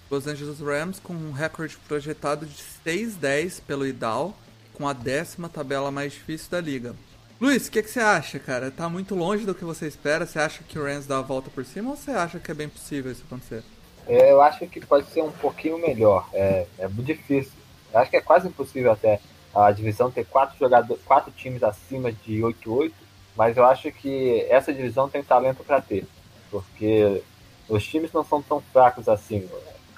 Los 0.08 0.28
Angeles 0.28 0.60
Rams 0.60 1.00
com 1.00 1.14
um 1.14 1.32
recorde 1.32 1.76
projetado 1.88 2.46
de 2.46 2.62
6-10 2.86 3.60
pelo 3.66 3.84
Idal, 3.84 4.32
com 4.72 4.86
a 4.86 4.92
décima 4.92 5.48
tabela 5.48 5.90
mais 5.90 6.12
difícil 6.12 6.48
da 6.48 6.60
liga. 6.60 6.94
Luiz, 7.40 7.66
o 7.66 7.70
que, 7.72 7.82
que 7.82 7.90
você 7.90 7.98
acha, 7.98 8.38
cara? 8.38 8.70
Tá 8.70 8.88
muito 8.88 9.16
longe 9.16 9.44
do 9.44 9.52
que 9.52 9.64
você 9.64 9.88
espera? 9.88 10.24
Você 10.24 10.38
acha 10.38 10.62
que 10.62 10.78
o 10.78 10.84
Rams 10.84 11.06
dá 11.06 11.18
a 11.18 11.22
volta 11.22 11.50
por 11.50 11.64
cima 11.64 11.90
ou 11.90 11.96
você 11.96 12.12
acha 12.12 12.38
que 12.38 12.52
é 12.52 12.54
bem 12.54 12.68
possível 12.68 13.10
isso 13.10 13.24
acontecer? 13.26 13.64
É, 14.06 14.30
Eu 14.30 14.40
acho 14.40 14.64
que 14.68 14.86
pode 14.86 15.10
ser 15.10 15.22
um 15.22 15.32
pouquinho 15.32 15.76
melhor. 15.76 16.28
É, 16.32 16.68
é 16.78 16.86
muito 16.86 17.06
difícil. 17.06 17.50
Eu 17.92 17.98
acho 17.98 18.12
que 18.12 18.16
é 18.16 18.20
quase 18.20 18.46
impossível 18.46 18.92
até 18.92 19.20
a 19.54 19.70
divisão 19.70 20.10
ter 20.10 20.24
quatro 20.24 20.58
jogadores, 20.58 21.02
quatro 21.04 21.30
times 21.32 21.62
acima 21.62 22.12
de 22.12 22.40
8-8, 22.40 22.92
mas 23.36 23.56
eu 23.56 23.64
acho 23.64 23.90
que 23.92 24.46
essa 24.48 24.72
divisão 24.72 25.08
tem 25.08 25.22
talento 25.22 25.64
para 25.64 25.80
ter, 25.80 26.06
porque 26.50 27.22
os 27.68 27.86
times 27.86 28.12
não 28.12 28.24
são 28.24 28.42
tão 28.42 28.60
fracos 28.60 29.08
assim. 29.08 29.48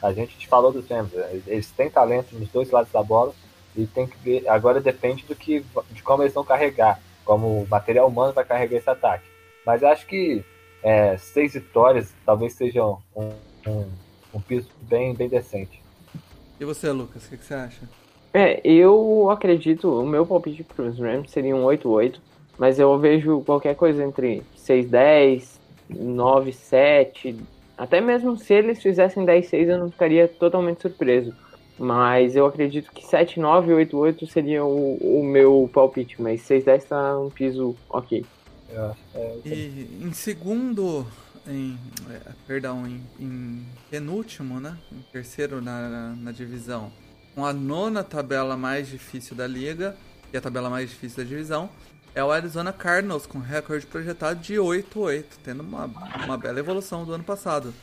A 0.02 0.12
gente 0.12 0.36
te 0.36 0.46
falou 0.46 0.72
dos 0.72 0.88
Rams, 0.88 1.12
eles 1.46 1.70
têm 1.70 1.90
talento 1.90 2.34
nos 2.36 2.48
dois 2.48 2.70
lados 2.70 2.92
da 2.92 3.02
bola 3.02 3.34
e 3.76 3.86
tem 3.86 4.06
que 4.06 4.16
ver. 4.18 4.48
Agora 4.48 4.80
depende 4.80 5.24
do 5.24 5.34
que, 5.34 5.64
de 5.90 6.02
como 6.02 6.22
eles 6.22 6.34
vão 6.34 6.44
carregar, 6.44 7.00
como 7.24 7.62
o 7.62 7.68
material 7.68 8.08
humano 8.08 8.32
vai 8.32 8.44
carregar 8.44 8.76
esse 8.76 8.90
ataque. 8.90 9.24
Mas 9.64 9.82
acho 9.82 10.06
que 10.06 10.44
é, 10.82 11.16
seis 11.16 11.54
vitórias 11.54 12.12
talvez 12.26 12.52
sejam 12.52 13.02
um, 13.16 13.32
um, 13.66 13.90
um 14.34 14.40
piso 14.40 14.68
bem, 14.82 15.14
bem 15.14 15.28
decente. 15.28 15.82
E 16.60 16.64
você, 16.64 16.90
Lucas, 16.90 17.24
o 17.24 17.30
que, 17.30 17.38
que 17.38 17.44
você 17.44 17.54
acha? 17.54 18.03
É, 18.34 18.60
eu 18.64 19.30
acredito, 19.30 19.88
o 19.88 20.04
meu 20.04 20.26
palpite 20.26 20.64
para 20.64 20.86
os 20.86 20.98
Rams 20.98 21.30
seria 21.30 21.54
um 21.54 21.64
8-8, 21.64 22.16
mas 22.58 22.80
eu 22.80 22.98
vejo 22.98 23.42
qualquer 23.42 23.76
coisa 23.76 24.02
entre 24.02 24.42
6-10, 24.58 25.60
9-7, 25.88 27.36
até 27.78 28.00
mesmo 28.00 28.36
se 28.36 28.52
eles 28.52 28.82
fizessem 28.82 29.24
10-6 29.24 29.68
eu 29.68 29.78
não 29.78 29.90
ficaria 29.90 30.26
totalmente 30.26 30.82
surpreso. 30.82 31.32
Mas 31.76 32.36
eu 32.36 32.46
acredito 32.46 32.92
que 32.92 33.04
7-9 33.04 33.68
e 33.68 33.86
8-8 33.86 34.28
seria 34.28 34.64
o, 34.64 34.96
o 34.96 35.24
meu 35.24 35.68
palpite, 35.72 36.20
mas 36.20 36.40
6-10 36.42 36.84
tá 36.84 37.18
um 37.18 37.30
piso 37.30 37.76
ok. 37.88 38.24
Acho. 38.68 38.96
É, 39.14 39.36
E 39.44 39.88
em 40.00 40.12
segundo, 40.12 41.06
em, 41.46 41.76
é, 42.10 42.20
perdão, 42.46 42.86
em, 42.86 43.00
em 43.18 43.66
penúltimo, 43.90 44.60
né? 44.60 44.76
Em 44.92 45.02
terceiro 45.12 45.60
na, 45.60 45.88
na, 45.88 46.16
na 46.16 46.32
divisão, 46.32 46.92
com 47.34 47.44
a 47.44 47.52
nona 47.52 48.04
tabela 48.04 48.56
mais 48.56 48.88
difícil 48.88 49.34
da 49.34 49.46
liga, 49.46 49.96
e 50.32 50.36
a 50.36 50.40
tabela 50.40 50.70
mais 50.70 50.90
difícil 50.90 51.22
da 51.22 51.28
divisão, 51.28 51.68
é 52.14 52.22
o 52.22 52.30
Arizona 52.30 52.72
Cardinals, 52.72 53.26
com 53.26 53.38
recorde 53.38 53.86
projetado 53.86 54.40
de 54.40 54.54
8-8, 54.54 55.24
tendo 55.42 55.62
uma, 55.62 55.90
uma 56.24 56.38
bela 56.38 56.60
evolução 56.60 57.04
do 57.04 57.12
ano 57.12 57.24
passado. 57.24 57.74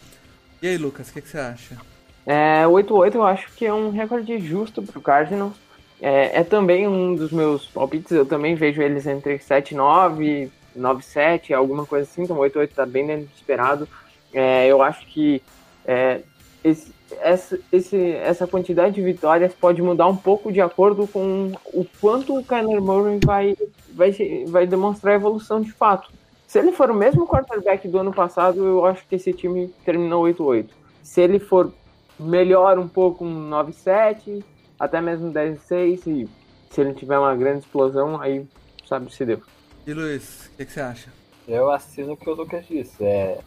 E 0.61 0.67
aí, 0.67 0.77
Lucas, 0.77 1.09
o 1.09 1.13
que, 1.13 1.21
que 1.21 1.27
você 1.27 1.37
acha? 1.37 1.77
É, 2.25 2.63
8-8 2.65 3.15
eu 3.15 3.23
acho 3.23 3.51
que 3.53 3.65
é 3.65 3.73
um 3.73 3.89
recorde 3.89 4.39
justo 4.39 4.81
pro 4.81 5.01
Cardinals. 5.01 5.53
É, 6.01 6.39
é 6.39 6.43
também 6.43 6.87
um 6.87 7.15
dos 7.15 7.31
meus 7.31 7.67
palpites, 7.67 8.11
eu 8.11 8.25
também 8.25 8.55
vejo 8.55 8.81
eles 8.81 9.05
entre 9.05 9.37
7-9, 9.37 10.49
9-7, 10.77 11.53
alguma 11.53 11.85
coisa 11.85 12.09
assim, 12.09 12.23
então 12.23 12.37
8-8 12.37 12.69
tá 12.73 12.85
bem 12.85 13.05
dentro 13.05 13.25
do 13.25 13.35
esperado. 13.35 13.87
É, 14.33 14.67
eu 14.67 14.81
acho 14.81 15.05
que 15.07 15.41
é, 15.85 16.21
esse, 16.63 16.93
essa, 17.19 17.59
esse, 17.71 17.97
essa 18.13 18.47
quantidade 18.47 18.95
de 18.95 19.01
vitórias 19.01 19.53
pode 19.53 19.81
mudar 19.81 20.07
um 20.07 20.15
pouco 20.15 20.51
de 20.51 20.61
acordo 20.61 21.07
com 21.07 21.51
o 21.73 21.85
quanto 21.99 22.37
o 22.37 22.43
Kyler 22.43 22.81
Murray 22.81 23.19
vai, 23.23 23.55
vai, 23.93 24.11
vai 24.47 24.67
demonstrar 24.67 25.15
evolução 25.15 25.61
de 25.61 25.71
fato. 25.71 26.11
Se 26.47 26.59
ele 26.59 26.71
for 26.71 26.91
o 26.91 26.93
mesmo 26.93 27.27
quarterback 27.27 27.87
do 27.87 27.97
ano 27.97 28.13
passado, 28.13 28.65
eu 28.65 28.85
acho 28.85 29.07
que 29.07 29.15
esse 29.15 29.31
time 29.31 29.69
terminou 29.85 30.23
8-8. 30.25 30.69
Se 31.01 31.21
ele 31.21 31.39
for 31.39 31.71
melhor 32.19 32.77
um 32.77 32.87
pouco, 32.87 33.25
um 33.25 33.49
9-7, 33.49 34.43
até 34.79 34.99
mesmo 34.99 35.31
10-6, 35.31 36.07
e 36.07 36.29
se 36.69 36.81
ele 36.81 36.93
tiver 36.93 37.17
uma 37.17 37.35
grande 37.35 37.59
explosão, 37.59 38.19
aí 38.19 38.45
sabe 38.87 39.13
se 39.13 39.25
deu. 39.25 39.41
E 39.87 39.93
Luiz, 39.93 40.47
o 40.47 40.57
que, 40.57 40.65
que 40.65 40.71
você 40.71 40.81
acha? 40.81 41.09
Eu 41.47 41.71
assino 41.71 42.13
o 42.13 42.17
que 42.17 42.29
o 42.29 42.33
Lucas 42.33 42.65
disse. 42.67 43.03
É, 43.03 43.39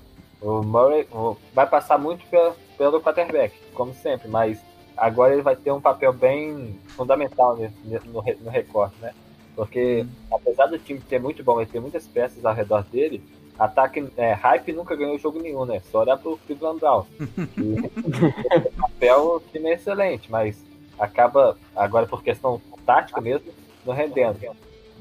o 0.45 0.63
Murray 0.63 1.07
o- 1.11 1.37
vai 1.55 1.67
passar 1.67 1.99
muito 1.99 2.25
pelo, 2.27 2.55
pelo 2.77 3.01
quarterback, 3.01 3.55
como 3.75 3.95
sempre, 3.95 4.29
mas 4.29 4.61
agora 4.97 5.33
ele 5.33 5.43
vai 5.43 5.57
ter 5.57 5.73
um 5.73 5.81
papel 5.81 6.13
bem 6.13 6.79
fundamental 6.89 7.57
no, 7.57 8.23
no 8.41 8.51
recorte, 8.51 8.95
né? 9.01 9.13
Porque 9.57 10.05
apesar 10.31 10.67
do 10.67 10.79
time 10.79 11.01
ser 11.09 11.21
muito 11.21 11.43
bom 11.43 11.61
e 11.63 11.67
ter 11.67 11.81
muitas 11.81 12.07
peças 12.07 12.45
ao 12.45 12.53
redor 12.55 12.83
dele, 12.85 13.23
ataque 13.59 14.05
é, 14.17 14.33
hype 14.33 14.73
nunca 14.73 14.97
ganhou 14.97 15.19
jogo 15.19 15.41
nenhum, 15.41 15.65
né? 15.65 15.81
Só 15.91 16.01
olhar 16.01 16.17
pro 16.19 16.37
Cleveland 16.47 16.81
Browns. 16.81 17.07
E 17.57 18.71
papel 18.81 19.21
o 19.37 19.41
time 19.53 19.71
é 19.71 19.75
excelente, 19.75 20.31
mas 20.31 20.63
acaba, 20.99 21.57
agora 21.75 22.07
por 22.07 22.23
questão 22.23 22.61
tática 22.85 23.21
mesmo, 23.21 23.53
não 23.87 23.95
rendendo. 23.95 24.39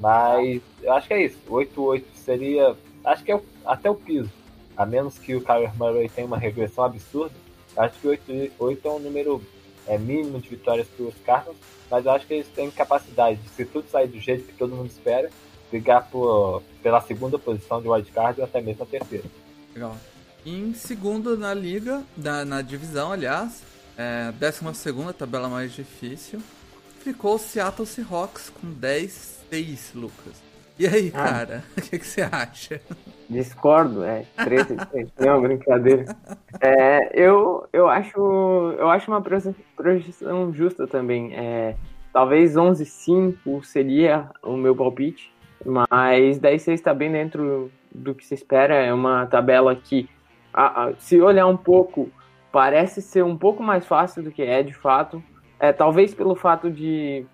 Mas 0.00 0.60
eu 0.82 0.92
acho 0.92 1.06
que 1.08 1.14
é 1.14 1.22
isso. 1.24 1.38
8-8 1.50 2.04
seria. 2.14 2.74
Acho 3.04 3.22
que 3.24 3.30
é 3.32 3.36
o- 3.36 3.44
até 3.66 3.90
o 3.90 3.94
piso. 3.94 4.30
A 4.76 4.84
menos 4.84 5.18
que 5.18 5.34
o 5.34 5.40
Kyler 5.40 5.76
Murray 5.76 6.08
tenha 6.08 6.26
uma 6.26 6.38
regressão 6.38 6.84
absurda. 6.84 7.34
Acho 7.76 7.98
que 7.98 8.08
8-8 8.08 8.78
é 8.84 8.88
um 8.88 8.98
número 8.98 9.42
é, 9.86 9.98
mínimo 9.98 10.40
de 10.40 10.48
vitórias 10.48 10.86
para 10.88 11.06
os 11.06 11.14
Cardinals. 11.24 11.56
Mas 11.90 12.06
eu 12.06 12.12
acho 12.12 12.26
que 12.26 12.34
eles 12.34 12.48
têm 12.48 12.70
capacidade 12.70 13.38
de, 13.40 13.48
se 13.50 13.64
tudo 13.64 13.88
sair 13.88 14.08
do 14.08 14.18
jeito 14.18 14.44
que 14.44 14.54
todo 14.54 14.74
mundo 14.74 14.88
espera, 14.88 15.30
brigar 15.70 16.08
por, 16.10 16.62
pela 16.82 17.00
segunda 17.00 17.38
posição 17.38 17.80
de 17.80 17.88
wildcard 17.88 18.40
ou 18.40 18.46
até 18.46 18.60
mesmo 18.60 18.82
a 18.82 18.86
terceira. 18.86 19.24
Legal. 19.74 19.96
Em 20.46 20.74
segundo 20.74 21.38
na 21.38 21.54
liga, 21.54 22.02
na, 22.16 22.60
divisão, 22.60 23.10
aliás, 23.10 23.62
é, 23.96 24.30
décima 24.32 24.74
segunda, 24.74 25.12
tabela 25.12 25.48
mais 25.48 25.72
difícil, 25.72 26.40
ficou 27.00 27.36
o 27.36 27.38
Seattle 27.38 27.86
Seahawks 27.86 28.50
com 28.50 28.74
10-6, 28.74 29.94
Lucas. 29.94 30.53
E 30.78 30.86
aí, 30.86 31.12
Ah. 31.14 31.22
cara, 31.24 31.64
o 31.76 31.80
que, 31.80 31.98
que 31.98 32.06
você 32.06 32.22
acha? 32.22 32.80
Discordo, 33.28 34.04
é 34.04 34.24
13 34.44 34.76
13. 34.76 35.12
Não, 35.18 35.40
brincadeira. 35.40 36.04
É, 36.60 37.10
eu, 37.14 37.66
eu, 37.72 37.88
acho, 37.88 38.18
eu 38.78 38.88
acho 38.90 39.10
uma 39.10 39.20
proje- 39.22 39.54
projeção 39.76 40.52
justa 40.52 40.86
também. 40.86 41.34
É, 41.34 41.74
talvez 42.12 42.54
11-5 42.54 43.62
seria 43.64 44.28
o 44.42 44.56
meu 44.56 44.74
palpite, 44.76 45.32
mas 45.64 46.38
10-6 46.38 46.74
está 46.74 46.92
bem 46.92 47.10
dentro 47.10 47.70
do 47.94 48.14
que 48.14 48.26
se 48.26 48.34
espera. 48.34 48.74
É 48.74 48.92
uma 48.92 49.26
tabela 49.26 49.74
que, 49.74 50.08
a- 50.52 50.84
a- 50.88 50.92
se 50.98 51.20
olhar 51.20 51.46
um 51.46 51.56
pouco, 51.56 52.10
parece 52.52 53.00
ser 53.00 53.24
um 53.24 53.36
pouco 53.38 53.62
mais 53.62 53.86
fácil 53.86 54.22
do 54.22 54.30
que 54.30 54.42
é 54.42 54.62
de 54.62 54.74
fato. 54.74 55.22
É, 55.58 55.72
talvez 55.72 56.12
pelo 56.14 56.34
fato 56.36 56.70
de, 56.70 57.24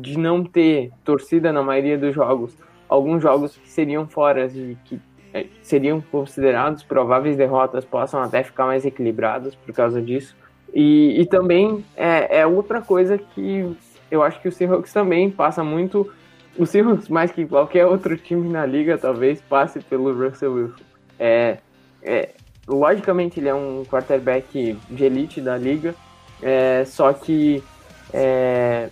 de 0.00 0.18
não 0.18 0.44
ter 0.44 0.90
torcida 1.04 1.52
na 1.52 1.62
maioria 1.62 1.98
dos 1.98 2.14
jogos 2.14 2.56
alguns 2.88 3.22
jogos 3.22 3.56
que 3.56 3.68
seriam 3.68 4.06
fora 4.06 4.46
e 4.46 4.76
que 4.84 5.00
eh, 5.34 5.46
seriam 5.62 6.00
considerados 6.00 6.82
prováveis 6.82 7.36
derrotas 7.36 7.84
possam 7.84 8.22
até 8.22 8.42
ficar 8.42 8.64
mais 8.66 8.84
equilibrados 8.84 9.54
por 9.54 9.74
causa 9.74 10.00
disso. 10.00 10.34
E, 10.72 11.20
e 11.20 11.26
também 11.26 11.84
é, 11.96 12.40
é 12.40 12.46
outra 12.46 12.80
coisa 12.80 13.18
que 13.18 13.76
eu 14.10 14.22
acho 14.22 14.40
que 14.40 14.48
o 14.48 14.52
Seahawks 14.52 14.92
também 14.92 15.30
passa 15.30 15.62
muito. 15.62 16.10
O 16.56 16.64
Seahawks, 16.64 17.08
mais 17.08 17.30
que 17.30 17.46
qualquer 17.46 17.86
outro 17.86 18.16
time 18.16 18.48
na 18.48 18.64
liga, 18.64 18.96
talvez 18.96 19.40
passe 19.42 19.80
pelo 19.80 20.12
Russell 20.12 20.52
Wilson. 20.54 20.84
É, 21.18 21.58
é, 22.02 22.30
logicamente, 22.66 23.38
ele 23.38 23.48
é 23.48 23.54
um 23.54 23.84
quarterback 23.84 24.78
de 24.90 25.04
elite 25.04 25.40
da 25.40 25.56
liga, 25.56 25.94
é, 26.42 26.84
só 26.86 27.12
que 27.12 27.62
é, 28.12 28.88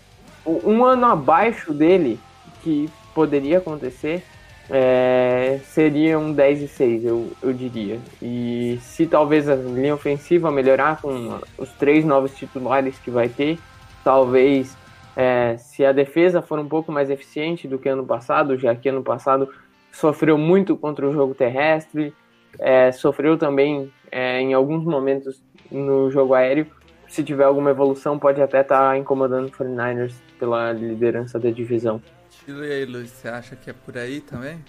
um 0.47 0.85
ano 0.85 1.07
abaixo 1.07 1.73
dele, 1.73 2.19
que 2.63 2.89
poderia 3.15 3.59
acontecer, 3.59 4.23
é, 4.69 5.61
seria 5.65 6.19
um 6.19 6.33
10 6.33 6.63
e 6.63 6.69
6, 6.69 7.05
eu, 7.05 7.31
eu 7.43 7.53
diria. 7.53 7.99
E 8.21 8.79
se 8.83 9.07
talvez 9.07 9.49
a 9.49 9.55
linha 9.55 9.95
ofensiva 9.95 10.51
melhorar 10.51 11.01
com 11.01 11.39
os 11.57 11.71
três 11.73 12.05
novos 12.05 12.35
titulares 12.35 12.99
que 12.99 13.11
vai 13.11 13.29
ter, 13.29 13.59
talvez 14.03 14.77
é, 15.17 15.57
se 15.57 15.85
a 15.85 15.93
defesa 15.93 16.43
for 16.43 16.59
um 16.59 16.69
pouco 16.69 16.93
mais 16.93 17.11
eficiente 17.11 17.67
do 17.67 17.79
que 17.79 17.89
ano 17.89 18.05
passado, 18.05 18.59
já 18.59 18.75
que 18.75 18.89
ano 18.89 19.03
passado 19.03 19.49
sofreu 19.93 20.37
muito 20.37 20.77
contra 20.77 21.09
o 21.09 21.13
jogo 21.13 21.35
terrestre, 21.35 22.13
é, 22.59 22.93
sofreu 22.93 23.39
também 23.39 23.91
é, 24.11 24.41
em 24.41 24.53
alguns 24.53 24.85
momentos 24.85 25.43
no 25.71 26.11
jogo 26.11 26.35
aéreo. 26.35 26.67
Se 27.09 27.23
tiver 27.23 27.45
alguma 27.45 27.71
evolução, 27.71 28.19
pode 28.19 28.43
até 28.43 28.61
estar 28.61 28.97
incomodando 28.99 29.47
o 29.47 29.51
49ers 29.51 30.15
pela 30.39 30.73
liderança 30.73 31.39
da 31.39 31.51
divisão. 31.51 32.03
E 32.47 32.53
aí, 32.53 32.85
Luiz, 32.85 33.11
você 33.11 33.29
acha 33.29 33.57
que 33.57 33.71
é 33.71 33.73
por 33.73 33.97
aí 33.97 34.21
também? 34.21 34.63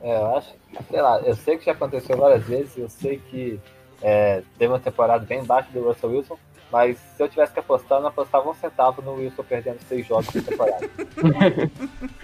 É, 0.00 0.16
eu 0.16 0.36
acho, 0.36 0.52
sei 0.90 1.00
lá, 1.00 1.20
eu 1.20 1.34
sei 1.34 1.56
que 1.56 1.66
já 1.66 1.72
aconteceu 1.72 2.16
várias 2.16 2.44
vezes, 2.44 2.76
eu 2.76 2.88
sei 2.88 3.18
que 3.30 3.60
é, 4.02 4.42
teve 4.58 4.72
uma 4.72 4.80
temporada 4.80 5.24
bem 5.24 5.44
baixa 5.44 5.70
do 5.72 5.82
Russell 5.82 6.10
Wilson, 6.10 6.38
mas 6.70 6.98
se 6.98 7.22
eu 7.22 7.28
tivesse 7.28 7.52
que 7.52 7.60
apostar, 7.60 7.98
eu 7.98 8.02
não 8.02 8.08
apostava 8.08 8.48
um 8.50 8.54
centavo 8.54 9.00
no 9.00 9.14
Wilson 9.14 9.44
perdendo 9.44 9.78
seis 9.88 10.06
jogos 10.06 10.28
de 10.28 10.42
temporada. 10.42 10.88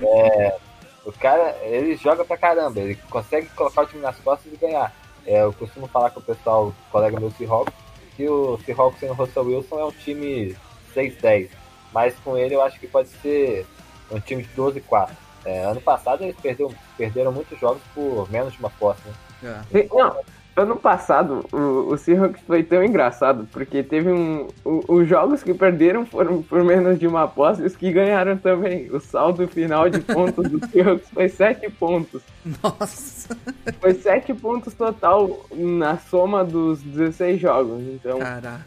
É, 0.03 0.57
o 1.05 1.13
cara, 1.13 1.57
ele 1.63 1.97
joga 1.97 2.25
pra 2.25 2.37
caramba, 2.37 2.81
ele 2.81 2.97
consegue 3.09 3.49
colocar 3.51 3.83
o 3.83 3.87
time 3.87 4.03
nas 4.03 4.19
costas 4.19 4.53
e 4.53 4.57
ganhar. 4.57 4.93
É, 5.27 5.43
eu 5.43 5.53
costumo 5.53 5.87
falar 5.87 6.11
com 6.11 6.21
o 6.21 6.23
pessoal, 6.23 6.75
colega 6.91 7.21
meu 7.21 7.31
Seahawks, 7.31 7.73
que 8.21 8.29
o 8.29 8.59
Seahawks 8.59 9.01
sem 9.01 9.09
o 9.09 9.15
Russell 9.15 9.45
Wilson 9.45 9.79
é 9.79 9.85
um 9.85 9.93
time 9.93 10.55
6-10, 10.95 11.49
mas 11.93 12.15
com 12.23 12.37
ele 12.37 12.55
eu 12.55 12.61
acho 12.61 12.79
que 12.79 12.87
pode 12.87 13.09
ser 13.09 13.67
um 14.11 14.21
time 14.21 14.43
de 14.43 14.51
12-4. 14.55 15.11
É, 15.43 15.61
ano 15.65 15.81
passado 15.81 16.23
eles 16.23 16.37
perderam, 16.37 16.75
perderam 16.99 17.33
muitos 17.33 17.59
jogos 17.59 17.81
por 17.95 18.31
menos 18.31 18.53
de 18.53 18.59
uma 18.59 18.69
posse. 18.69 19.01
Né? 19.43 19.65
É. 19.73 19.89
Não, 19.89 20.17
ano 20.57 20.77
passado 20.77 21.45
o, 21.53 21.93
o 21.93 21.97
Seahawks 21.99 22.41
foi 22.47 22.63
tão 22.63 22.85
engraçado, 22.85 23.49
porque 23.53 23.83
teve 23.83 24.11
um. 24.11 24.49
o- 24.65 24.85
os 24.95 25.09
jogos 25.09 25.43
que 25.43 25.55
perderam 25.55 26.05
foram 26.05 26.43
por 26.43 26.63
menos 26.65 26.99
de 26.99 27.07
uma 27.07 27.27
posse 27.29 27.63
e 27.63 27.67
os 27.67 27.77
que 27.77 27.91
ganharam 27.93 28.37
também. 28.37 28.91
O 28.91 29.01
saldo 29.01 29.47
final 29.49 29.89
de 29.89 30.01
pontos 30.01 30.49
do 30.51 30.65
Seahawks 30.69 31.09
foi 31.11 31.29
7 31.29 31.71
pontos. 31.71 32.23
Nossa, 32.63 33.37
Foi 33.81 33.95
7 33.95 34.35
pontos 34.35 34.75
total 34.75 35.47
na 35.53 35.97
soma 35.99 36.45
dos 36.45 36.83
16 36.83 37.41
jogos. 37.41 37.83
Então 37.83 38.19
caraca. 38.19 38.63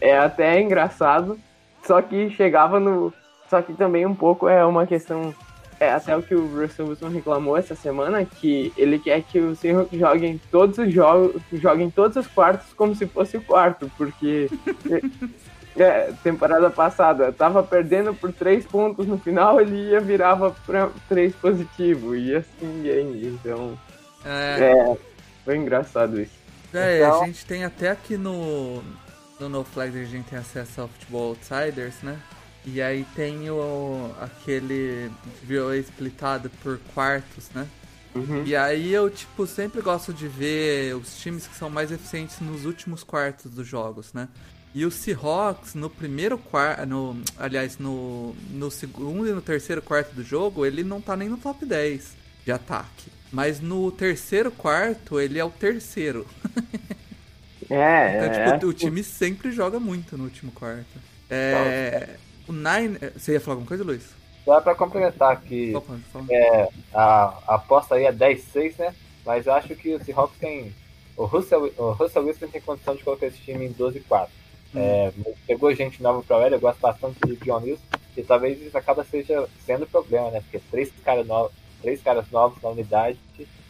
é 0.00 0.18
até 0.18 0.60
engraçado. 0.60 1.38
Só 1.86 2.02
que 2.02 2.28
chegava 2.30 2.78
no. 2.78 3.12
Só 3.48 3.62
que 3.62 3.72
também 3.72 4.04
um 4.06 4.14
pouco 4.14 4.48
é 4.48 4.64
uma 4.64 4.86
questão. 4.86 5.34
É 5.80 5.90
até 5.92 6.14
o 6.14 6.22
que 6.22 6.34
o 6.34 6.46
Russell 6.46 6.86
Wilson 6.88 7.08
reclamou 7.08 7.56
essa 7.56 7.74
semana, 7.74 8.22
que 8.22 8.70
ele 8.76 8.98
quer 8.98 9.22
que 9.22 9.40
o 9.40 9.56
Seahawks 9.56 9.98
jogue 9.98 10.26
em 10.26 10.36
todos 10.50 10.76
os 10.76 10.92
jogos, 10.92 11.40
jogue 11.54 11.82
em 11.82 11.90
todos 11.90 12.18
os 12.18 12.26
quartos 12.26 12.70
como 12.74 12.94
se 12.94 13.06
fosse 13.06 13.38
o 13.38 13.42
quarto, 13.42 13.90
porque 13.96 14.50
é, 15.74 16.12
temporada 16.22 16.68
passada 16.68 17.32
tava 17.32 17.62
perdendo 17.62 18.12
por 18.12 18.30
três 18.30 18.66
pontos 18.66 19.06
no 19.06 19.16
final, 19.18 19.58
ele 19.58 19.90
ia 19.90 20.00
virava 20.00 20.54
para 20.66 20.90
três 21.08 21.34
positivo 21.34 22.14
e 22.14 22.36
assim 22.36 22.82
ia. 22.84 23.00
Então 23.00 23.78
É, 24.22 24.72
é, 24.72 24.96
foi 25.46 25.56
engraçado 25.56 26.20
isso. 26.20 26.38
É, 26.74 26.98
Então- 26.98 27.22
a 27.22 27.26
gente 27.26 27.46
tem 27.46 27.64
até 27.64 27.88
aqui 27.88 28.18
no, 28.18 28.82
no 29.40 29.48
No 29.48 29.64
Flag, 29.64 29.98
a 29.98 30.04
gente 30.04 30.28
tem 30.28 30.38
acesso 30.38 30.82
ao 30.82 30.88
Futebol 30.88 31.28
Outsiders, 31.30 32.02
né? 32.02 32.18
E 32.64 32.80
aí 32.82 33.06
tem 33.14 33.50
o, 33.50 34.10
aquele 34.20 35.10
VOA 35.42 35.78
splitado 35.78 36.50
por 36.62 36.78
quartos, 36.94 37.50
né? 37.54 37.66
Uhum. 38.14 38.42
E 38.44 38.56
aí 38.56 38.92
eu, 38.92 39.08
tipo, 39.08 39.46
sempre 39.46 39.80
gosto 39.80 40.12
de 40.12 40.26
ver 40.28 40.94
os 40.96 41.18
times 41.20 41.46
que 41.46 41.56
são 41.56 41.70
mais 41.70 41.90
eficientes 41.92 42.40
nos 42.40 42.64
últimos 42.64 43.02
quartos 43.02 43.50
dos 43.50 43.66
jogos, 43.66 44.12
né? 44.12 44.28
E 44.74 44.84
o 44.84 44.90
Seahawks, 44.90 45.74
no 45.74 45.90
primeiro 45.90 46.38
quarto, 46.38 46.86
no, 46.86 47.20
aliás, 47.38 47.78
no, 47.78 48.34
no 48.50 48.70
segundo 48.70 49.28
e 49.28 49.32
no 49.32 49.40
terceiro 49.40 49.82
quarto 49.82 50.14
do 50.14 50.22
jogo, 50.22 50.64
ele 50.64 50.84
não 50.84 51.00
tá 51.00 51.16
nem 51.16 51.28
no 51.28 51.36
top 51.36 51.64
10 51.64 52.16
de 52.44 52.52
ataque. 52.52 53.10
Mas 53.32 53.60
no 53.60 53.90
terceiro 53.90 54.50
quarto, 54.50 55.20
ele 55.20 55.38
é 55.38 55.44
o 55.44 55.50
terceiro. 55.50 56.26
É, 57.68 58.16
Então, 58.16 58.42
é, 58.42 58.52
tipo, 58.52 58.66
o 58.66 58.72
time 58.72 59.02
sempre 59.04 59.52
joga 59.52 59.78
muito 59.78 60.18
no 60.18 60.24
último 60.24 60.50
quarto. 60.50 60.98
É, 61.28 62.16
o 62.50 62.52
Nine... 62.52 62.98
Você 63.16 63.32
ia 63.32 63.40
falar 63.40 63.54
alguma 63.54 63.68
coisa, 63.68 63.84
Luiz? 63.84 64.10
Só 64.44 64.60
pra 64.60 64.74
complementar 64.74 65.40
que 65.40 65.74
Opa, 65.74 65.98
é, 66.28 66.68
a, 66.92 67.38
a 67.46 67.54
aposta 67.54 67.94
aí 67.94 68.04
é 68.04 68.12
10-6, 68.12 68.78
né? 68.78 68.94
Mas 69.24 69.46
eu 69.46 69.52
acho 69.52 69.74
que 69.76 69.94
o 69.94 70.04
Seahawks 70.04 70.38
tem. 70.38 70.74
O 71.16 71.24
Russell, 71.24 71.72
o 71.76 71.92
Russell 71.92 72.24
Wilson 72.24 72.48
tem 72.48 72.60
condição 72.60 72.96
de 72.96 73.04
colocar 73.04 73.26
esse 73.26 73.38
time 73.38 73.66
em 73.66 73.72
12-4. 73.72 74.28
É, 74.74 75.12
pegou 75.46 75.74
gente 75.74 76.02
nova 76.02 76.22
pra 76.22 76.46
ele, 76.46 76.54
eu 76.54 76.60
gosto 76.60 76.80
bastante 76.80 77.18
de 77.26 77.36
John 77.36 77.60
Wilson, 77.62 77.82
e 78.16 78.22
talvez 78.22 78.60
isso 78.62 78.78
acaba 78.78 79.04
seja 79.04 79.48
sendo 79.66 79.86
problema, 79.86 80.30
né? 80.30 80.40
Porque 80.40 80.60
três, 80.70 80.90
cara 81.04 81.24
no, 81.24 81.50
três 81.82 82.00
caras 82.02 82.30
novos 82.30 82.62
na 82.62 82.70
unidade, 82.70 83.18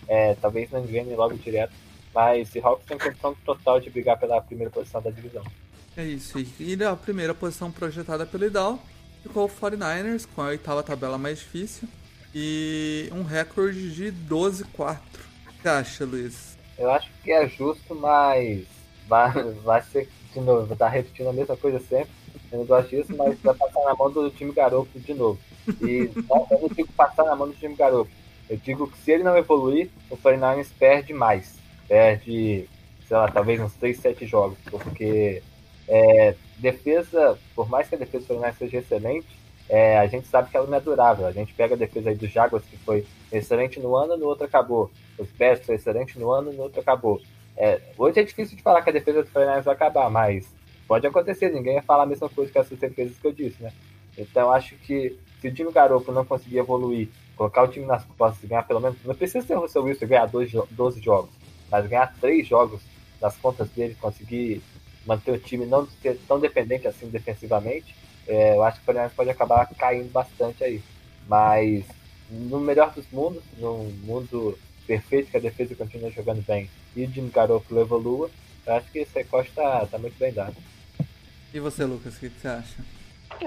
é, 0.07 0.35
talvez 0.41 0.71
não 0.71 0.81
engrene 0.81 1.15
logo 1.15 1.35
direto. 1.37 1.73
Mas 2.15 2.49
o 2.49 2.53
Seahawks 2.53 2.87
tem 2.87 2.99
condição 2.99 3.35
total 3.45 3.81
de 3.81 3.91
brigar 3.91 4.19
pela 4.19 4.41
primeira 4.41 4.71
posição 4.71 5.01
da 5.01 5.11
divisão. 5.11 5.45
É 6.01 6.05
isso. 6.07 6.39
E 6.59 6.83
a 6.83 6.97
primeira 6.97 7.35
posição 7.35 7.71
projetada 7.71 8.25
pelo 8.25 8.47
Idal 8.47 8.79
ficou 9.23 9.45
o 9.45 9.51
49ers, 9.51 10.27
com 10.35 10.41
a 10.41 10.47
oitava 10.47 10.83
tabela 10.83 11.19
mais 11.19 11.41
difícil. 11.41 11.87
E 12.35 13.11
um 13.13 13.23
recorde 13.23 13.95
de 13.95 14.11
12-4. 14.27 14.97
O 15.47 15.63
que 15.63 15.69
acha, 15.69 16.07
Luiz? 16.07 16.57
Eu 16.79 16.91
acho 16.91 17.11
que 17.23 17.31
é 17.31 17.47
justo, 17.47 17.95
mas 17.95 18.65
vai, 19.07 19.31
vai 19.63 19.83
ser 19.83 20.09
de 20.33 20.41
novo, 20.41 20.73
estar 20.73 20.89
repetindo 20.89 21.29
a 21.29 21.35
mesma 21.35 21.55
coisa 21.55 21.79
sempre. 21.81 22.09
Eu 22.51 22.61
não 22.61 22.65
gosto 22.65 22.89
disso, 22.89 23.15
mas 23.15 23.39
vai 23.41 23.55
passar 23.55 23.83
na 23.85 23.95
mão 23.95 24.11
do 24.11 24.31
time 24.31 24.53
garoto 24.53 24.99
de 24.99 25.13
novo. 25.13 25.39
E 25.83 26.11
não, 26.29 26.47
eu 26.51 26.61
não 26.63 26.69
digo 26.69 26.91
passar 26.95 27.25
na 27.25 27.37
mão 27.37 27.49
do 27.49 27.55
time 27.55 27.75
garoto. 27.77 28.11
Eu 28.49 28.57
digo 28.57 28.91
que 28.91 28.97
se 28.99 29.11
ele 29.11 29.23
não 29.23 29.37
evoluir, 29.37 29.91
o 30.09 30.17
49ers 30.17 30.69
perde 30.79 31.13
mais. 31.13 31.57
Perde, 31.87 32.67
sei 33.07 33.17
lá, 33.17 33.31
talvez 33.31 33.61
uns 33.61 33.75
3, 33.75 33.99
7 33.99 34.27
jogos. 34.27 34.57
Porque 34.65 35.43
É, 35.93 36.37
defesa, 36.57 37.37
por 37.55 37.69
mais 37.69 37.89
que 37.89 37.97
a 37.97 37.99
defesa 37.99 38.25
do 38.25 38.27
Fluminense 38.29 38.59
seja 38.59 38.79
excelente, 38.79 39.27
é, 39.69 39.99
a 39.99 40.07
gente 40.07 40.29
sabe 40.29 40.49
que 40.49 40.57
ela 40.57 40.67
não 40.67 40.77
é 40.77 40.81
durável. 40.81 41.27
A 41.27 41.33
gente 41.33 41.53
pega 41.53 41.75
a 41.75 41.79
defesa 41.79 42.11
aí 42.11 42.17
do 42.17 42.29
Jaguars, 42.29 42.65
que 42.65 42.77
foi 42.79 43.05
excelente 43.33 43.81
no 43.81 43.97
ano, 43.97 44.17
no 44.17 44.27
outro 44.27 44.45
acabou. 44.45 44.91
Os 45.19 45.29
Bears 45.33 45.67
foi 45.67 45.75
excelente 45.75 46.19
no 46.19 46.31
ano, 46.31 46.53
no 46.53 46.63
outro 46.63 46.81
acabou. 46.81 47.21
É, 47.57 47.81
hoje 47.99 48.21
é 48.21 48.23
difícil 48.23 48.57
de 48.57 48.63
falar 48.63 48.83
que 48.83 48.91
a 48.91 48.93
defesa 48.93 49.23
do 49.23 49.29
Fluminense 49.29 49.65
vai 49.65 49.75
acabar, 49.75 50.09
mas 50.09 50.49
pode 50.87 51.07
acontecer. 51.07 51.51
Ninguém 51.51 51.75
vai 51.75 51.83
falar 51.83 52.05
a 52.05 52.07
mesma 52.07 52.29
coisa 52.29 52.51
que 52.51 52.59
essas 52.59 52.79
defesas 52.79 53.19
que 53.19 53.27
eu 53.27 53.33
disse, 53.33 53.63
né? 53.63 53.73
Então 54.17 54.51
acho 54.53 54.77
que 54.77 55.19
se 55.41 55.49
o 55.49 55.55
time 55.55 55.73
Garoppolo 55.73 56.17
não 56.17 56.25
conseguir 56.25 56.59
evoluir, 56.59 57.09
colocar 57.37 57.63
o 57.63 57.69
time 57.69 57.87
nas 57.87 58.05
costas 58.05 58.43
e 58.45 58.47
ganhar 58.47 58.63
pelo 58.63 58.81
menos, 58.81 58.99
não 59.05 59.15
precisa 59.15 59.45
ser 59.47 59.57
o 59.57 59.61
Russell 59.61 59.85
Wilson 59.85 60.07
ganhar 60.07 60.27
12, 60.27 60.63
12 60.71 61.01
jogos, 61.01 61.31
mas 61.71 61.87
ganhar 61.87 62.13
3 62.21 62.47
jogos 62.47 62.81
nas 63.21 63.37
contas 63.37 63.69
dele, 63.71 63.97
conseguir 64.01 64.63
manter 65.07 65.33
o 65.33 65.39
time 65.39 65.67
não 65.67 65.89
ser 66.03 66.19
tão 66.29 66.39
dependente 66.39 66.87
assim 66.87 67.09
defensivamente, 67.09 67.95
é, 68.27 68.55
eu 68.55 68.63
acho 68.63 68.77
que 68.77 68.83
o 68.83 68.85
Fluminense 68.87 69.15
pode 69.15 69.31
acabar 69.31 69.67
caindo 69.77 70.11
bastante 70.11 70.63
aí. 70.63 70.83
Mas 71.27 71.85
no 72.31 72.61
melhor 72.61 72.93
dos 72.93 73.05
mundos, 73.13 73.43
no 73.59 73.85
mundo 74.05 74.59
perfeito 74.87 75.31
que 75.31 75.37
a 75.37 75.41
defesa 75.41 75.75
continua 75.75 76.11
jogando 76.11 76.45
bem 76.45 76.69
e 76.97 77.05
o 77.05 77.11
Jimmy 77.11 77.31
Garoppolo 77.31 77.81
evolua, 77.81 78.31
eu 78.67 78.75
acho 78.75 78.91
que 78.91 79.01
esse 79.01 79.15
recorte 79.15 79.51
tá, 79.53 79.87
tá 79.87 79.99
muito 79.99 80.19
bem 80.19 80.33
dado. 80.33 80.57
E 81.53 81.59
você, 81.59 81.85
Lucas, 81.85 82.17
o 82.17 82.21
que, 82.21 82.31
que 82.31 82.41
você 82.41 82.49
acha? 82.49 82.85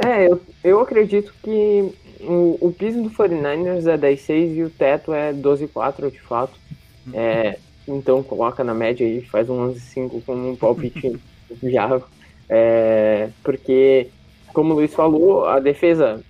É, 0.05 0.27
eu, 0.27 0.41
eu 0.63 0.79
acredito 0.79 1.33
que 1.43 1.93
o, 2.21 2.57
o 2.59 2.73
piso 2.73 3.01
do 3.01 3.09
49ers 3.09 3.87
é 3.87 3.97
10-6 3.97 4.55
e 4.55 4.63
o 4.63 4.69
teto 4.69 5.13
é 5.13 5.33
12-4, 5.33 6.11
de 6.11 6.19
fato. 6.19 6.59
É, 7.13 7.59
então 7.87 8.23
coloca 8.23 8.63
na 8.63 8.73
média 8.73 9.05
aí, 9.05 9.21
faz 9.25 9.49
um 9.49 9.73
11-5 9.73 10.23
como 10.25 10.51
um 10.51 10.55
palpite 10.55 11.19
já. 11.63 12.01
É, 12.49 13.29
porque, 13.43 14.07
como 14.53 14.73
o 14.73 14.75
Luiz 14.77 14.93
falou, 14.93 15.45
a 15.45 15.59
defesa, 15.59 16.23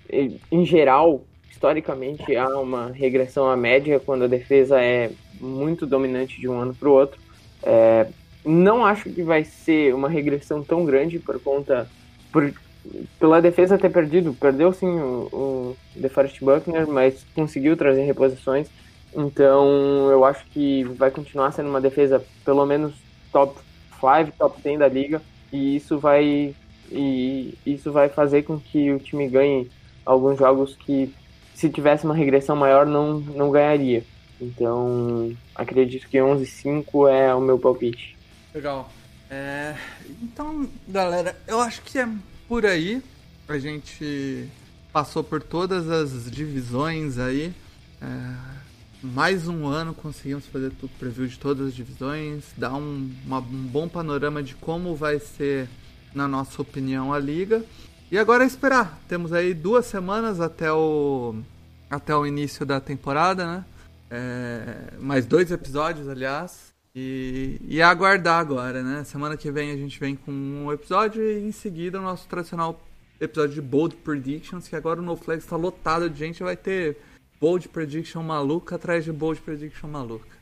em 0.50 0.64
geral, 0.64 1.22
historicamente, 1.50 2.36
há 2.36 2.48
uma 2.58 2.90
regressão 2.90 3.48
à 3.48 3.56
média 3.56 4.00
quando 4.00 4.24
a 4.24 4.28
defesa 4.28 4.80
é 4.80 5.10
muito 5.40 5.86
dominante 5.86 6.40
de 6.40 6.48
um 6.48 6.58
ano 6.58 6.74
para 6.74 6.88
o 6.88 6.92
outro. 6.92 7.20
É, 7.62 8.06
não 8.44 8.84
acho 8.84 9.08
que 9.08 9.22
vai 9.22 9.44
ser 9.44 9.94
uma 9.94 10.08
regressão 10.08 10.62
tão 10.62 10.84
grande 10.84 11.18
por 11.18 11.40
conta. 11.40 11.88
Por, 12.30 12.52
pela 13.18 13.40
defesa 13.40 13.78
ter 13.78 13.90
perdido, 13.90 14.34
perdeu 14.34 14.72
sim 14.72 14.86
o, 14.86 15.28
o 15.32 15.76
DeForest 15.96 16.40
Buckner, 16.40 16.86
mas 16.86 17.24
conseguiu 17.34 17.76
trazer 17.76 18.02
reposições. 18.02 18.68
Então 19.16 20.10
eu 20.10 20.24
acho 20.24 20.44
que 20.46 20.84
vai 20.84 21.10
continuar 21.10 21.52
sendo 21.52 21.70
uma 21.70 21.80
defesa 21.80 22.22
pelo 22.44 22.66
menos 22.66 22.94
top 23.32 23.54
5, 24.06 24.32
top 24.38 24.60
10 24.62 24.78
da 24.78 24.88
liga, 24.88 25.22
e 25.52 25.76
isso 25.76 25.98
vai 25.98 26.54
e 26.90 27.54
isso 27.64 27.90
vai 27.90 28.08
fazer 28.08 28.42
com 28.42 28.58
que 28.58 28.92
o 28.92 28.98
time 28.98 29.28
ganhe 29.28 29.70
alguns 30.04 30.38
jogos 30.38 30.76
que 30.76 31.12
se 31.54 31.68
tivesse 31.70 32.04
uma 32.04 32.14
regressão 32.14 32.54
maior 32.54 32.84
não, 32.86 33.20
não 33.20 33.50
ganharia. 33.50 34.04
Então 34.40 35.34
acredito 35.54 36.08
que 36.08 36.18
11-5 36.18 37.10
é 37.10 37.34
o 37.34 37.40
meu 37.40 37.58
palpite. 37.58 38.16
Legal. 38.54 38.90
É, 39.30 39.74
então, 40.22 40.68
galera, 40.86 41.36
eu 41.46 41.60
acho 41.60 41.82
que 41.82 41.98
é 41.98 42.08
por 42.46 42.66
aí. 42.66 43.02
A 43.48 43.58
gente 43.58 44.48
passou 44.92 45.24
por 45.24 45.42
todas 45.42 45.90
as 45.90 46.30
divisões 46.30 47.18
aí. 47.18 47.52
É, 48.00 48.63
mais 49.04 49.46
um 49.46 49.66
ano 49.66 49.92
conseguimos 49.92 50.46
fazer 50.46 50.70
tudo 50.70 50.90
preview 50.98 51.26
de 51.26 51.38
todas 51.38 51.68
as 51.68 51.74
divisões, 51.74 52.42
dar 52.56 52.72
um, 52.72 53.10
uma, 53.26 53.38
um 53.38 53.66
bom 53.66 53.86
panorama 53.86 54.42
de 54.42 54.54
como 54.54 54.96
vai 54.96 55.18
ser, 55.18 55.68
na 56.14 56.26
nossa 56.26 56.62
opinião, 56.62 57.12
a 57.12 57.18
liga. 57.18 57.62
E 58.10 58.16
agora 58.16 58.44
é 58.44 58.46
esperar. 58.46 58.98
Temos 59.06 59.32
aí 59.32 59.52
duas 59.52 59.84
semanas 59.84 60.40
até 60.40 60.72
o, 60.72 61.34
até 61.90 62.16
o 62.16 62.24
início 62.24 62.64
da 62.64 62.80
temporada, 62.80 63.44
né? 63.46 63.64
É, 64.10 64.94
mais 64.98 65.26
dois 65.26 65.50
episódios, 65.50 66.08
aliás. 66.08 66.72
E, 66.94 67.60
e 67.66 67.82
aguardar 67.82 68.40
agora, 68.40 68.82
né? 68.82 69.04
Semana 69.04 69.36
que 69.36 69.50
vem 69.50 69.70
a 69.70 69.76
gente 69.76 70.00
vem 70.00 70.16
com 70.16 70.32
um 70.32 70.72
episódio 70.72 71.22
e 71.22 71.42
em 71.42 71.52
seguida 71.52 71.98
o 71.98 72.02
nosso 72.02 72.26
tradicional 72.26 72.80
episódio 73.20 73.54
de 73.54 73.62
Bold 73.62 73.96
Predictions, 73.96 74.66
que 74.66 74.76
agora 74.76 75.00
o 75.00 75.02
NoFlex 75.02 75.44
está 75.44 75.56
lotado 75.56 76.08
de 76.08 76.18
gente, 76.18 76.42
vai 76.42 76.56
ter 76.56 76.96
Bold 77.44 77.68
Prediction 77.68 78.22
maluca 78.22 78.76
atrás 78.76 79.04
de 79.04 79.12
Bold 79.12 79.38
Prediction 79.42 79.86
maluca. 79.86 80.34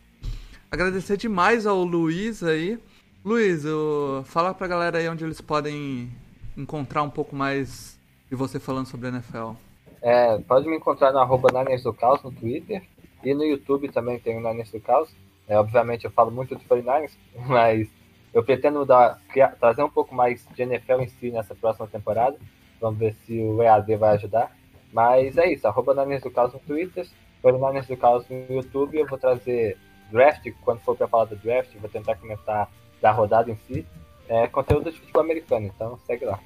Agradecer 0.70 1.16
demais 1.16 1.66
ao 1.66 1.82
Luiz 1.82 2.44
aí. 2.44 2.78
Luiz, 3.24 3.64
eu, 3.64 4.22
fala 4.24 4.54
pra 4.54 4.68
galera 4.68 4.98
aí 4.98 5.08
onde 5.08 5.24
eles 5.24 5.40
podem 5.40 6.08
encontrar 6.56 7.02
um 7.02 7.10
pouco 7.10 7.34
mais 7.34 7.98
de 8.30 8.36
você 8.36 8.60
falando 8.60 8.86
sobre 8.86 9.08
a 9.08 9.10
NFL. 9.10 9.54
É, 10.00 10.38
pode 10.46 10.68
me 10.68 10.76
encontrar 10.76 11.10
no 11.10 11.18
arroba 11.18 11.48
Niners 11.52 11.82
do 11.82 11.92
Caos 11.92 12.22
no 12.22 12.30
Twitter 12.30 12.84
e 13.24 13.34
no 13.34 13.42
YouTube 13.42 13.88
também 13.88 14.20
tem 14.20 14.36
o 14.36 14.40
Niners 14.40 14.70
do 14.70 14.78
Caos. 14.78 15.12
É, 15.48 15.58
obviamente 15.58 16.04
eu 16.04 16.10
falo 16.12 16.30
muito 16.30 16.54
de 16.54 16.64
49ers, 16.66 17.10
mas 17.48 17.88
eu 18.32 18.44
pretendo 18.44 18.86
dar, 18.86 19.20
criar, 19.28 19.56
trazer 19.56 19.82
um 19.82 19.90
pouco 19.90 20.14
mais 20.14 20.46
de 20.54 20.62
NFL 20.62 21.00
em 21.00 21.08
si 21.08 21.32
nessa 21.32 21.52
próxima 21.52 21.88
temporada. 21.88 22.36
Vamos 22.80 23.00
ver 23.00 23.16
se 23.26 23.40
o 23.40 23.60
EAD 23.60 23.96
vai 23.96 24.14
ajudar. 24.14 24.56
Mas 24.92 25.38
é 25.38 25.50
isso, 25.52 25.66
arroba 25.66 25.94
Niners 25.94 26.22
do 26.22 26.30
Caos 26.30 26.52
no 26.52 26.58
Twitter, 26.60 27.06
49ers 27.42 27.86
do 27.86 27.96
Caos 27.96 28.24
no 28.28 28.56
YouTube. 28.56 28.98
Eu 28.98 29.06
vou 29.06 29.18
trazer 29.18 29.78
draft, 30.10 30.46
quando 30.62 30.80
for 30.80 30.94
para 30.94 31.08
falar 31.08 31.24
do 31.24 31.36
draft, 31.36 31.70
vou 31.80 31.88
tentar 31.88 32.16
comentar 32.16 32.68
da 33.00 33.10
rodada 33.10 33.50
em 33.50 33.56
si. 33.66 33.86
É 34.28 34.46
conteúdo 34.46 34.90
de 34.90 34.98
futebol 34.98 35.22
americano, 35.22 35.66
então 35.66 35.98
segue 36.06 36.24
lá. 36.24 36.38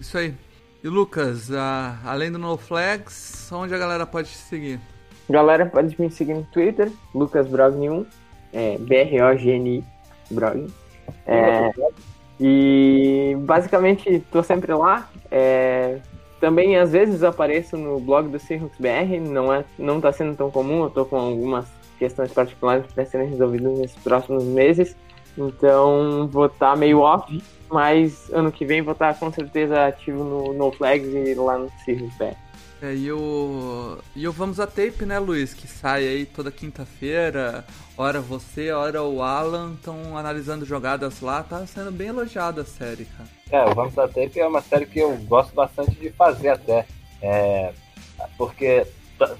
Isso 0.00 0.18
aí. 0.18 0.34
E 0.82 0.88
Lucas, 0.88 1.50
além 2.04 2.32
do 2.32 2.38
No 2.38 2.56
Flags, 2.56 3.50
onde 3.52 3.74
a 3.74 3.78
galera 3.78 4.06
pode 4.06 4.30
te 4.30 4.36
seguir? 4.36 4.80
Galera, 5.28 5.66
pode 5.66 6.00
me 6.00 6.10
seguir 6.10 6.34
no 6.34 6.42
Twitter, 6.44 6.90
lucasbrogni1, 7.14 8.06
é, 8.52 8.78
B-R-O-G-N-I, 8.78 9.84
Brogni. 10.30 10.72
É, 11.26 11.70
e 12.40 13.36
basicamente 13.40 14.24
tô 14.32 14.42
sempre 14.42 14.72
lá. 14.72 15.08
É, 15.30 16.00
também 16.40 16.76
às 16.76 16.92
vezes 16.92 17.22
apareço 17.22 17.76
no 17.76 18.00
blog 18.00 18.28
do 18.28 18.38
Seahawks 18.38 18.78
BR, 18.78 19.20
não, 19.20 19.52
é, 19.52 19.64
não 19.78 20.00
tá 20.00 20.10
sendo 20.10 20.34
tão 20.34 20.50
comum, 20.50 20.84
eu 20.84 20.90
tô 20.90 21.04
com 21.04 21.16
algumas 21.16 21.66
questões 21.98 22.32
particulares 22.32 22.86
para 22.92 23.04
serem 23.04 23.28
resolvidas 23.28 23.78
nesses 23.78 24.02
próximos 24.02 24.42
meses. 24.44 24.96
Então 25.36 26.26
vou 26.32 26.46
estar 26.46 26.70
tá 26.70 26.76
meio 26.76 27.00
off, 27.00 27.42
mas 27.70 28.30
ano 28.32 28.50
que 28.50 28.64
vem 28.64 28.82
vou 28.82 28.92
estar 28.92 29.12
tá 29.12 29.20
com 29.20 29.30
certeza 29.30 29.86
ativo 29.86 30.24
no 30.24 30.52
No 30.52 30.72
Flags 30.72 31.12
e 31.12 31.34
lá 31.34 31.58
no 31.58 31.70
Seahawks 31.84 32.16
BR. 32.16 32.49
É, 32.82 32.94
e 32.94 33.12
o, 33.12 33.98
e 34.16 34.26
o 34.26 34.32
Vamos 34.32 34.58
a 34.58 34.66
Tape, 34.66 35.04
né, 35.04 35.18
Luiz? 35.18 35.52
Que 35.52 35.68
sai 35.68 36.06
aí 36.08 36.24
toda 36.24 36.50
quinta-feira. 36.50 37.64
Hora 37.96 38.20
você, 38.22 38.72
hora 38.72 39.02
o 39.02 39.22
Alan 39.22 39.74
estão 39.74 40.16
analisando 40.16 40.64
jogadas 40.64 41.20
lá. 41.20 41.42
Tá 41.42 41.66
sendo 41.66 41.92
bem 41.92 42.08
elogiada 42.08 42.62
a 42.62 42.64
série, 42.64 43.04
cara. 43.04 43.28
É, 43.52 43.70
o 43.70 43.74
Vamos 43.74 43.98
a 43.98 44.08
Tape 44.08 44.40
é 44.40 44.46
uma 44.46 44.62
série 44.62 44.86
que 44.86 44.98
eu 44.98 45.14
gosto 45.28 45.54
bastante 45.54 45.90
de 45.92 46.10
fazer 46.10 46.48
até. 46.48 46.86
É, 47.20 47.72
porque 48.38 48.86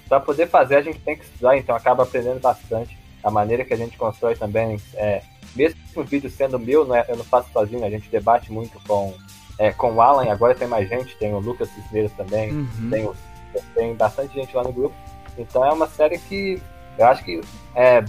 para 0.06 0.20
poder 0.20 0.46
fazer 0.48 0.76
a 0.76 0.82
gente 0.82 0.98
tem 1.00 1.16
que 1.16 1.24
estudar, 1.24 1.56
então 1.56 1.74
acaba 1.74 2.02
aprendendo 2.02 2.40
bastante. 2.40 2.98
A 3.24 3.30
maneira 3.30 3.64
que 3.64 3.72
a 3.72 3.76
gente 3.76 3.96
constrói 3.96 4.34
também. 4.36 4.78
É, 4.94 5.22
mesmo 5.56 5.80
o 5.96 6.04
vídeo 6.04 6.30
sendo 6.30 6.58
meu, 6.58 6.84
não 6.86 6.94
é, 6.94 7.06
eu 7.08 7.16
não 7.16 7.24
faço 7.24 7.50
sozinho, 7.52 7.84
a 7.84 7.90
gente 7.90 8.08
debate 8.10 8.52
muito 8.52 8.78
com, 8.86 9.14
é, 9.58 9.72
com 9.72 9.92
o 9.94 10.00
Alan, 10.02 10.30
agora 10.30 10.54
tem 10.54 10.68
mais 10.68 10.88
gente, 10.88 11.16
tem 11.16 11.34
o 11.34 11.38
Lucas 11.40 11.68
Cisneros 11.70 12.12
também, 12.12 12.52
Uhum. 12.52 12.90
tem 12.90 13.04
o 13.06 13.14
tem 13.74 13.94
bastante 13.94 14.34
gente 14.34 14.54
lá 14.56 14.62
no 14.62 14.72
grupo. 14.72 14.94
Então 15.38 15.64
é 15.64 15.72
uma 15.72 15.88
série 15.88 16.18
que 16.18 16.60
eu 16.98 17.06
acho 17.06 17.24
que 17.24 17.40
é, 17.74 18.04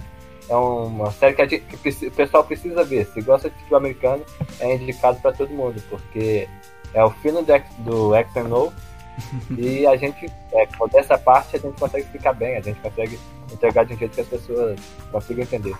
é 0.48 0.56
uma 0.56 1.10
série 1.12 1.34
que, 1.34 1.42
a 1.42 1.46
gente- 1.46 1.64
que 1.64 2.06
o 2.06 2.10
pessoal 2.12 2.44
precisa 2.44 2.84
ver. 2.84 3.06
Se 3.06 3.20
gosta 3.22 3.48
de 3.48 3.56
futebol 3.56 3.78
americano, 3.78 4.24
é 4.60 4.74
indicado 4.74 5.18
para 5.20 5.32
todo 5.32 5.50
mundo, 5.50 5.82
porque 5.88 6.48
é 6.92 7.02
o 7.04 7.10
fino 7.10 7.42
do, 7.42 7.52
do 7.78 8.14
X 8.14 8.36
and 8.36 8.54
O. 8.54 8.72
e 9.58 9.86
a 9.86 9.96
gente, 9.96 10.26
é, 10.52 10.66
com 10.66 10.88
essa 10.94 11.18
parte, 11.18 11.56
a 11.56 11.58
gente 11.58 11.78
consegue 11.78 12.04
explicar 12.04 12.32
bem, 12.32 12.56
a 12.56 12.60
gente 12.60 12.80
consegue 12.80 13.18
entregar 13.52 13.84
de 13.84 13.94
um 13.94 13.98
jeito 13.98 14.14
que 14.14 14.20
as 14.22 14.28
pessoas 14.28 14.80
consigam 15.10 15.42
entender. 15.44 15.74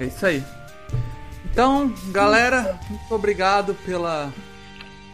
É 0.00 0.04
isso 0.04 0.24
aí. 0.24 0.42
Então, 1.50 1.92
galera, 2.10 2.78
muito 2.88 3.14
obrigado 3.14 3.74
pela 3.84 4.32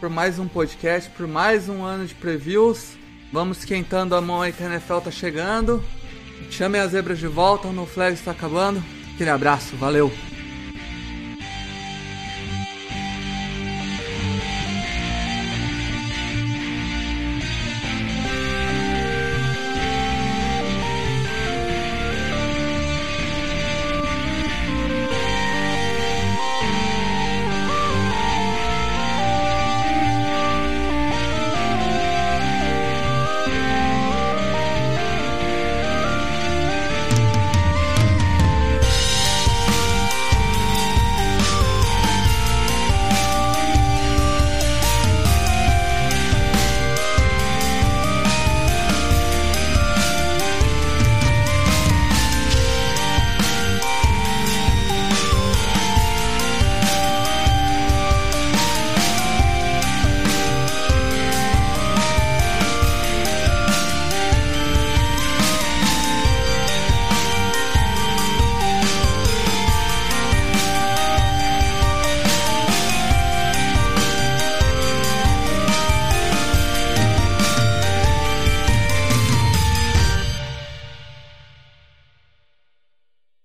por 0.00 0.10
mais 0.10 0.38
um 0.38 0.46
podcast, 0.46 1.08
por 1.10 1.26
mais 1.26 1.68
um 1.68 1.82
ano 1.82 2.06
de 2.06 2.14
previews. 2.14 2.96
Vamos 3.34 3.58
esquentando 3.58 4.14
a 4.14 4.20
mão 4.20 4.40
aí 4.40 4.52
que 4.52 4.62
a 4.62 4.66
NFL 4.66 4.98
tá 4.98 5.10
chegando. 5.10 5.82
Chamem 6.52 6.80
as 6.80 6.92
zebras 6.92 7.18
de 7.18 7.26
volta, 7.26 7.66
o 7.66 7.72
No 7.72 7.84
Flag 7.84 8.14
está 8.14 8.30
acabando. 8.30 8.80
Aquele 9.12 9.28
abraço, 9.28 9.74
valeu! 9.74 10.12